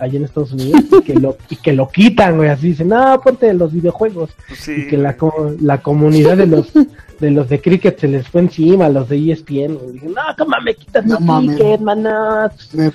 allá 0.00 0.16
en 0.18 0.24
Estados 0.24 0.52
Unidos, 0.52 0.82
y 0.98 1.02
que 1.02 1.14
lo, 1.14 1.36
y 1.48 1.56
que 1.56 1.72
lo 1.72 1.88
quitan, 1.88 2.36
güey. 2.38 2.48
Así 2.48 2.68
dicen, 2.68 2.88
no, 2.88 3.20
ponte 3.20 3.52
los 3.54 3.72
videojuegos. 3.72 4.30
Pues 4.48 4.58
sí, 4.60 4.72
Y 4.78 4.86
que 4.88 4.96
la, 4.96 5.16
co- 5.16 5.54
la 5.60 5.82
comunidad 5.82 6.36
de 6.36 6.46
los 6.46 6.72
de 7.20 7.30
los 7.30 7.50
de 7.50 7.60
cricket 7.60 7.98
se 8.00 8.08
les 8.08 8.26
fue 8.28 8.40
encima, 8.40 8.88
los 8.88 9.08
de 9.10 9.30
ESPN. 9.32 9.74
güey. 9.76 9.92
Dije, 9.92 10.06
no, 10.08 10.22
¿cómo 10.38 10.56
me 10.64 10.74
quitas 10.74 11.04
No 11.04 11.20
mi 11.20 11.48
cricket, 11.48 11.80
manas? 11.80 12.52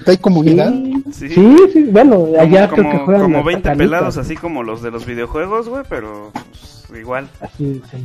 ¿Hay 0.08 0.18
comunidad? 0.18 0.74
Sí, 1.12 1.30
Sí. 1.30 1.30
sí, 1.30 1.58
sí, 1.74 1.84
bueno, 1.92 2.28
allá 2.40 2.68
como, 2.68 2.82
creo 2.82 2.92
que 2.92 2.98
juegan 3.06 3.22
como 3.22 3.38
hasta 3.38 3.48
20 3.48 3.64
canicas. 3.64 3.78
pelados, 3.86 4.18
así 4.18 4.36
como 4.36 4.64
los 4.64 4.82
de 4.82 4.90
los 4.92 5.06
videojuegos, 5.06 5.70
güey, 5.70 5.84
pero 5.88 6.32
pues, 6.34 7.00
igual. 7.00 7.30
Así 7.40 7.66
dicen. 7.66 8.04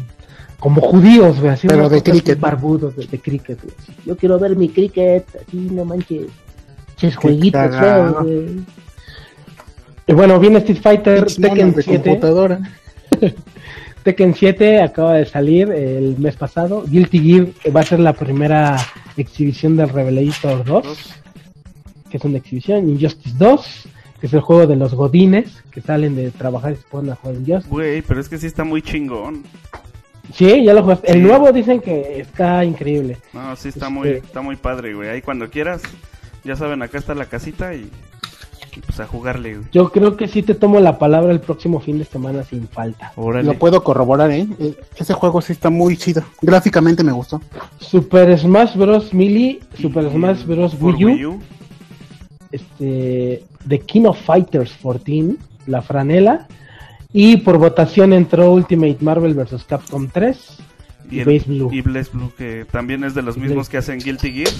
Como 0.59 0.82
judíos, 0.82 1.40
güey, 1.40 1.53
así 1.55 1.66
Pero 1.68 1.88
de 1.88 2.03
cricket, 2.03 2.38
barbudos 2.38 2.94
de, 2.94 3.07
de 3.07 3.18
cricket, 3.18 3.59
güey. 3.62 3.74
Yo 4.05 4.14
quiero 4.14 4.38
ver 4.38 4.57
mi 4.57 4.68
cricket, 4.68 5.24
así 5.46 5.57
no 5.72 5.86
manches. 5.86 6.26
Ches 6.96 7.16
jueguitos 7.16 7.74
feos, 7.78 8.22
güey. 8.24 8.61
Y 10.07 10.12
bueno, 10.12 10.38
viene 10.40 10.59
Street 10.59 10.80
Fighter 10.82 11.26
Tekken 11.26 11.72
de 11.74 11.82
7. 11.82 12.03
computadora. 12.11 12.59
Tekken 14.03 14.34
7 14.34 14.82
acaba 14.82 15.14
de 15.14 15.26
salir 15.26 15.70
el 15.70 16.16
mes 16.18 16.36
pasado. 16.36 16.84
Guilty 16.86 17.18
Gear 17.20 17.46
va 17.76 17.80
a 17.80 17.84
ser 17.84 18.01
la 18.01 18.12
primera 18.14 18.76
exhibición 19.16 19.76
del 19.76 19.90
Revelator 19.90 20.64
2, 20.64 20.84
Dos. 20.84 21.14
que 22.11 22.16
es 22.16 22.24
una 22.24 22.38
exhibición. 22.38 22.88
Injustice 22.88 23.36
2, 23.38 23.88
que 24.20 24.26
es 24.26 24.32
el 24.32 24.40
juego 24.40 24.66
de 24.66 24.76
los 24.76 24.94
godines 24.94 25.62
que 25.70 25.80
salen 25.82 26.16
de 26.16 26.30
trabajar 26.30 26.72
y 26.72 26.76
se 26.76 26.82
ponen 26.90 27.12
a 27.12 27.16
jugar 27.16 27.36
Injustice. 27.36 27.68
Güey, 27.68 28.03
pero 28.03 28.20
es 28.20 28.28
que 28.28 28.38
sí 28.38 28.46
está 28.46 28.64
muy 28.64 28.80
chingón. 28.82 29.44
Sí, 30.32 30.64
ya 30.64 30.72
lo 30.72 30.82
jugaste. 30.82 31.12
El 31.12 31.22
nuevo 31.22 31.53
dicen 31.53 31.80
que 31.80 32.20
está 32.20 32.64
increíble. 32.64 33.18
No, 33.32 33.55
sí 33.57 33.68
está 33.68 33.86
Este- 33.86 33.90
muy, 33.94 34.09
está 34.09 34.40
muy 34.40 34.57
padre, 34.57 34.94
güey. 34.94 35.09
Ahí 35.11 35.20
cuando 35.22 35.51
quieras, 35.51 35.82
ya 36.44 36.57
saben, 36.57 36.80
acá 36.82 36.98
está 36.98 37.14
la 37.14 37.26
casita 37.26 37.74
y, 37.74 37.90
y 38.77 38.81
pues 38.81 39.01
a 39.01 39.07
jugarle, 39.07 39.57
güey. 39.57 39.66
Yo 39.73 39.91
creo 39.91 40.16
que 40.16 40.29
sí 40.29 40.43
te 40.43 40.55
tomo 40.55 40.79
la 40.81 40.99
palabra 40.99 41.33
el 41.33 41.41
próximo 41.41 41.81
fin 41.81 41.99
de 41.99 42.05
semana 42.05 42.43
sin 42.45 42.68
falta. 42.68 43.12
Órale. 43.16 43.45
Lo 43.47 43.55
puedo 43.59 43.83
corroborar, 43.83 44.31
¿eh? 44.31 44.47
Eh, 44.59 44.75
Ese 44.97 45.14
juego 45.14 45.41
sí 45.41 45.53
está 45.53 45.71
muy 45.71 45.97
chido. 45.97 46.23
Gráficamente 46.43 47.03
me 47.05 47.12
gustó. 47.12 47.41
Super 47.79 48.39
Smash 48.39 48.77
Bros. 48.77 49.12
Melee, 49.14 49.61
Super 49.81 50.11
Smash 50.11 50.45
Bros. 50.45 50.75
Wii 50.81 51.25
U, 51.27 51.41
este, 52.53 53.45
The 53.68 53.79
King 53.81 54.05
of 54.07 54.21
Fighters 54.21 54.73
14, 54.83 55.37
la 55.66 55.83
franela, 55.83 56.47
y 57.12 57.39
por 57.39 57.59
votación 57.59 58.12
entró 58.12 58.53
Ultimate 58.53 58.99
Marvel 59.01 59.35
vs. 59.35 59.64
Capcom 59.64 60.09
3 60.09 60.59
y, 61.11 61.16
Y, 61.16 61.21
el- 61.21 61.41
Blue. 61.47 61.71
y 61.73 61.81
Blaze 61.81 62.11
Blue, 62.12 62.31
que 62.37 62.64
también 62.71 63.03
es 63.05 63.14
de 63.14 63.23
los 63.23 63.37
Y 63.37 63.41
mismos 63.41 63.66
Blaze- 63.66 63.71
que 63.71 63.79
hacen 63.79 63.99
Guilty 63.99 64.33
Gear. 64.33 64.53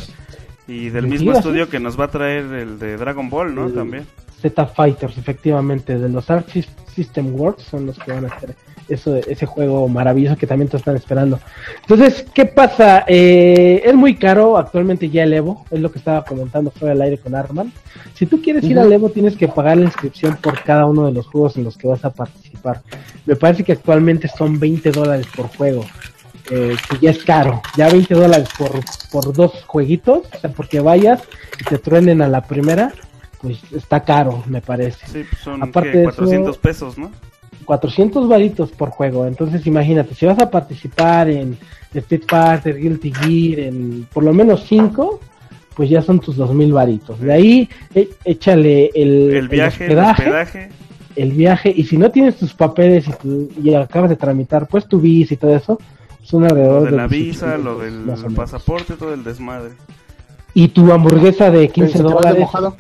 Y 0.69 0.91
del 0.91 1.05
¿De 1.05 1.11
mismo 1.11 1.33
estudio 1.33 1.69
que 1.69 1.81
nos 1.81 1.99
va 1.99 2.05
a 2.05 2.09
traer 2.09 2.45
el 2.45 2.79
de 2.79 2.97
Dragon 2.97 3.29
Ball, 3.29 3.55
¿no? 3.55 3.67
El- 3.67 3.75
También. 3.75 4.07
Z 4.41 4.67
Fighters, 4.67 5.19
efectivamente, 5.19 5.99
de 5.99 6.09
los 6.09 6.31
Arc 6.31 6.49
Sys- 6.49 6.69
System 6.95 7.35
Works 7.35 7.63
son 7.65 7.87
los 7.87 7.99
que 7.99 8.13
van 8.13 8.25
a 8.25 8.29
hacer 8.29 8.55
eso, 8.89 9.15
ese 9.17 9.47
juego 9.47 9.87
maravilloso 9.89 10.37
que 10.37 10.47
también 10.47 10.69
te 10.69 10.77
están 10.79 10.97
esperando. 10.97 11.39
Entonces, 11.83 12.25
¿qué 12.35 12.47
pasa? 12.47 13.05
Eh, 13.07 13.83
es 13.85 13.95
muy 13.95 14.17
caro 14.17 14.57
actualmente 14.57 15.11
ya 15.11 15.25
el 15.25 15.33
Evo, 15.35 15.65
es 15.71 15.79
lo 15.81 15.93
que 15.93 15.99
estaba 15.99 16.25
comentando 16.25 16.71
fuera 16.71 16.95
del 16.95 17.03
aire 17.03 17.19
con 17.19 17.35
Arman. 17.35 17.71
Si 18.15 18.27
tú 18.27 18.41
quieres 18.43 18.65
ir 18.65 18.79
al 18.79 18.93
Evo, 18.93 19.11
tienes 19.11 19.37
que 19.37 19.47
pagar 19.47 19.77
la 19.77 19.85
inscripción 19.85 20.37
por 20.41 20.61
cada 20.65 20.87
uno 20.87 21.07
de 21.07 21.13
los 21.13 21.27
juegos 21.27 21.57
en 21.57 21.65
los 21.65 21.77
que 21.77 21.87
vas 21.87 22.05
a 22.05 22.11
participar. 22.13 22.81
Me 23.27 23.37
parece 23.37 23.63
que 23.63 23.73
actualmente 23.73 24.27
son 24.29 24.59
20 24.59 24.91
dólares 24.91 25.27
por 25.37 25.47
juego. 25.49 25.85
Eh, 26.51 26.77
que 26.89 26.99
ya 27.01 27.11
es 27.11 27.23
caro, 27.25 27.63
ya 27.77 27.89
20 27.89 28.15
dólares 28.15 28.49
por, 28.59 28.73
por 29.11 29.33
dos 29.33 29.53
jueguitos, 29.67 30.23
o 30.35 30.39
sea, 30.41 30.51
porque 30.51 30.81
vayas 30.81 31.23
y 31.61 31.65
te 31.65 31.79
truenen 31.79 32.21
a 32.23 32.29
la 32.29 32.43
primera, 32.43 32.93
pues 33.41 33.59
está 33.73 34.01
caro, 34.05 34.43
me 34.47 34.61
parece. 34.61 35.07
Sí, 35.07 35.25
pues 35.29 35.43
son 35.43 35.63
Aparte 35.63 35.93
¿qué? 35.93 35.99
de 35.99 36.05
400 36.05 36.51
eso- 36.57 36.61
pesos, 36.61 36.99
¿no? 36.99 37.11
400 37.65 38.29
varitos 38.29 38.71
por 38.71 38.91
juego, 38.91 39.27
entonces 39.27 39.67
imagínate, 39.67 40.15
si 40.15 40.27
vas 40.27 40.39
a 40.41 40.51
participar 40.51 41.29
en 41.29 41.57
Street 41.95 42.23
Fighter, 42.27 42.77
Guilty 42.77 43.13
Gear, 43.13 43.61
en 43.61 44.07
por 44.13 44.25
lo 44.25 44.33
menos 44.33 44.65
5, 44.69 45.21
pues 45.75 45.89
ya 45.89 46.03
son 46.03 46.19
tus 46.21 46.37
2000 46.37 46.73
varitos. 46.73 47.21
De 47.21 47.33
ahí 47.33 47.69
e- 47.95 48.09
échale 48.25 48.91
el, 48.95 49.35
El 49.35 49.49
viaje, 49.49 49.85
el 49.87 49.91
hospedaje, 49.93 50.23
hospedaje. 50.23 50.69
el 51.17 51.33
viaje, 51.33 51.73
y 51.77 51.85
si 51.85 51.97
no 51.97 52.11
tienes 52.11 52.37
tus 52.37 52.55
papeles 52.55 53.07
y, 53.07 53.13
tu- 53.13 53.51
y 53.63 53.73
acabas 53.75 54.11
de 54.11 54.17
tramitar 54.17 54.67
pues 54.67 54.87
tu 54.89 54.99
visa 55.01 55.35
y 55.35 55.37
todo 55.37 55.55
eso, 55.55 55.79
son 56.31 56.45
alrededor 56.45 56.83
Lo 56.83 56.91
de 56.91 56.91
la 56.93 57.09
18 57.09 57.27
visa, 57.27 57.59
lo 57.59 57.79
del 57.79 58.35
pasaporte, 58.35 58.95
todo 58.95 59.13
el 59.13 59.25
desmadre. 59.25 59.73
Y 60.55 60.69
tu 60.69 60.93
hamburguesa 60.93 61.51
de 61.51 61.69
15 61.69 61.93
Se 61.93 61.99
te 61.99 62.05
va 62.05 62.11
de 62.11 62.15
dólares 62.15 62.41
mojado. 62.41 62.77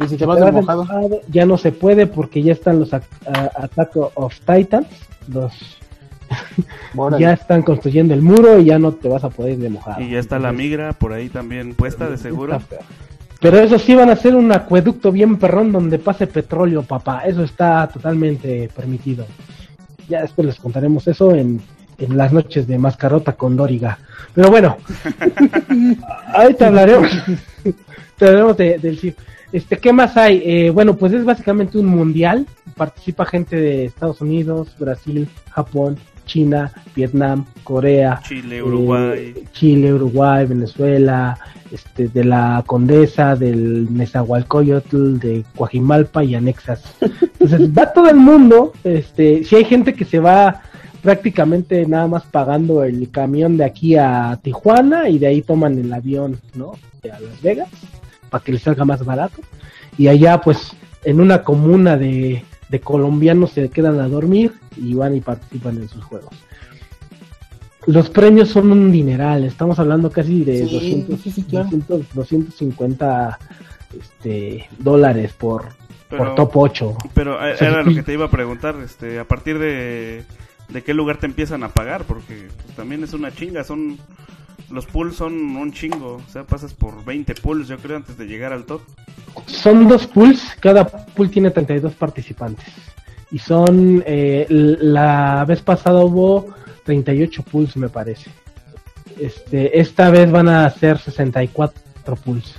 Y 0.00 0.08
si 0.08 0.16
te 0.16 0.26
vas 0.26 0.40
de 0.40 0.52
mojado. 0.52 1.20
Ya 1.28 1.46
no 1.46 1.56
se 1.56 1.72
puede 1.72 2.06
porque 2.06 2.42
ya 2.42 2.52
están 2.52 2.80
los 2.80 2.92
Attack 2.92 3.96
of 4.14 4.34
Titans, 4.40 4.88
los 5.28 5.52
ya 7.18 7.32
están 7.32 7.62
construyendo 7.62 8.14
el 8.14 8.22
muro 8.22 8.58
y 8.58 8.66
ya 8.66 8.78
no 8.78 8.92
te 8.92 9.08
vas 9.08 9.24
a 9.24 9.30
poder 9.30 9.52
ir 9.52 9.58
de 9.58 9.70
mojado. 9.70 10.00
Y 10.00 10.10
ya 10.10 10.18
está 10.18 10.38
la 10.38 10.52
migra 10.52 10.92
por 10.92 11.12
ahí 11.12 11.28
también 11.28 11.74
puesta 11.74 12.10
de 12.10 12.18
seguro. 12.18 12.60
Pero 13.40 13.58
eso 13.58 13.78
sí 13.78 13.94
van 13.94 14.10
a 14.10 14.16
ser 14.16 14.34
un 14.34 14.50
acueducto 14.52 15.12
bien 15.12 15.36
perrón 15.36 15.70
donde 15.70 15.98
pase 15.98 16.26
petróleo, 16.26 16.82
papá. 16.82 17.22
Eso 17.26 17.42
está 17.42 17.86
totalmente 17.88 18.70
permitido. 18.74 19.26
Ya 20.08 20.22
después 20.22 20.46
les 20.46 20.56
contaremos 20.56 21.06
eso 21.08 21.34
en, 21.34 21.60
en 21.98 22.16
las 22.16 22.32
noches 22.32 22.66
de 22.66 22.78
mascarota 22.78 23.32
con 23.32 23.56
Doriga. 23.56 23.98
Pero 24.34 24.50
bueno, 24.50 24.76
ahí 26.34 26.54
te 26.54 26.64
hablaremos, 26.64 27.10
te 28.16 28.26
hablaremos 28.26 28.56
de, 28.56 28.78
del 28.78 29.14
Este, 29.52 29.78
¿qué 29.78 29.92
más 29.92 30.16
hay? 30.16 30.42
Eh, 30.44 30.70
bueno, 30.70 30.96
pues 30.96 31.12
es 31.12 31.24
básicamente 31.24 31.78
un 31.78 31.86
mundial. 31.86 32.46
Participa 32.76 33.24
gente 33.24 33.56
de 33.56 33.84
Estados 33.84 34.20
Unidos, 34.20 34.74
Brasil, 34.78 35.28
Japón, 35.50 35.98
China, 36.26 36.72
Vietnam, 36.94 37.44
Corea, 37.62 38.20
Chile, 38.26 38.62
Uruguay, 38.62 39.34
eh, 39.36 39.44
Chile, 39.52 39.92
Uruguay, 39.92 40.46
Venezuela, 40.46 41.38
este, 41.70 42.08
de 42.08 42.24
la 42.24 42.62
Condesa, 42.66 43.36
del 43.36 43.92
Nezahualcóyotl, 43.94 45.18
de 45.18 45.44
Coajimalpa 45.56 46.24
y 46.24 46.34
anexas. 46.34 46.82
Entonces 47.00 47.70
va 47.70 47.92
todo 47.92 48.08
el 48.08 48.16
mundo, 48.16 48.72
este, 48.84 49.44
si 49.44 49.56
hay 49.56 49.64
gente 49.64 49.94
que 49.94 50.04
se 50.04 50.18
va 50.18 50.62
prácticamente 51.04 51.86
nada 51.86 52.08
más 52.08 52.24
pagando 52.24 52.82
el 52.82 53.08
camión 53.10 53.56
de 53.56 53.64
aquí 53.64 53.94
a 53.94 54.40
Tijuana 54.42 55.08
y 55.08 55.20
de 55.20 55.28
ahí 55.28 55.42
toman 55.42 55.78
el 55.78 55.92
avión, 55.92 56.40
¿no? 56.54 56.72
A 57.04 57.20
Las 57.20 57.40
Vegas 57.40 57.68
para 58.28 58.42
que 58.42 58.50
les 58.50 58.62
salga 58.62 58.84
más 58.84 59.04
barato 59.04 59.40
y 59.96 60.08
allá 60.08 60.40
pues 60.40 60.72
en 61.04 61.20
una 61.20 61.44
comuna 61.44 61.96
de 61.96 62.42
de 62.68 62.80
colombianos 62.80 63.52
se 63.52 63.68
quedan 63.68 64.00
a 64.00 64.08
dormir 64.08 64.52
y 64.76 64.94
van 64.94 65.14
y 65.14 65.20
participan 65.20 65.76
en 65.76 65.88
sus 65.88 66.02
juegos. 66.04 66.34
Los 67.86 68.08
premios 68.08 68.48
son 68.48 68.72
un 68.72 68.90
dineral, 68.90 69.44
estamos 69.44 69.78
hablando 69.78 70.10
casi 70.10 70.42
de 70.42 70.62
200, 70.62 71.22
250 72.14 73.38
este, 74.00 74.68
dólares 74.78 75.34
por, 75.34 75.66
por 76.08 76.34
top 76.34 76.50
8. 76.56 76.96
Pero 77.12 77.46
eh, 77.46 77.54
era 77.60 77.82
lo 77.82 77.94
que 77.94 78.02
te 78.02 78.14
iba 78.14 78.24
a 78.24 78.30
preguntar, 78.30 78.74
este, 78.82 79.18
a 79.18 79.24
partir 79.28 79.58
de, 79.58 80.24
de 80.68 80.82
qué 80.82 80.94
lugar 80.94 81.18
te 81.18 81.26
empiezan 81.26 81.62
a 81.62 81.68
pagar, 81.68 82.04
porque 82.04 82.48
también 82.76 83.04
es 83.04 83.12
una 83.12 83.32
chinga, 83.32 83.64
son 83.64 83.98
los 84.70 84.86
pools 84.86 85.16
son 85.16 85.34
un 85.56 85.72
chingo, 85.72 86.16
o 86.26 86.30
sea, 86.30 86.44
pasas 86.44 86.74
por 86.74 87.04
20 87.04 87.34
pools 87.36 87.68
yo 87.68 87.78
creo 87.78 87.96
antes 87.96 88.16
de 88.16 88.26
llegar 88.26 88.52
al 88.52 88.64
top. 88.64 88.80
Son 89.46 89.86
dos 89.88 90.06
pools, 90.06 90.56
cada 90.60 90.86
pool 90.86 91.30
tiene 91.30 91.50
32 91.50 91.94
participantes. 91.94 92.66
Y 93.30 93.38
son, 93.38 94.02
eh, 94.06 94.46
la 94.48 95.44
vez 95.44 95.60
pasada 95.60 96.04
hubo 96.04 96.54
38 96.84 97.42
pools 97.42 97.76
me 97.76 97.88
parece. 97.88 98.30
Este, 99.18 99.78
esta 99.78 100.10
vez 100.10 100.30
van 100.30 100.48
a 100.48 100.68
ser 100.70 100.98
64 100.98 102.16
pools. 102.16 102.56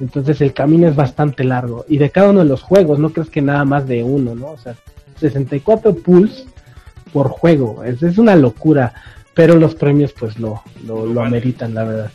Entonces 0.00 0.40
el 0.40 0.52
camino 0.52 0.88
es 0.88 0.96
bastante 0.96 1.44
largo. 1.44 1.84
Y 1.88 1.98
de 1.98 2.10
cada 2.10 2.30
uno 2.30 2.40
de 2.40 2.46
los 2.46 2.62
juegos, 2.62 2.98
no 2.98 3.10
crees 3.10 3.30
que 3.30 3.42
nada 3.42 3.64
más 3.64 3.86
de 3.86 4.02
uno, 4.02 4.34
¿no? 4.34 4.48
O 4.48 4.58
sea, 4.58 4.74
64 5.18 5.94
pools 5.96 6.46
por 7.12 7.28
juego. 7.28 7.84
Es, 7.84 8.02
es 8.02 8.18
una 8.18 8.36
locura. 8.36 8.92
Pero 9.34 9.56
los 9.56 9.74
premios 9.74 10.14
pues 10.18 10.38
lo, 10.38 10.62
lo 10.86 11.22
ameritan, 11.22 11.74
la 11.74 11.84
verdad. 11.84 12.10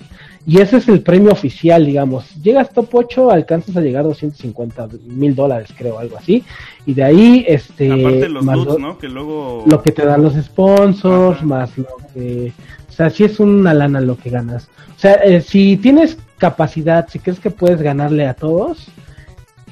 Y 0.46 0.60
ese 0.60 0.78
es 0.78 0.88
el 0.88 1.02
premio 1.02 1.32
oficial, 1.32 1.86
digamos. 1.86 2.36
Llegas 2.42 2.72
top 2.72 2.90
8, 2.92 3.32
alcanzas 3.32 3.78
a 3.78 3.82
llegar 3.82 4.06
a 4.06 4.08
250 4.08 4.88
mil 5.06 5.36
dólares, 5.36 5.70
creo, 5.78 6.00
algo 6.00 6.18
así. 6.18 6.44
Y 6.86 6.94
de 6.94 7.04
ahí, 7.04 7.46
este. 7.48 7.92
Aparte 7.92 8.30
los 8.30 8.46
lo, 8.46 8.80
¿no? 8.80 8.98
Que 8.98 9.08
luego. 9.08 9.64
Lo 9.68 9.84
que 9.84 9.92
te 9.92 10.06
dan 10.06 10.24
los 10.24 10.34
sponsors, 10.34 11.44
más 11.44 11.78
lo 11.78 11.88
que. 12.14 12.54
O 12.90 12.92
sea, 12.92 13.10
sí 13.10 13.24
es 13.24 13.40
una 13.40 13.74
lana 13.74 14.02
lo 14.02 14.18
que 14.18 14.32
ganas. 14.32 14.68
O 14.96 15.00
sea, 15.00 15.14
eh, 15.16 15.42
si 15.42 15.78
tienes 15.78 16.18
capacidad, 16.38 17.08
si 17.08 17.20
crees 17.20 17.40
que 17.40 17.52
puedes 17.52 17.82
ganarle 17.82 18.28
a 18.28 18.34
todos 18.34 18.88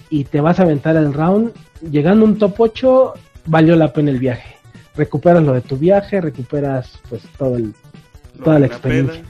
y 0.09 0.23
te 0.23 0.39
vas 0.39 0.59
a 0.59 0.63
aventar 0.63 0.95
el 0.95 1.13
round, 1.13 1.51
llegando 1.91 2.25
a 2.25 2.29
un 2.29 2.37
top 2.37 2.53
8, 2.59 3.13
valió 3.47 3.75
la 3.75 3.91
pena 3.91 4.11
el 4.11 4.19
viaje. 4.19 4.58
Recuperas 4.95 5.43
lo 5.43 5.53
de 5.53 5.61
tu 5.61 5.77
viaje, 5.77 6.21
recuperas 6.21 6.99
pues 7.09 7.21
todo 7.37 7.55
el, 7.55 7.73
toda 8.43 8.59
la 8.59 8.65
experiencia. 8.65 9.21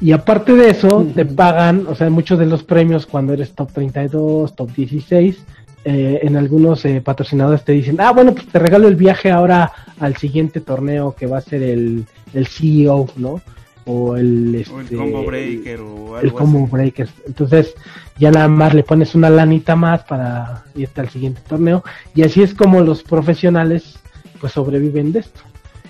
Y 0.00 0.12
aparte 0.12 0.54
de 0.54 0.70
eso, 0.70 1.06
te 1.14 1.24
pagan, 1.24 1.86
o 1.88 1.94
sea, 1.94 2.10
muchos 2.10 2.38
de 2.38 2.46
los 2.46 2.62
premios 2.62 3.06
cuando 3.06 3.32
eres 3.32 3.54
top 3.54 3.72
32, 3.72 4.54
top 4.54 4.70
16, 4.74 5.38
eh, 5.86 6.20
en 6.22 6.36
algunos 6.36 6.84
eh, 6.84 7.02
patrocinadores 7.02 7.64
te 7.64 7.72
dicen, 7.72 8.00
ah, 8.00 8.12
bueno, 8.12 8.34
pues 8.34 8.46
te 8.46 8.58
regalo 8.58 8.88
el 8.88 8.96
viaje 8.96 9.30
ahora 9.30 9.70
al 10.00 10.16
siguiente 10.16 10.60
torneo 10.60 11.14
que 11.14 11.26
va 11.26 11.38
a 11.38 11.42
ser 11.42 11.62
el, 11.62 12.06
el 12.32 12.46
CEO, 12.46 13.06
¿no? 13.16 13.40
O 13.86 14.16
el, 14.16 14.54
este, 14.54 14.94
el 14.94 14.96
combo 14.96 15.24
breaker 15.24 15.80
o 15.80 16.16
algo 16.16 16.20
El 16.20 16.32
combo 16.32 16.66
breaker. 16.66 17.08
Entonces, 17.26 17.74
ya 18.18 18.30
nada 18.30 18.48
más 18.48 18.72
le 18.72 18.82
pones 18.82 19.14
una 19.14 19.28
lanita 19.28 19.76
más 19.76 20.04
para 20.04 20.64
irte 20.74 21.02
al 21.02 21.10
siguiente 21.10 21.42
torneo. 21.46 21.84
Y 22.14 22.22
así 22.22 22.42
es 22.42 22.54
como 22.54 22.80
los 22.80 23.02
profesionales, 23.02 23.98
pues 24.44 24.52
sobreviven 24.52 25.10
de 25.10 25.20
esto. 25.20 25.40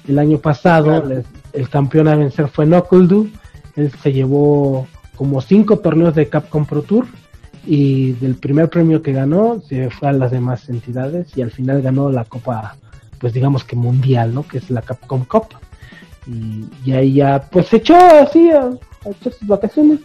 El 0.06 0.16
año 0.16 0.38
pasado, 0.38 1.02
el 1.52 1.68
campeón 1.68 2.06
a 2.06 2.14
vencer 2.14 2.46
fue 2.46 2.66
Nokuldu 2.66 3.28
él 3.74 3.90
se 4.00 4.12
llevó 4.12 4.86
como 5.16 5.40
cinco 5.40 5.80
torneos 5.80 6.14
de 6.14 6.28
Capcom 6.28 6.64
Pro 6.64 6.82
Tour 6.82 7.08
y 7.66 8.12
del 8.12 8.36
primer 8.36 8.70
premio 8.70 9.02
que 9.02 9.12
ganó 9.12 9.60
se 9.60 9.90
fue 9.90 10.10
a 10.10 10.12
las 10.12 10.30
demás 10.30 10.68
entidades 10.68 11.36
y 11.36 11.42
al 11.42 11.50
final 11.50 11.82
ganó 11.82 12.10
la 12.10 12.26
copa 12.26 12.76
pues 13.18 13.32
digamos 13.32 13.64
que 13.64 13.74
mundial 13.74 14.32
no 14.32 14.46
que 14.46 14.58
es 14.58 14.70
la 14.70 14.82
Capcom 14.82 15.24
Cup. 15.24 15.48
Y, 16.28 16.92
ahí 16.92 17.14
ya 17.14 17.42
pues 17.50 17.66
se 17.66 17.78
echó 17.78 17.96
así 17.96 18.52
a, 18.52 18.70
echar 19.04 19.32
sus 19.32 19.48
vacaciones. 19.48 19.98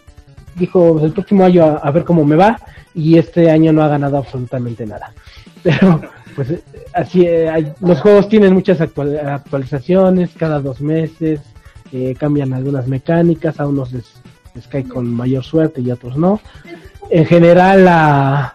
Dijo 0.56 0.94
pues, 0.94 1.04
el 1.04 1.12
próximo 1.12 1.44
año 1.44 1.78
a, 1.80 1.90
ver 1.92 2.02
cómo 2.02 2.24
me 2.24 2.34
va 2.34 2.58
y 2.96 3.16
este 3.16 3.48
año 3.48 3.72
no 3.72 3.84
ha 3.84 3.86
ganado 3.86 4.16
absolutamente 4.16 4.84
nada. 4.86 5.12
Pero 5.62 6.00
pues 6.46 6.62
así 6.94 7.24
eh, 7.26 7.72
los 7.80 8.00
juegos 8.00 8.28
tienen 8.28 8.54
muchas 8.54 8.80
actualizaciones 8.80 10.30
cada 10.38 10.60
dos 10.60 10.80
meses 10.80 11.40
eh, 11.92 12.14
cambian 12.16 12.52
algunas 12.52 12.86
mecánicas, 12.86 13.58
a 13.58 13.66
unos 13.66 13.92
les, 13.92 14.06
cae 14.68 14.84
con 14.84 15.12
mayor 15.12 15.42
suerte 15.42 15.80
y 15.80 15.90
a 15.90 15.94
otros 15.94 16.16
no. 16.16 16.40
En 17.10 17.26
general, 17.26 17.84
la, 17.84 18.54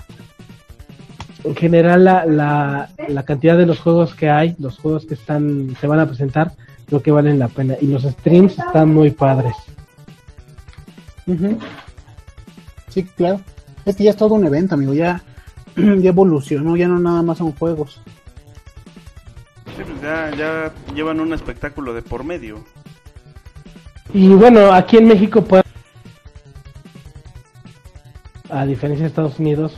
en 1.44 1.56
general 1.56 2.06
la, 2.06 2.90
la, 3.10 3.24
cantidad 3.24 3.58
de 3.58 3.66
los 3.66 3.80
juegos 3.82 4.16
que 4.16 4.30
hay, 4.30 4.56
los 4.58 4.78
juegos 4.78 5.06
que 5.06 5.16
están 5.16 5.76
se 5.82 5.88
van 5.88 6.00
a 6.00 6.08
presentar, 6.08 6.54
creo 6.86 7.02
que 7.02 7.12
valen 7.12 7.40
la 7.40 7.50
pena. 7.50 7.76
Y 7.82 7.88
los 7.88 8.04
streams 8.04 8.58
están 8.58 8.94
muy 8.94 9.12
padres. 9.12 9.56
Sí, 12.88 13.04
claro. 13.04 13.42
Es 13.84 13.98
que 13.98 14.06
ya 14.06 14.12
es 14.12 14.18
todo 14.18 14.36
un 14.36 14.46
evento, 14.46 14.76
amigo. 14.76 14.94
Ya, 14.94 15.22
ya 16.02 16.10
evolucionó, 16.10 16.76
ya 16.78 16.88
no 16.88 17.00
nada 17.00 17.22
más 17.22 17.38
son 17.38 17.52
juegos. 17.54 18.02
Pues 19.64 20.02
ya, 20.02 20.32
ya 20.36 20.74
llevan 20.94 21.20
un 21.20 21.34
espectáculo 21.34 21.94
de 21.94 22.02
por 22.02 22.24
medio. 22.24 22.64
Y 24.14 24.30
bueno, 24.30 24.72
aquí 24.72 24.98
en 24.98 25.08
México, 25.08 25.44
pues, 25.44 25.64
a 28.50 28.66
diferencia 28.66 29.04
de 29.04 29.10
Estados 29.10 29.40
Unidos, 29.40 29.78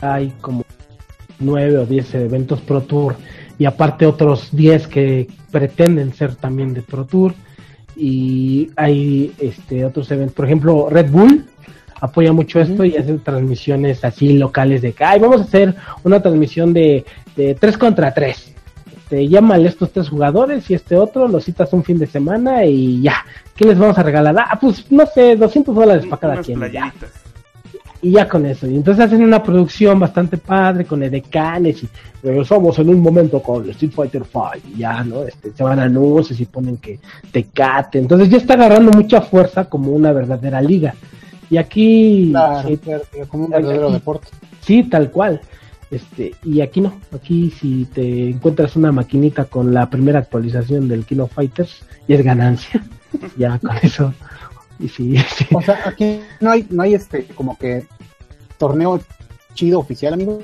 hay 0.00 0.34
como 0.40 0.64
nueve 1.38 1.78
o 1.78 1.86
diez 1.86 2.12
eventos 2.14 2.60
Pro 2.60 2.82
Tour 2.82 3.16
y 3.58 3.64
aparte 3.64 4.06
otros 4.06 4.50
diez 4.52 4.86
que 4.86 5.28
pretenden 5.50 6.12
ser 6.12 6.34
también 6.34 6.74
de 6.74 6.82
Pro 6.82 7.06
Tour 7.06 7.34
y 7.96 8.70
hay 8.76 9.34
este 9.38 9.84
otros 9.84 10.10
eventos, 10.10 10.34
por 10.34 10.44
ejemplo, 10.46 10.88
Red 10.90 11.10
Bull 11.10 11.46
apoya 12.00 12.32
mucho 12.32 12.60
esto 12.60 12.84
y 12.84 12.96
hace 12.96 13.18
transmisiones 13.18 14.04
así 14.04 14.38
locales 14.38 14.82
de 14.82 14.92
que, 14.92 15.04
ay, 15.04 15.20
vamos 15.20 15.40
a 15.40 15.44
hacer 15.44 15.74
una 16.02 16.20
transmisión 16.20 16.72
de, 16.72 17.04
de 17.36 17.54
3 17.54 17.78
contra 17.78 18.12
3 18.12 18.50
este, 19.10 19.26
llámale 19.26 19.68
estos 19.68 19.90
tres 19.90 20.08
jugadores 20.08 20.70
y 20.70 20.74
este 20.74 20.96
otro, 20.96 21.26
los 21.26 21.44
citas 21.44 21.72
un 21.72 21.82
fin 21.82 21.98
de 21.98 22.06
semana 22.06 22.64
y 22.64 23.02
ya. 23.02 23.24
¿Qué 23.56 23.64
les 23.64 23.76
vamos 23.76 23.98
a 23.98 24.04
regalar? 24.04 24.36
Ah, 24.38 24.56
pues 24.60 24.86
no 24.92 25.04
sé, 25.04 25.34
200 25.34 25.74
dólares 25.74 26.06
para 26.06 26.20
cada 26.20 26.36
quien. 26.40 26.60
Y 28.02 28.12
ya 28.12 28.28
con 28.28 28.46
eso. 28.46 28.68
Y 28.68 28.76
entonces 28.76 29.04
hacen 29.04 29.24
una 29.24 29.42
producción 29.42 29.98
bastante 29.98 30.36
padre 30.36 30.84
con 30.84 31.02
edecanes 31.02 31.82
y 31.82 31.88
regresamos 32.22 32.78
en 32.78 32.88
un 32.88 33.00
momento 33.00 33.42
con 33.42 33.68
Street 33.70 33.92
Fighter 33.92 34.22
5. 34.24 34.50
Y 34.76 34.78
ya, 34.78 35.02
¿no? 35.02 35.24
Este, 35.24 35.50
se 35.50 35.64
van 35.64 35.80
a 35.80 35.84
anuncios 35.84 36.38
y 36.38 36.46
ponen 36.46 36.76
que 36.76 37.00
te 37.32 37.46
cate. 37.52 37.98
Entonces 37.98 38.30
ya 38.30 38.36
está 38.36 38.54
agarrando 38.54 38.92
mucha 38.92 39.20
fuerza 39.20 39.64
como 39.64 39.90
una 39.90 40.12
verdadera 40.12 40.60
liga. 40.60 40.94
Y 41.50 41.58
aquí. 41.58 42.32
como 43.28 43.44
un 43.44 43.50
verdadero 43.50 43.90
deporte. 43.90 44.28
Sí, 44.60 44.84
tal 44.84 45.10
cual. 45.10 45.40
Este, 45.90 46.32
y 46.44 46.60
aquí 46.60 46.80
no, 46.80 47.00
aquí 47.12 47.50
si 47.50 47.84
te 47.86 48.30
encuentras 48.30 48.76
una 48.76 48.92
maquinita 48.92 49.46
con 49.46 49.74
la 49.74 49.90
primera 49.90 50.20
actualización 50.20 50.86
del 50.86 51.04
Kino 51.04 51.26
Fighters, 51.26 51.82
y 52.06 52.14
es 52.14 52.22
ganancia. 52.22 52.84
ya 53.36 53.58
con 53.58 53.76
eso. 53.82 54.14
Y 54.78 54.88
sí, 54.88 55.16
O 55.52 55.60
sea, 55.60 55.80
aquí 55.84 56.20
no 56.40 56.52
hay, 56.52 56.66
no 56.70 56.82
hay 56.82 56.94
este, 56.94 57.24
como 57.34 57.58
que 57.58 57.86
torneo 58.56 59.00
chido 59.54 59.80
oficial, 59.80 60.14
amigo? 60.14 60.40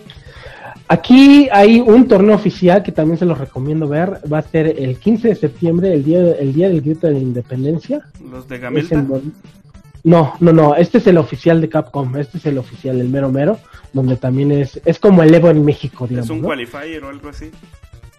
Aquí 0.88 1.48
hay 1.50 1.80
un 1.80 2.06
torneo 2.06 2.36
oficial 2.36 2.82
que 2.82 2.92
también 2.92 3.18
se 3.18 3.24
los 3.24 3.38
recomiendo 3.38 3.88
ver. 3.88 4.20
Va 4.30 4.38
a 4.38 4.42
ser 4.42 4.66
el 4.78 4.98
15 4.98 5.28
de 5.28 5.34
septiembre, 5.34 5.92
el 5.92 6.04
día, 6.04 6.32
el 6.32 6.52
día 6.52 6.68
del 6.68 6.80
grito 6.80 7.06
de 7.06 7.14
la 7.14 7.18
independencia. 7.18 8.02
¿Los 8.30 8.46
de 8.48 8.58
Gamelta? 8.58 9.04
No, 10.06 10.34
no, 10.38 10.52
no. 10.52 10.76
Este 10.76 10.98
es 10.98 11.06
el 11.08 11.18
oficial 11.18 11.60
de 11.60 11.68
Capcom. 11.68 12.16
Este 12.16 12.38
es 12.38 12.46
el 12.46 12.58
oficial, 12.58 13.00
el 13.00 13.08
mero 13.08 13.28
mero. 13.30 13.58
Donde 13.92 14.16
también 14.16 14.52
es. 14.52 14.80
Es 14.84 15.00
como 15.00 15.22
el 15.24 15.34
Evo 15.34 15.50
en 15.50 15.64
México, 15.64 16.06
digamos. 16.06 16.26
¿Es 16.26 16.30
un 16.30 16.42
¿no? 16.42 16.46
qualifier 16.46 17.02
o 17.02 17.08
algo 17.08 17.28
así? 17.28 17.50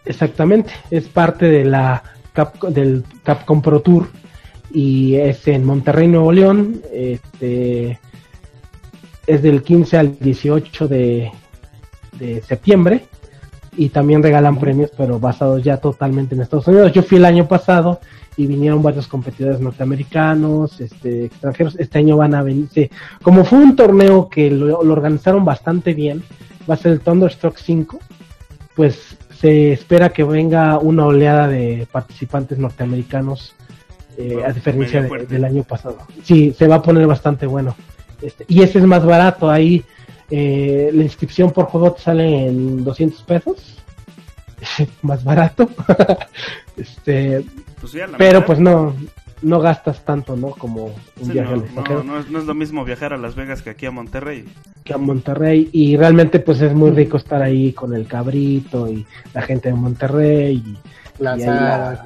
Exactamente. 0.04 0.70
Es 0.90 1.08
parte 1.08 1.46
de 1.46 1.64
la 1.64 2.02
Capcom- 2.34 2.68
del 2.70 3.04
Capcom 3.22 3.62
Pro 3.62 3.80
Tour. 3.80 4.08
Y 4.70 5.14
es 5.14 5.48
en 5.48 5.64
Monterrey, 5.64 6.08
Nuevo 6.08 6.30
León. 6.30 6.82
Este. 6.92 7.98
Es 9.26 9.42
del 9.42 9.62
15 9.62 9.96
al 9.96 10.18
18 10.18 10.88
de, 10.88 11.30
de 12.18 12.42
septiembre. 12.42 13.06
Y 13.78 13.90
también 13.90 14.22
regalan 14.22 14.58
premios, 14.58 14.90
pero 14.96 15.18
basados 15.20 15.62
ya 15.62 15.76
totalmente 15.78 16.34
en 16.34 16.42
Estados 16.42 16.66
Unidos. 16.66 16.92
Yo 16.92 17.02
fui 17.02 17.16
el 17.18 17.24
año 17.24 17.46
pasado 17.46 18.00
y 18.36 18.46
vinieron 18.46 18.82
varios 18.82 19.06
competidores 19.06 19.60
norteamericanos, 19.60 20.80
este, 20.80 21.26
extranjeros. 21.26 21.76
Este 21.78 21.98
año 21.98 22.16
van 22.16 22.34
a 22.34 22.42
venir. 22.42 22.68
sí. 22.72 22.90
Como 23.22 23.44
fue 23.44 23.58
un 23.60 23.76
torneo 23.76 24.28
que 24.28 24.50
lo, 24.50 24.82
lo 24.82 24.92
organizaron 24.92 25.44
bastante 25.44 25.94
bien, 25.94 26.22
va 26.68 26.74
a 26.74 26.76
ser 26.76 26.92
el 26.92 27.00
Thunderstruck 27.00 27.56
5, 27.56 27.98
pues 28.74 29.16
se 29.40 29.72
espera 29.72 30.08
que 30.10 30.24
venga 30.24 30.78
una 30.78 31.06
oleada 31.06 31.46
de 31.48 31.86
participantes 31.90 32.58
norteamericanos, 32.58 33.54
eh, 34.16 34.42
a 34.44 34.52
diferencia 34.52 35.02
de- 35.02 35.26
del 35.26 35.44
año 35.44 35.62
pasado. 35.62 35.98
Sí, 36.24 36.52
se 36.56 36.66
va 36.66 36.76
a 36.76 36.82
poner 36.82 37.06
bastante 37.06 37.46
bueno. 37.46 37.76
Este, 38.20 38.44
y 38.48 38.62
ese 38.62 38.78
es 38.80 38.84
más 38.84 39.04
barato, 39.04 39.48
ahí 39.48 39.84
eh, 40.30 40.90
la 40.92 41.02
inscripción 41.02 41.50
por 41.52 41.66
juego 41.66 41.92
te 41.92 42.02
sale 42.02 42.46
en 42.48 42.84
200 42.84 43.22
pesos, 43.22 43.56
más 45.02 45.24
barato. 45.24 45.68
este, 46.76 47.44
Pues 47.80 47.92
pero 48.18 48.38
mitad. 48.40 48.46
pues 48.46 48.58
no, 48.58 48.94
no 49.42 49.60
gastas 49.60 50.04
tanto, 50.04 50.36
¿no? 50.36 50.50
Como 50.50 50.86
un 50.86 51.26
Sí, 51.26 51.32
viaje 51.32 51.48
no, 51.50 51.54
al 51.54 51.58
no, 51.60 51.64
extranjero 51.66 52.04
no 52.04 52.18
es, 52.18 52.30
no 52.30 52.38
es 52.40 52.44
lo 52.44 52.54
mismo 52.54 52.84
viajar 52.84 53.12
a 53.12 53.16
Las 53.18 53.34
Vegas 53.34 53.62
que 53.62 53.70
aquí 53.70 53.86
a 53.86 53.90
Monterrey. 53.90 54.44
que 54.84 54.92
a 54.94 54.98
Monterrey 54.98 55.68
y 55.72 55.96
realmente 55.96 56.40
pues 56.40 56.60
es 56.60 56.74
muy 56.74 56.90
rico 56.90 57.16
estar 57.18 57.42
ahí 57.42 57.72
con 57.72 57.94
el 57.94 58.06
cabrito 58.06 58.88
y 58.88 59.06
la 59.34 59.42
gente 59.42 59.68
de 59.68 59.74
Monterrey 59.74 60.56
y, 60.56 61.22
La 61.22 61.36
y 61.36 61.40
la- 61.40 62.04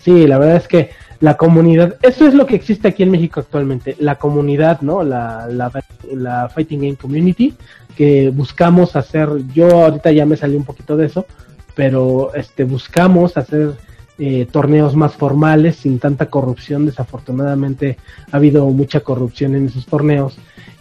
sí 0.00 0.26
la 0.26 0.38
verdad 0.38 0.56
es 0.56 0.68
que 0.68 0.90
la 1.20 1.36
comunidad 1.36 1.96
eso 2.02 2.26
es 2.26 2.34
lo 2.34 2.46
que 2.46 2.56
existe 2.56 2.88
aquí 2.88 3.02
en 3.02 3.10
México 3.10 3.40
actualmente 3.40 3.96
la 3.98 4.16
comunidad 4.16 4.80
no 4.80 5.02
la, 5.02 5.46
la, 5.48 5.70
la 6.12 6.48
fighting 6.48 6.80
game 6.80 6.96
community 6.96 7.54
que 7.96 8.30
buscamos 8.30 8.96
hacer 8.96 9.28
yo 9.52 9.70
ahorita 9.84 10.12
ya 10.12 10.26
me 10.26 10.36
salí 10.36 10.56
un 10.56 10.64
poquito 10.64 10.96
de 10.96 11.06
eso 11.06 11.26
pero 11.74 12.32
este 12.34 12.64
buscamos 12.64 13.36
hacer 13.36 13.74
eh, 14.16 14.46
torneos 14.50 14.94
más 14.94 15.14
formales 15.14 15.74
sin 15.74 15.98
tanta 15.98 16.26
corrupción. 16.26 16.86
Desafortunadamente 16.86 17.98
ha 18.30 18.36
habido 18.36 18.64
mucha 18.66 19.00
corrupción 19.00 19.56
en 19.56 19.66
esos 19.66 19.86
torneos 19.86 20.36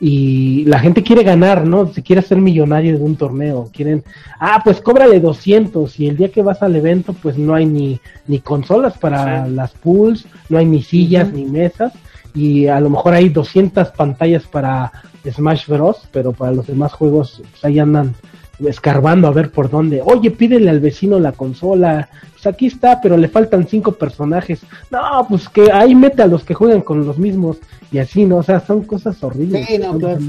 y 0.06 0.66
la 0.66 0.80
gente 0.80 1.01
quiere 1.01 1.24
ganar, 1.24 1.66
¿no? 1.66 1.88
Se 1.93 2.04
quiere 2.04 2.20
hacer 2.20 2.38
millonario 2.38 2.97
de 2.97 3.04
un 3.06 3.16
torneo, 3.16 3.70
quieren, 3.72 4.04
ah, 4.38 4.60
pues 4.62 4.82
cóbrale 4.82 5.22
200 5.22 5.97
y 5.97 6.10
el 6.10 6.18
día 6.18 6.28
que 6.30 6.41
vas 6.41 6.62
al 6.62 6.76
evento 6.76 7.14
pues 7.14 7.38
no 7.38 7.56
hay 7.56 7.66
ni, 7.66 8.01
ni 8.28 8.39
consolas 8.39 8.97
para 8.97 9.45
Sí. 9.45 9.51
las 9.51 9.72
pools, 9.72 10.26
no 10.49 10.58
hay 10.58 10.66
ni 10.66 10.82
sillas 10.82 11.32
ni 11.32 11.45
mesas 11.45 11.93
y 12.36 12.68
a 12.68 12.82
lo 12.82 12.89
mejor 12.89 13.14
hay 13.14 13.30
200 13.30 13.91
pantallas 13.91 14.43
para 14.43 14.91
Smash 15.26 15.68
Bros, 15.68 16.01
pero 16.12 16.34
para 16.34 16.51
los 16.51 16.68
demás 16.68 16.91
juegos 16.91 17.41
pues, 17.51 17.64
ahí 17.64 17.80
andan 17.80 18.14
escarbando 18.60 19.28
a 19.30 19.32
ver 19.32 19.51
por 19.51 19.70
dónde. 19.70 20.01
Oye, 20.04 20.32
pídele 20.32 20.70
al 20.70 20.82
vecino 20.82 21.18
la 21.18 21.32
consola. 21.32 22.10
Pues 22.44 22.54
aquí 22.54 22.68
está, 22.68 23.00
pero 23.02 23.16
le 23.16 23.30
faltan 23.30 23.66
cinco 23.68 23.94
personajes. 23.94 24.60
No, 24.91 25.26
pues 25.30 25.48
que 25.48 25.72
ahí 25.72 25.96
mete 25.96 26.22
a 26.24 26.28
los 26.28 26.44
que 26.44 26.54
juegan 26.54 26.82
con 26.82 27.06
los 27.06 27.18
mismos 27.18 27.58
y 27.89 28.00
así, 28.00 28.26
¿no? 28.26 28.38
O 28.38 28.44
sea, 28.44 28.60
son 28.60 28.84
cosas 28.84 29.24
horribles. 29.24 29.66
Sí, 29.66 29.78
no, 29.78 29.98
claro. 29.98 30.20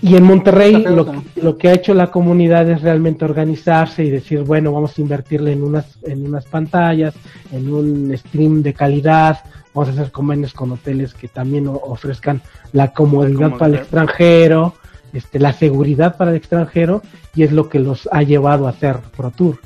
Y 0.00 0.14
en 0.16 0.22
Monterrey 0.22 0.82
lo, 0.84 1.04
que- 1.10 1.42
lo 1.42 1.58
que 1.58 1.68
ha 1.68 1.74
hecho 1.74 1.92
la 1.92 2.10
comunidad 2.10 2.70
es 2.70 2.80
realmente 2.80 3.24
organizarse 3.26 4.02
y 4.04 4.08
decir, 4.10 4.42
bueno, 4.44 4.72
vamos 4.72 4.96
a 4.96 5.00
invertirle 5.02 5.52
en 5.52 5.62
unas, 5.62 5.98
en 6.04 6.24
unas 6.26 6.46
pantallas, 6.46 7.14
en 7.52 7.70
un 7.72 8.16
stream 8.16 8.62
de 8.62 8.72
calidad, 8.72 9.40
vamos 9.74 9.88
a 9.90 9.92
hacer 9.92 10.10
convenios 10.10 10.54
con 10.54 10.70
hoteles 10.72 11.12
que 11.14 11.28
también 11.28 11.66
ofrezcan 11.68 12.40
la 12.72 12.92
comodidad, 12.94 13.50
para 13.58 13.66
el 13.66 13.74
extranjero, 13.82 14.74
este, 15.12 15.38
la 15.38 15.52
seguridad 15.52 16.16
para 16.16 16.30
el 16.30 16.36
extranjero, 16.38 17.02
y 17.34 17.42
es 17.42 17.52
lo 17.52 17.68
que 17.68 17.78
los 17.80 18.08
ha 18.12 18.22
llevado 18.22 18.66
a 18.66 18.70
hacer 18.70 18.98
Pro 19.16 19.30
Tour. 19.32 19.58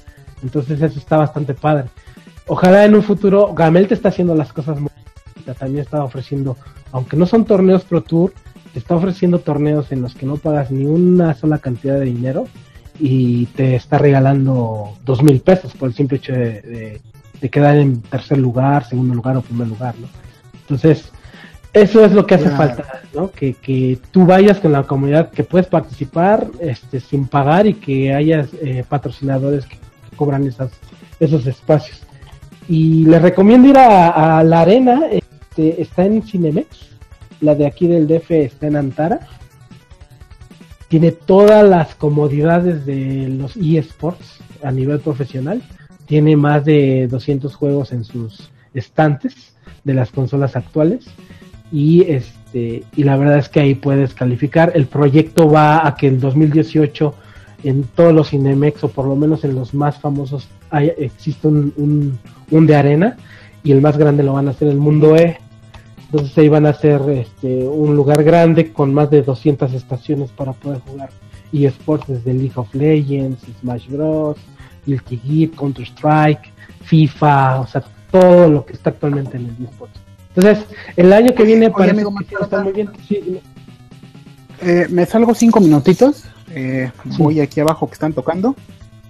Entonces 0.43 0.81
eso 0.83 0.99
está 0.99 1.17
bastante 1.19 1.55
padre. 1.55 1.85
Ojalá 2.47 2.85
en 2.85 2.95
un 2.95 3.03
futuro, 3.03 3.55
Gamel 3.55 3.87
te 3.89 3.95
está 3.95 4.09
haciendo 4.09 4.35
las 4.35 4.53
cosas 4.53 4.81
muy 4.81 4.91
también 5.59 5.81
está 5.83 6.05
ofreciendo, 6.05 6.57
aunque 6.93 7.17
no 7.17 7.27
son 7.27 7.45
torneos 7.45 7.83
Pro 7.85 8.01
Tour, 8.03 8.33
te 8.73 8.79
está 8.79 8.95
ofreciendo 8.95 9.41
torneos 9.41 9.91
en 9.91 10.01
los 10.01 10.15
que 10.15 10.25
no 10.25 10.37
pagas 10.37 10.71
ni 10.71 10.85
una 10.87 11.35
sola 11.35 11.59
cantidad 11.59 11.99
de 11.99 12.05
dinero 12.07 12.47
y 12.99 13.47
te 13.47 13.75
está 13.75 13.99
regalando 13.99 14.97
dos 15.05 15.21
mil 15.23 15.41
pesos 15.41 15.73
por 15.75 15.89
el 15.89 15.95
simple 15.95 16.19
hecho 16.19 16.33
de, 16.33 16.61
de- 16.63 17.01
de 17.41 17.51
quedar 17.51 17.77
en 17.77 18.03
tercer 18.03 18.39
lugar, 18.39 18.85
segundo 18.85 19.15
lugar 19.15 19.37
o 19.37 19.43
primer 19.43 19.67
lugar, 19.67 19.97
¿no? 20.01 20.07
Entonces, 20.61 21.11
eso 21.73 22.05
es 22.05 22.13
lo 22.13 22.25
que 22.25 22.37
hace 22.37 22.51
falta, 22.57 23.01
¿no? 23.15 23.33
Que, 23.33 23.55
que 23.55 23.99
tú 24.13 24.25
vayas 24.25 24.61
con 24.61 24.71
la 24.71 24.85
comunidad, 24.85 25.31
que 25.31 25.43
puedes 25.43 25.67
participar 25.67 26.47
este, 26.61 27.01
sin 27.01 27.27
pagar 27.27 27.67
y 27.67 27.75
que 27.75 28.15
hayas 28.15 28.49
eh, 28.63 28.85
patrocinadores 28.89 29.67
que 29.67 29.77
cobran 30.17 30.47
esas, 30.47 30.73
esos 31.21 31.47
espacios. 31.47 32.03
Y 32.69 33.05
les 33.07 33.21
recomiendo 33.21 33.69
ir 33.69 33.79
a, 33.79 34.43
la 34.45 34.61
arena, 34.61 35.03
este, 35.11 35.83
está 35.83 36.05
en 36.05 36.23
Cinemex, 36.23 36.93
la 37.41 37.55
de 37.55 37.67
aquí 37.67 37.87
del 37.87 38.07
DF 38.07 38.31
está 38.31 38.69
en 38.69 38.77
Antara. 38.77 39.21
Tiene 40.89 41.11
todas 41.11 41.69
las 41.69 41.95
comodidades 41.95 42.87
de 42.87 43.29
los 43.29 43.57
eSports 43.57 44.39
a 44.63 44.71
nivel 44.71 45.01
profesional. 45.01 45.63
Tiene 46.07 46.37
más 46.37 46.65
de 46.65 47.09
200 47.09 47.55
juegos 47.55 47.93
en 47.93 48.05
sus 48.05 48.51
estantes 48.75 49.55
de 49.85 49.95
las 49.95 50.11
consolas 50.11 50.55
actuales. 50.55 51.07
Y 51.73 52.03
este 52.03 52.85
y 52.95 53.05
la 53.05 53.17
verdad 53.17 53.39
es 53.39 53.49
que 53.49 53.61
ahí 53.61 53.75
puedes 53.75 54.15
calificar. 54.15 54.73
El 54.75 54.87
proyecto 54.87 55.51
va 55.51 55.87
a 55.87 55.95
que 55.97 56.09
el 56.09 56.21
2018 56.21 57.15
en 57.65 57.85
todos 57.85 58.13
los 58.13 58.31
Cinemex 58.31 58.85
o 58.85 58.89
por 58.89 59.07
lo 59.07 59.17
menos 59.17 59.45
en 59.45 59.55
los 59.55 59.75
más 59.75 59.99
famosos 59.99 60.49
hay, 60.71 60.93
existe 60.97 61.49
un, 61.49 61.73
un, 61.77 62.19
un 62.51 62.67
de 62.67 62.77
arena 62.77 63.17
y 63.63 63.73
el 63.73 63.81
más 63.81 63.97
grande 63.97 64.23
lo 64.23 64.33
van 64.33 64.49
a 64.49 64.51
hacer 64.53 64.69
el 64.69 64.77
Mundo 64.77 65.17
E. 65.17 65.39
Entonces 66.07 66.37
ahí 66.37 66.49
van 66.49 66.67
a 66.67 66.71
hacer 66.71 67.01
este, 67.09 67.67
un 67.67 67.97
lugar 67.97 68.23
grande 68.23 68.73
con 68.73 68.93
más 68.93 69.11
de 69.11 69.23
200 69.23 69.73
estaciones 69.73 70.31
para 70.31 70.53
poder 70.53 70.81
jugar 70.81 71.11
eSports 71.53 72.09
desde 72.09 72.35
League 72.35 72.53
of 72.57 72.75
Legends, 72.75 73.41
Smash 73.61 73.89
Bros, 73.89 74.37
Guilty 74.87 75.19
Gear, 75.19 75.51
Counter 75.51 75.85
Strike, 75.85 76.53
FIFA, 76.83 77.61
o 77.61 77.67
sea, 77.67 77.83
todo 78.11 78.49
lo 78.49 78.67
que 78.67 78.75
está 78.75 78.91
actualmente 78.91 79.37
en 79.37 79.47
el 79.47 79.65
eSports. 79.65 80.01
Entonces, 80.35 80.67
el 80.97 81.13
año 81.13 81.35
que 81.35 81.45
viene 81.45 81.67
Oye, 81.67 81.75
parece 81.75 81.91
amigo, 81.93 82.15
que 82.17 82.35
está 82.41 82.63
muy 82.63 82.73
bien. 82.73 82.91
Sí. 83.07 83.41
Eh, 84.63 84.87
me 84.91 85.05
salgo 85.07 85.35
cinco 85.35 85.61
minutitos. 85.61 86.25
Eh, 86.55 86.93
Sí. 87.05 87.11
Voy 87.19 87.41
aquí 87.41 87.61
abajo 87.61 87.87
que 87.87 87.95
están 87.95 88.13
tocando 88.13 88.55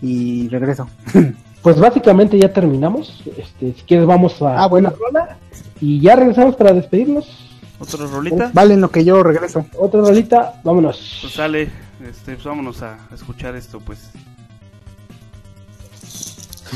y 0.01 0.49
regreso. 0.49 0.89
Pues 1.63 1.79
básicamente 1.79 2.37
ya 2.41 2.53
terminamos. 2.53 3.23
Este, 3.39 3.73
si 3.73 3.83
quieres 3.87 4.05
vamos 4.05 4.43
a 4.43 4.65
Ah, 4.65 4.67
bueno. 4.67 4.93
rola 4.99 5.39
y 5.81 6.01
ya 6.01 6.17
regresamos 6.17 6.57
para 6.57 6.73
despedirnos. 6.73 7.25
¿Otra 7.79 8.05
rolita? 8.07 8.51
Vale, 8.53 8.75
en 8.75 8.81
lo 8.81 8.91
que 8.91 9.05
yo 9.05 9.23
regreso. 9.23 9.65
Otra 9.79 10.01
rolita, 10.01 10.61
vámonos. 10.65 11.19
Pues 11.21 11.33
sale, 11.35 11.71
este, 12.05 12.33
pues 12.35 12.43
vámonos 12.45 12.83
a 12.83 12.99
escuchar 13.15 13.55
esto, 13.55 13.79
pues. 13.79 14.11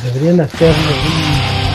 Deberían 0.04 0.40
hacerlo. 0.42 1.65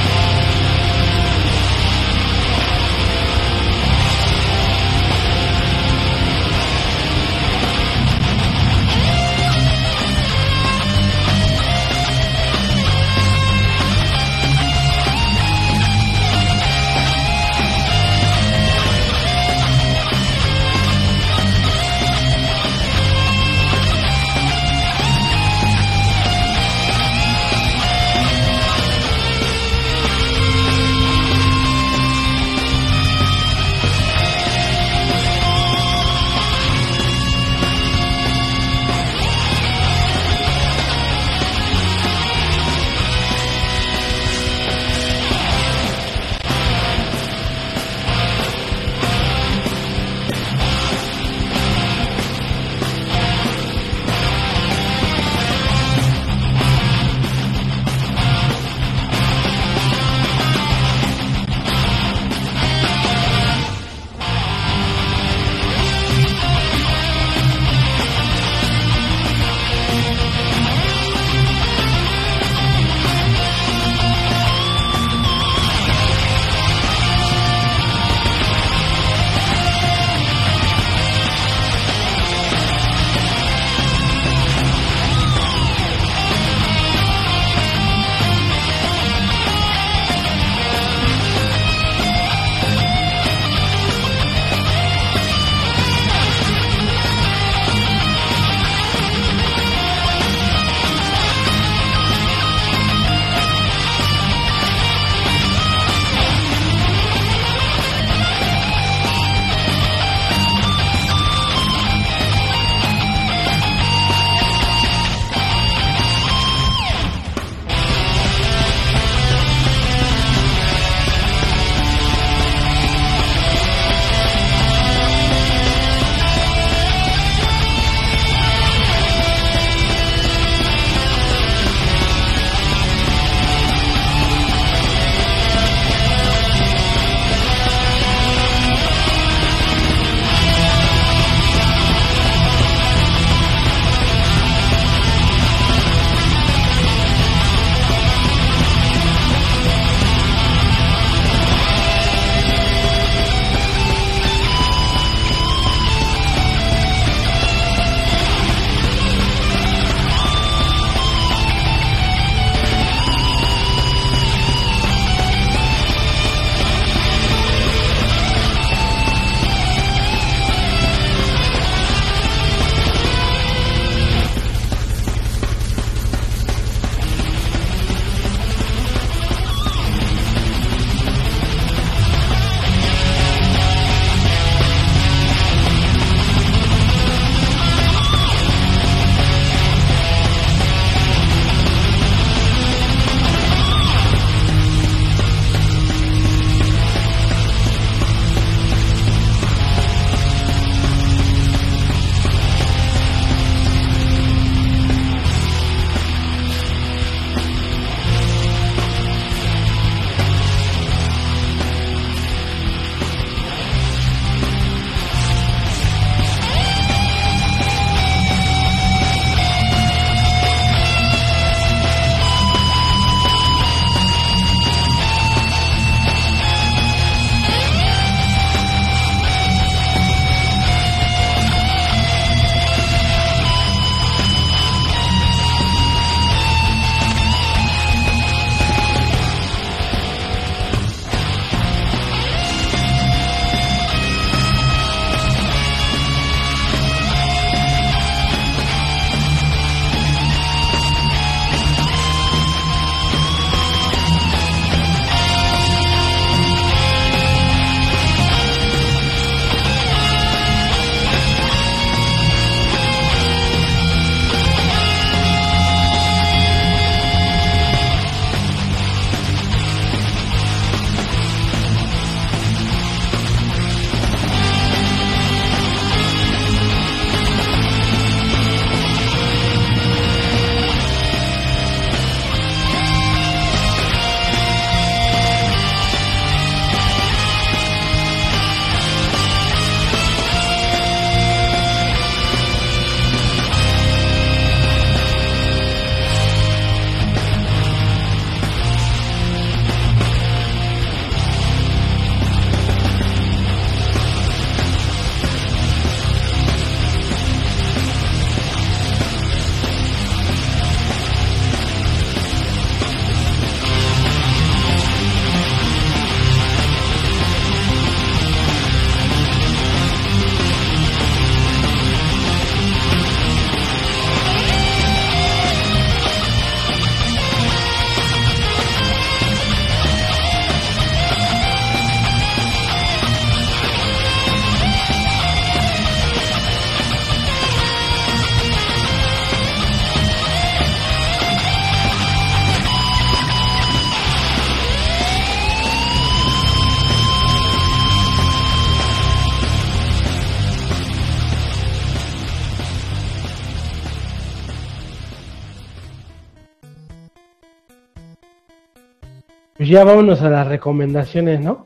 Ya 359.72 359.86
vámonos 359.86 360.22
a 360.22 360.30
las 360.30 360.48
recomendaciones, 360.48 361.40
¿no? 361.40 361.66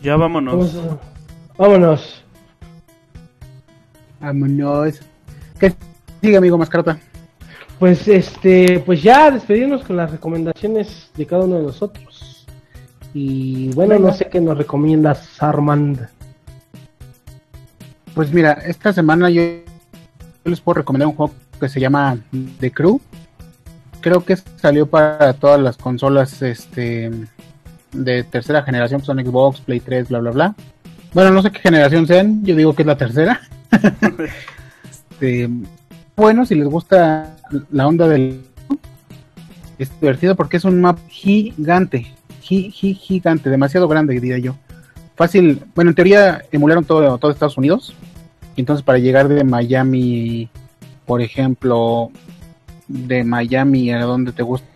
Ya 0.00 0.16
vámonos. 0.16 0.54
Vamos 0.74 0.92
a- 0.92 0.98
Vámonos. 1.58 2.24
Vámonos. 4.20 5.00
¿Qué 5.58 5.74
sigue, 6.22 6.36
amigo 6.36 6.56
Mascarota? 6.56 6.96
Pues 7.80 8.06
este, 8.06 8.78
pues 8.86 9.02
ya 9.02 9.32
despedirnos 9.32 9.82
con 9.84 9.96
las 9.96 10.10
recomendaciones 10.12 11.10
de 11.16 11.26
cada 11.26 11.44
uno 11.44 11.56
de 11.56 11.62
nosotros. 11.64 12.46
Y 13.12 13.70
bueno, 13.74 13.94
Venga. 13.94 14.10
no 14.10 14.14
sé 14.14 14.28
qué 14.28 14.40
nos 14.40 14.56
recomiendas, 14.56 15.42
Armand. 15.42 16.08
Pues 18.14 18.32
mira, 18.32 18.52
esta 18.64 18.92
semana 18.92 19.28
yo, 19.30 19.42
yo 19.42 19.60
les 20.44 20.60
puedo 20.60 20.74
recomendar 20.78 21.08
un 21.08 21.14
juego 21.16 21.32
que 21.58 21.68
se 21.68 21.80
llama 21.80 22.16
The 22.60 22.70
Crew. 22.70 23.00
Creo 24.00 24.24
que 24.24 24.36
salió 24.56 24.86
para 24.86 25.32
todas 25.34 25.60
las 25.60 25.76
consolas 25.76 26.40
este 26.42 27.10
de 27.92 28.22
tercera 28.24 28.62
generación, 28.62 29.00
que 29.00 29.06
son 29.06 29.18
Xbox, 29.24 29.60
Play 29.60 29.80
3, 29.80 30.08
bla 30.08 30.18
bla 30.20 30.30
bla. 30.30 30.54
Bueno, 31.14 31.30
no 31.30 31.42
sé 31.42 31.50
qué 31.50 31.58
generación 31.60 32.06
sean, 32.06 32.44
yo 32.44 32.54
digo 32.54 32.74
que 32.74 32.82
es 32.82 32.86
la 32.86 32.96
tercera. 32.96 33.40
Este, 35.20 35.48
bueno, 36.16 36.46
si 36.46 36.54
les 36.54 36.68
gusta 36.68 37.36
la 37.72 37.88
onda 37.88 38.06
del 38.08 38.40
es 39.78 39.90
divertido 40.00 40.36
porque 40.36 40.56
es 40.58 40.64
un 40.64 40.80
map 40.80 40.98
gigante, 41.08 42.14
gi- 42.40 42.70
gi- 42.70 42.94
gigante, 42.94 43.50
demasiado 43.50 43.88
grande 43.88 44.14
diría 44.14 44.38
yo. 44.38 44.54
Fácil, 45.16 45.62
bueno, 45.74 45.90
en 45.90 45.94
teoría 45.96 46.42
emularon 46.52 46.84
todo, 46.84 47.18
todo 47.18 47.30
Estados 47.32 47.58
Unidos. 47.58 47.94
Entonces 48.56 48.84
para 48.84 48.98
llegar 48.98 49.26
de 49.28 49.42
Miami, 49.44 50.48
por 51.04 51.20
ejemplo, 51.20 52.10
de 52.88 53.22
Miami 53.24 53.92
a 53.92 54.00
donde 54.00 54.32
te 54.32 54.42
gusta, 54.42 54.66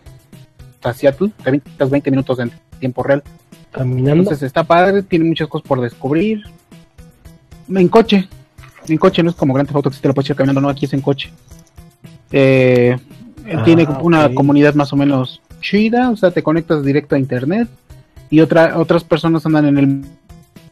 a 0.83 0.93
Seattle, 0.93 1.31
te 1.41 1.49
avientas 1.49 1.89
20 1.89 2.11
minutos 2.11 2.39
en 2.39 2.51
tiempo 2.79 3.03
real. 3.03 3.23
Caminando. 3.71 4.21
Entonces 4.23 4.43
está 4.43 4.63
padre, 4.63 5.01
tiene 5.03 5.25
muchas 5.25 5.47
cosas 5.47 5.67
por 5.67 5.81
descubrir. 5.81 6.43
En 7.69 7.87
coche, 7.87 8.27
en 8.87 8.97
coche 8.97 9.23
no 9.23 9.29
es 9.31 9.35
como 9.35 9.53
Grand 9.53 9.67
Theft 9.67 9.75
Auto 9.77 9.89
que 9.89 9.95
si 9.95 10.01
te 10.01 10.07
lo 10.07 10.13
puedes 10.13 10.27
echar 10.27 10.37
caminando, 10.37 10.61
no, 10.61 10.69
aquí 10.69 10.85
es 10.85 10.93
en 10.93 11.01
coche. 11.01 11.31
Eh, 12.31 12.97
Ah, 13.51 13.63
tiene 13.63 13.85
una 14.01 14.27
ok. 14.27 14.33
comunidad 14.33 14.73
más 14.75 14.93
o 14.93 14.95
menos 14.95 15.41
chida, 15.59 16.09
o 16.09 16.15
sea, 16.15 16.31
te 16.31 16.43
conectas 16.43 16.83
directo 16.83 17.15
a 17.15 17.19
internet 17.19 17.67
y 18.29 18.39
otra, 18.39 18.77
otras 18.77 19.03
personas 19.03 19.45
andan 19.45 19.65
en 19.65 19.77
el 19.77 20.01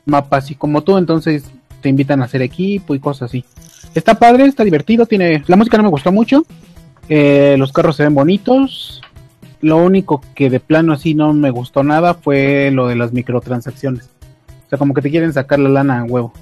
mapa 0.05 0.37
así 0.37 0.55
como 0.55 0.81
tú, 0.81 0.97
entonces 0.97 1.43
te 1.81 1.89
invitan 1.89 2.21
a 2.21 2.25
hacer 2.25 2.41
equipo 2.41 2.95
y 2.95 2.99
cosas 2.99 3.29
así. 3.29 3.43
Está 3.93 4.15
padre, 4.15 4.45
está 4.45 4.63
divertido, 4.63 5.05
tiene 5.05 5.43
la 5.47 5.55
música 5.57 5.77
no 5.77 5.83
me 5.83 5.89
gustó 5.89 6.11
mucho, 6.11 6.45
eh, 7.09 7.55
los 7.57 7.71
carros 7.71 7.95
se 7.95 8.03
ven 8.03 8.15
bonitos, 8.15 9.01
lo 9.61 9.77
único 9.77 10.21
que 10.33 10.49
de 10.49 10.59
plano 10.59 10.93
así 10.93 11.13
no 11.13 11.33
me 11.33 11.51
gustó 11.51 11.83
nada 11.83 12.15
fue 12.15 12.71
lo 12.71 12.87
de 12.87 12.95
las 12.95 13.13
microtransacciones. 13.13 14.09
O 14.65 14.69
sea, 14.69 14.77
como 14.77 14.93
que 14.93 15.01
te 15.01 15.11
quieren 15.11 15.33
sacar 15.33 15.59
la 15.59 15.69
lana 15.69 15.99
a 15.99 16.03
huevo. 16.03 16.33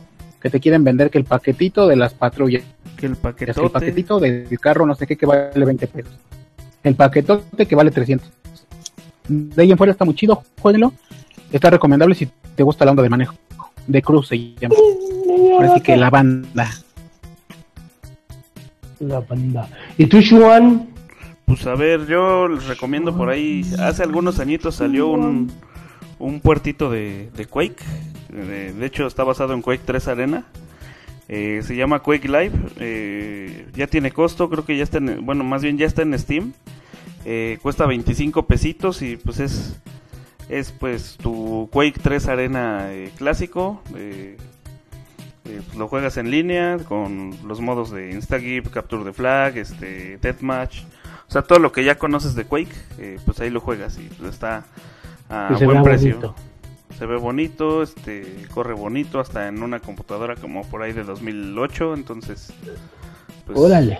Que 0.42 0.50
te 0.50 0.60
quieren 0.62 0.86
vender 0.86 1.10
que 1.10 1.18
el 1.18 1.26
paquetito 1.26 1.88
de 1.88 1.98
las 1.98 2.14
patrullas, 2.14 2.64
Que 2.96 3.08
el 3.08 3.18
que 3.18 3.46
el 3.46 3.72
paquetito 3.72 4.20
del 4.20 4.60
carro 4.60 4.86
no 4.86 4.96
sé 4.96 5.06
qué 5.06 5.18
que 5.18 5.26
vale 5.26 5.66
20 5.66 5.88
pesos. 5.88 6.14
El 6.84 6.96
paquetote 6.96 7.66
que 7.66 7.76
vale 7.76 7.92
300. 7.92 8.32
De 9.28 9.62
ahí 9.62 9.72
en 9.72 9.78
fuera 9.78 9.92
está 9.92 10.06
muy 10.06 10.16
chido, 10.16 10.44
jueguenlo. 10.62 10.94
Está 11.52 11.70
recomendable 11.70 12.16
si 12.16 12.30
te 12.56 12.64
gusta 12.64 12.86
la 12.86 12.92
onda 12.92 13.04
de 13.04 13.10
manejo. 13.10 13.36
De 13.86 14.02
cruz 14.02 14.30
se 14.30 14.38
llama. 14.56 14.76
Así 15.62 15.82
que 15.82 15.98
la 15.98 16.10
banda. 16.10 16.70
La 19.00 19.20
banda. 19.22 19.70
¿Y 19.98 20.06
tú, 20.08 20.20
Juan? 20.30 20.90
Pues 21.46 21.66
a 21.66 21.76
ver, 21.76 22.06
yo 22.06 22.48
les 22.48 22.68
recomiendo 22.68 23.16
por 23.16 23.30
ahí. 23.30 23.64
Hace 23.80 24.04
algunos 24.04 24.40
añitos 24.40 24.76
salió 24.76 25.08
un, 25.08 25.52
un 26.20 26.42
puertito 26.42 26.92
de, 26.92 27.30
de 27.36 27.46
Quake. 27.46 27.84
De, 28.30 28.86
hecho, 28.86 29.08
está 29.08 29.24
basado 29.24 29.54
en 29.54 29.62
Quake 29.62 29.82
3 29.86 30.08
Arena. 30.10 30.46
Eh, 31.28 31.62
se 31.64 31.76
llama 31.76 32.00
Quake 32.00 32.28
Live. 32.28 32.52
eh, 32.80 33.68
ya 33.76 33.88
tiene 33.88 34.12
costo, 34.12 34.50
creo 34.50 34.66
que 34.66 34.78
ya 34.78 34.84
está 34.84 34.98
en. 34.98 35.26
Bueno, 35.26 35.44
más 35.44 35.64
bien 35.64 35.78
ya 35.78 35.86
está 35.86 36.02
en 36.02 36.18
Steam. 36.20 36.54
Eh, 37.26 37.58
cuesta 37.62 37.86
25 37.86 38.46
pesitos 38.46 39.02
y 39.02 39.18
pues 39.18 39.40
es. 39.40 39.80
Es 40.50 40.72
pues 40.72 41.18
tu 41.22 41.70
Quake 41.72 42.00
3 42.02 42.28
Arena 42.28 42.90
clásico. 43.18 43.82
Eh, 45.50 45.62
pues, 45.66 45.78
lo 45.78 45.88
juegas 45.88 46.18
en 46.18 46.30
línea 46.30 46.78
con 46.88 47.36
los 47.48 47.60
modos 47.60 47.90
de 47.90 48.12
Instagip, 48.12 48.70
Capture 48.70 49.04
the 49.04 49.14
Flag, 49.14 49.58
este, 49.58 50.18
Deathmatch. 50.18 50.84
O 51.28 51.32
sea, 51.32 51.42
todo 51.42 51.60
lo 51.60 51.72
que 51.72 51.84
ya 51.84 51.98
conoces 51.98 52.36
de 52.36 52.46
Quake, 52.46 52.76
eh, 53.00 53.20
pues 53.26 53.40
ahí 53.40 53.50
lo 53.50 53.60
juegas 53.60 53.98
y 53.98 54.04
pues, 54.04 54.34
está 54.34 54.66
a 55.28 55.58
buen 55.64 55.82
precio. 55.82 56.16
bonito. 56.16 56.36
Se 56.98 57.06
ve 57.06 57.18
bonito, 57.18 57.82
este, 57.82 58.46
corre 58.54 58.74
bonito, 58.74 59.20
hasta 59.20 59.48
en 59.48 59.64
una 59.64 59.80
computadora 59.80 60.36
como 60.36 60.64
por 60.68 60.84
ahí 60.84 60.92
de 60.92 61.04
2008, 61.04 61.94
entonces, 61.94 62.54
pues, 63.46 63.58
Órale. 63.58 64.00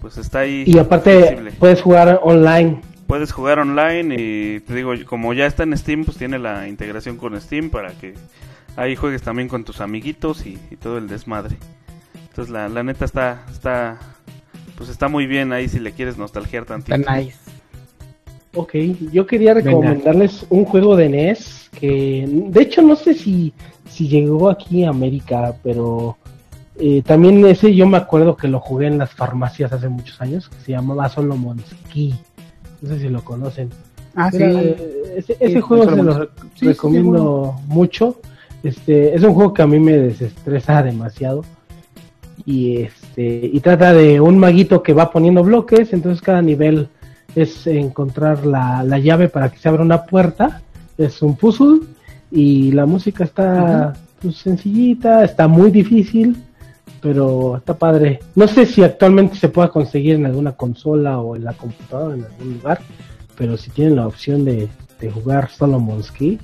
pues 0.00 0.16
está 0.16 0.40
ahí. 0.40 0.64
Y 0.66 0.78
aparte, 0.78 1.18
accesible. 1.18 1.52
puedes 1.52 1.82
jugar 1.82 2.20
online. 2.22 2.80
Puedes 3.06 3.32
jugar 3.32 3.58
online 3.58 4.14
y 4.18 4.60
te 4.60 4.74
digo, 4.74 4.92
como 5.04 5.32
ya 5.32 5.46
está 5.46 5.64
en 5.64 5.76
Steam, 5.76 6.04
pues 6.04 6.16
tiene 6.16 6.38
la 6.38 6.68
integración 6.68 7.16
con 7.16 7.38
Steam 7.40 7.70
para 7.70 7.90
que 7.92 8.14
ahí 8.76 8.96
juegues 8.96 9.22
también 9.22 9.48
con 9.48 9.64
tus 9.64 9.80
amiguitos 9.80 10.46
y, 10.46 10.58
y 10.70 10.76
todo 10.76 10.98
el 10.98 11.08
desmadre. 11.08 11.56
Entonces 12.28 12.52
la, 12.52 12.68
la 12.68 12.82
neta 12.82 13.04
está, 13.04 13.44
está, 13.50 13.98
pues 14.76 14.88
está 14.88 15.08
muy 15.08 15.26
bien 15.26 15.52
ahí 15.52 15.68
si 15.68 15.78
le 15.80 15.92
quieres 15.92 16.16
nostalgiar 16.16 16.64
tantito. 16.64 16.94
Está 16.96 17.16
nice. 17.16 17.36
Ok, 18.54 18.74
yo 19.12 19.26
quería 19.26 19.54
recomendarles 19.54 20.44
un 20.50 20.64
juego 20.64 20.96
de 20.96 21.08
NES 21.08 21.70
que, 21.78 22.24
de 22.28 22.62
hecho, 22.62 22.82
no 22.82 22.96
sé 22.96 23.14
si, 23.14 23.52
si 23.88 24.08
llegó 24.08 24.50
aquí 24.50 24.84
a 24.84 24.90
América, 24.90 25.54
pero 25.62 26.16
eh, 26.76 27.00
también 27.02 27.44
ese 27.46 27.72
yo 27.74 27.86
me 27.86 27.96
acuerdo 27.96 28.36
que 28.36 28.48
lo 28.48 28.58
jugué 28.58 28.88
en 28.88 28.98
las 28.98 29.12
farmacias 29.12 29.72
hace 29.72 29.88
muchos 29.88 30.20
años, 30.20 30.48
que 30.48 30.56
se 30.64 30.72
llamaba 30.72 31.08
Solomon 31.08 31.60
Ski. 31.60 32.12
No 32.80 32.88
sé 32.88 32.98
si 32.98 33.08
lo 33.08 33.22
conocen. 33.22 33.70
Ah, 34.16 34.30
sí. 34.32 34.38
Era, 34.38 34.60
eh, 34.62 35.14
ese 35.18 35.36
ese 35.38 35.54
Sí, 35.54 35.60
juego 35.60 35.84
se 35.88 36.02
lo 36.02 36.18
re- 36.18 36.28
Sí, 36.40 36.50
sí, 36.60 36.66
recomiendo 36.66 37.54
mucho. 37.66 38.20
Este, 38.62 39.14
es 39.14 39.22
un 39.22 39.34
juego 39.34 39.54
que 39.54 39.62
a 39.62 39.66
mí 39.66 39.78
me 39.78 39.92
desestresa 39.92 40.82
demasiado. 40.82 41.44
Y 42.46 42.78
este, 42.78 43.50
y 43.52 43.60
trata 43.60 43.92
de 43.92 44.20
un 44.20 44.38
maguito 44.38 44.82
que 44.82 44.94
va 44.94 45.10
poniendo 45.10 45.42
bloques, 45.42 45.92
entonces 45.92 46.22
cada 46.22 46.40
nivel 46.42 46.88
es 47.34 47.66
encontrar 47.66 48.46
la, 48.46 48.82
la 48.82 48.98
llave 48.98 49.28
para 49.28 49.50
que 49.50 49.58
se 49.58 49.68
abra 49.68 49.82
una 49.82 50.04
puerta. 50.04 50.62
Es 50.96 51.22
un 51.22 51.36
puzzle 51.36 51.80
y 52.30 52.72
la 52.72 52.86
música 52.86 53.24
está 53.24 53.94
pues, 54.20 54.36
sencillita, 54.36 55.24
está 55.24 55.48
muy 55.48 55.70
difícil, 55.70 56.36
pero 57.00 57.56
está 57.56 57.74
padre. 57.74 58.20
No 58.34 58.46
sé 58.46 58.66
si 58.66 58.82
actualmente 58.82 59.36
se 59.36 59.48
pueda 59.48 59.68
conseguir 59.68 60.16
en 60.16 60.26
alguna 60.26 60.52
consola 60.52 61.18
o 61.20 61.36
en 61.36 61.44
la 61.44 61.52
computadora 61.54 62.16
en 62.16 62.24
algún 62.24 62.54
lugar, 62.54 62.80
pero 63.36 63.56
si 63.56 63.70
tienen 63.70 63.96
la 63.96 64.06
opción 64.06 64.44
de, 64.44 64.68
de 65.00 65.10
jugar 65.10 65.50
Solomon 65.50 66.02
Ski, 66.02 66.38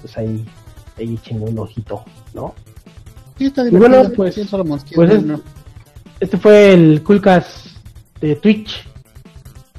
pues 0.00 0.16
ahí, 0.16 0.44
ahí 0.98 1.14
echen 1.14 1.42
un 1.42 1.58
ojito, 1.58 2.04
¿no? 2.34 2.54
Sí, 3.38 3.46
está 3.46 3.62
Y 3.62 3.66
divertido. 3.70 3.98
bueno, 3.98 4.14
pues- 4.16 4.34
Sí, 4.34 4.48
pues 4.94 5.10
es- 5.12 5.22
no. 5.22 5.40
Este 6.20 6.36
fue 6.36 6.72
el 6.74 7.02
Coolcast 7.04 7.68
de 8.20 8.34
Twitch 8.36 8.84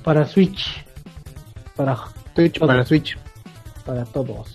para 0.03 0.25
Switch, 0.25 0.85
para, 1.75 1.97
Twitch 2.33 2.59
para 2.59 2.85
Switch. 2.85 3.17
para 3.85 4.05
todos. 4.05 4.47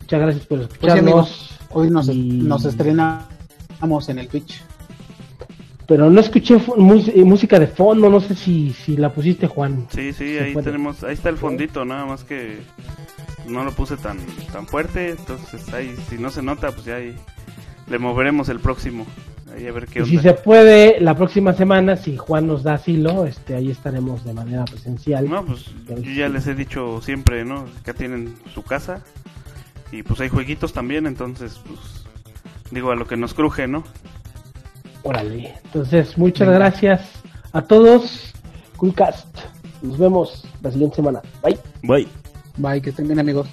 Muchas 0.00 0.20
gracias 0.20 0.46
por 0.46 0.58
Pues 0.58 0.68
sí, 0.70 0.74
escucharnos. 0.74 1.02
amigos. 1.02 1.50
Hoy 1.70 1.90
nos, 1.90 2.08
Y- 2.08 2.14
nos 2.14 2.64
estrenamos 2.64 4.08
en 4.08 4.18
el 4.20 4.28
Twitch. 4.28 4.62
Pero 5.86 6.10
no 6.10 6.20
escuché 6.20 6.56
eh, 6.56 7.24
música 7.24 7.58
de 7.58 7.66
fondo, 7.66 8.08
no 8.08 8.20
sé 8.20 8.34
si, 8.34 8.72
si 8.72 8.96
la 8.96 9.12
pusiste 9.12 9.46
Juan. 9.46 9.86
Sí, 9.90 10.12
sí, 10.12 10.38
ahí 10.38 10.52
puede. 10.52 10.66
tenemos, 10.66 11.04
ahí 11.04 11.14
está 11.14 11.28
el 11.28 11.36
fondito, 11.36 11.84
nada 11.84 12.06
más 12.06 12.24
que 12.24 12.58
no 13.46 13.64
lo 13.64 13.72
puse 13.72 13.96
tan, 13.96 14.18
tan 14.52 14.66
fuerte, 14.66 15.10
entonces 15.10 15.72
ahí 15.74 15.94
si 16.08 16.16
no 16.18 16.30
se 16.30 16.42
nota, 16.42 16.70
pues 16.72 16.86
ya 16.86 16.96
ahí 16.96 17.14
le 17.88 17.98
moveremos 17.98 18.48
el 18.48 18.60
próximo, 18.60 19.06
ahí 19.54 19.66
a 19.66 19.72
ver 19.72 19.86
qué 19.86 20.00
Y 20.00 20.06
si 20.06 20.18
se 20.18 20.32
puede, 20.32 21.00
la 21.00 21.14
próxima 21.14 21.52
semana, 21.52 21.96
si 21.96 22.16
Juan 22.16 22.46
nos 22.46 22.62
da 22.62 22.74
asilo, 22.74 23.26
este, 23.26 23.54
ahí 23.54 23.70
estaremos 23.70 24.24
de 24.24 24.32
manera 24.32 24.64
presencial. 24.64 25.28
No, 25.28 25.44
pues 25.44 25.70
yo 25.86 26.12
ya 26.12 26.28
les 26.28 26.46
he 26.46 26.54
dicho 26.54 27.00
siempre, 27.02 27.44
¿no? 27.44 27.66
Acá 27.80 27.92
tienen 27.92 28.34
su 28.54 28.62
casa 28.62 29.02
y 29.92 30.02
pues 30.02 30.20
hay 30.20 30.28
jueguitos 30.28 30.72
también, 30.72 31.06
entonces 31.06 31.60
pues 31.66 32.06
digo 32.70 32.90
a 32.90 32.96
lo 32.96 33.06
que 33.06 33.16
nos 33.16 33.34
cruje, 33.34 33.68
¿no? 33.68 33.84
Órale. 35.04 35.54
Entonces, 35.64 36.18
muchas 36.18 36.48
gracias 36.48 37.02
a 37.52 37.62
todos. 37.62 38.32
Coolcast. 38.76 39.26
Nos 39.82 39.98
vemos 39.98 40.44
la 40.62 40.70
siguiente 40.70 40.96
semana. 40.96 41.20
Bye. 41.42 41.58
Bye. 41.82 42.08
Bye, 42.56 42.80
que 42.80 42.90
estén 42.90 43.06
bien 43.06 43.20
amigos. 43.20 43.46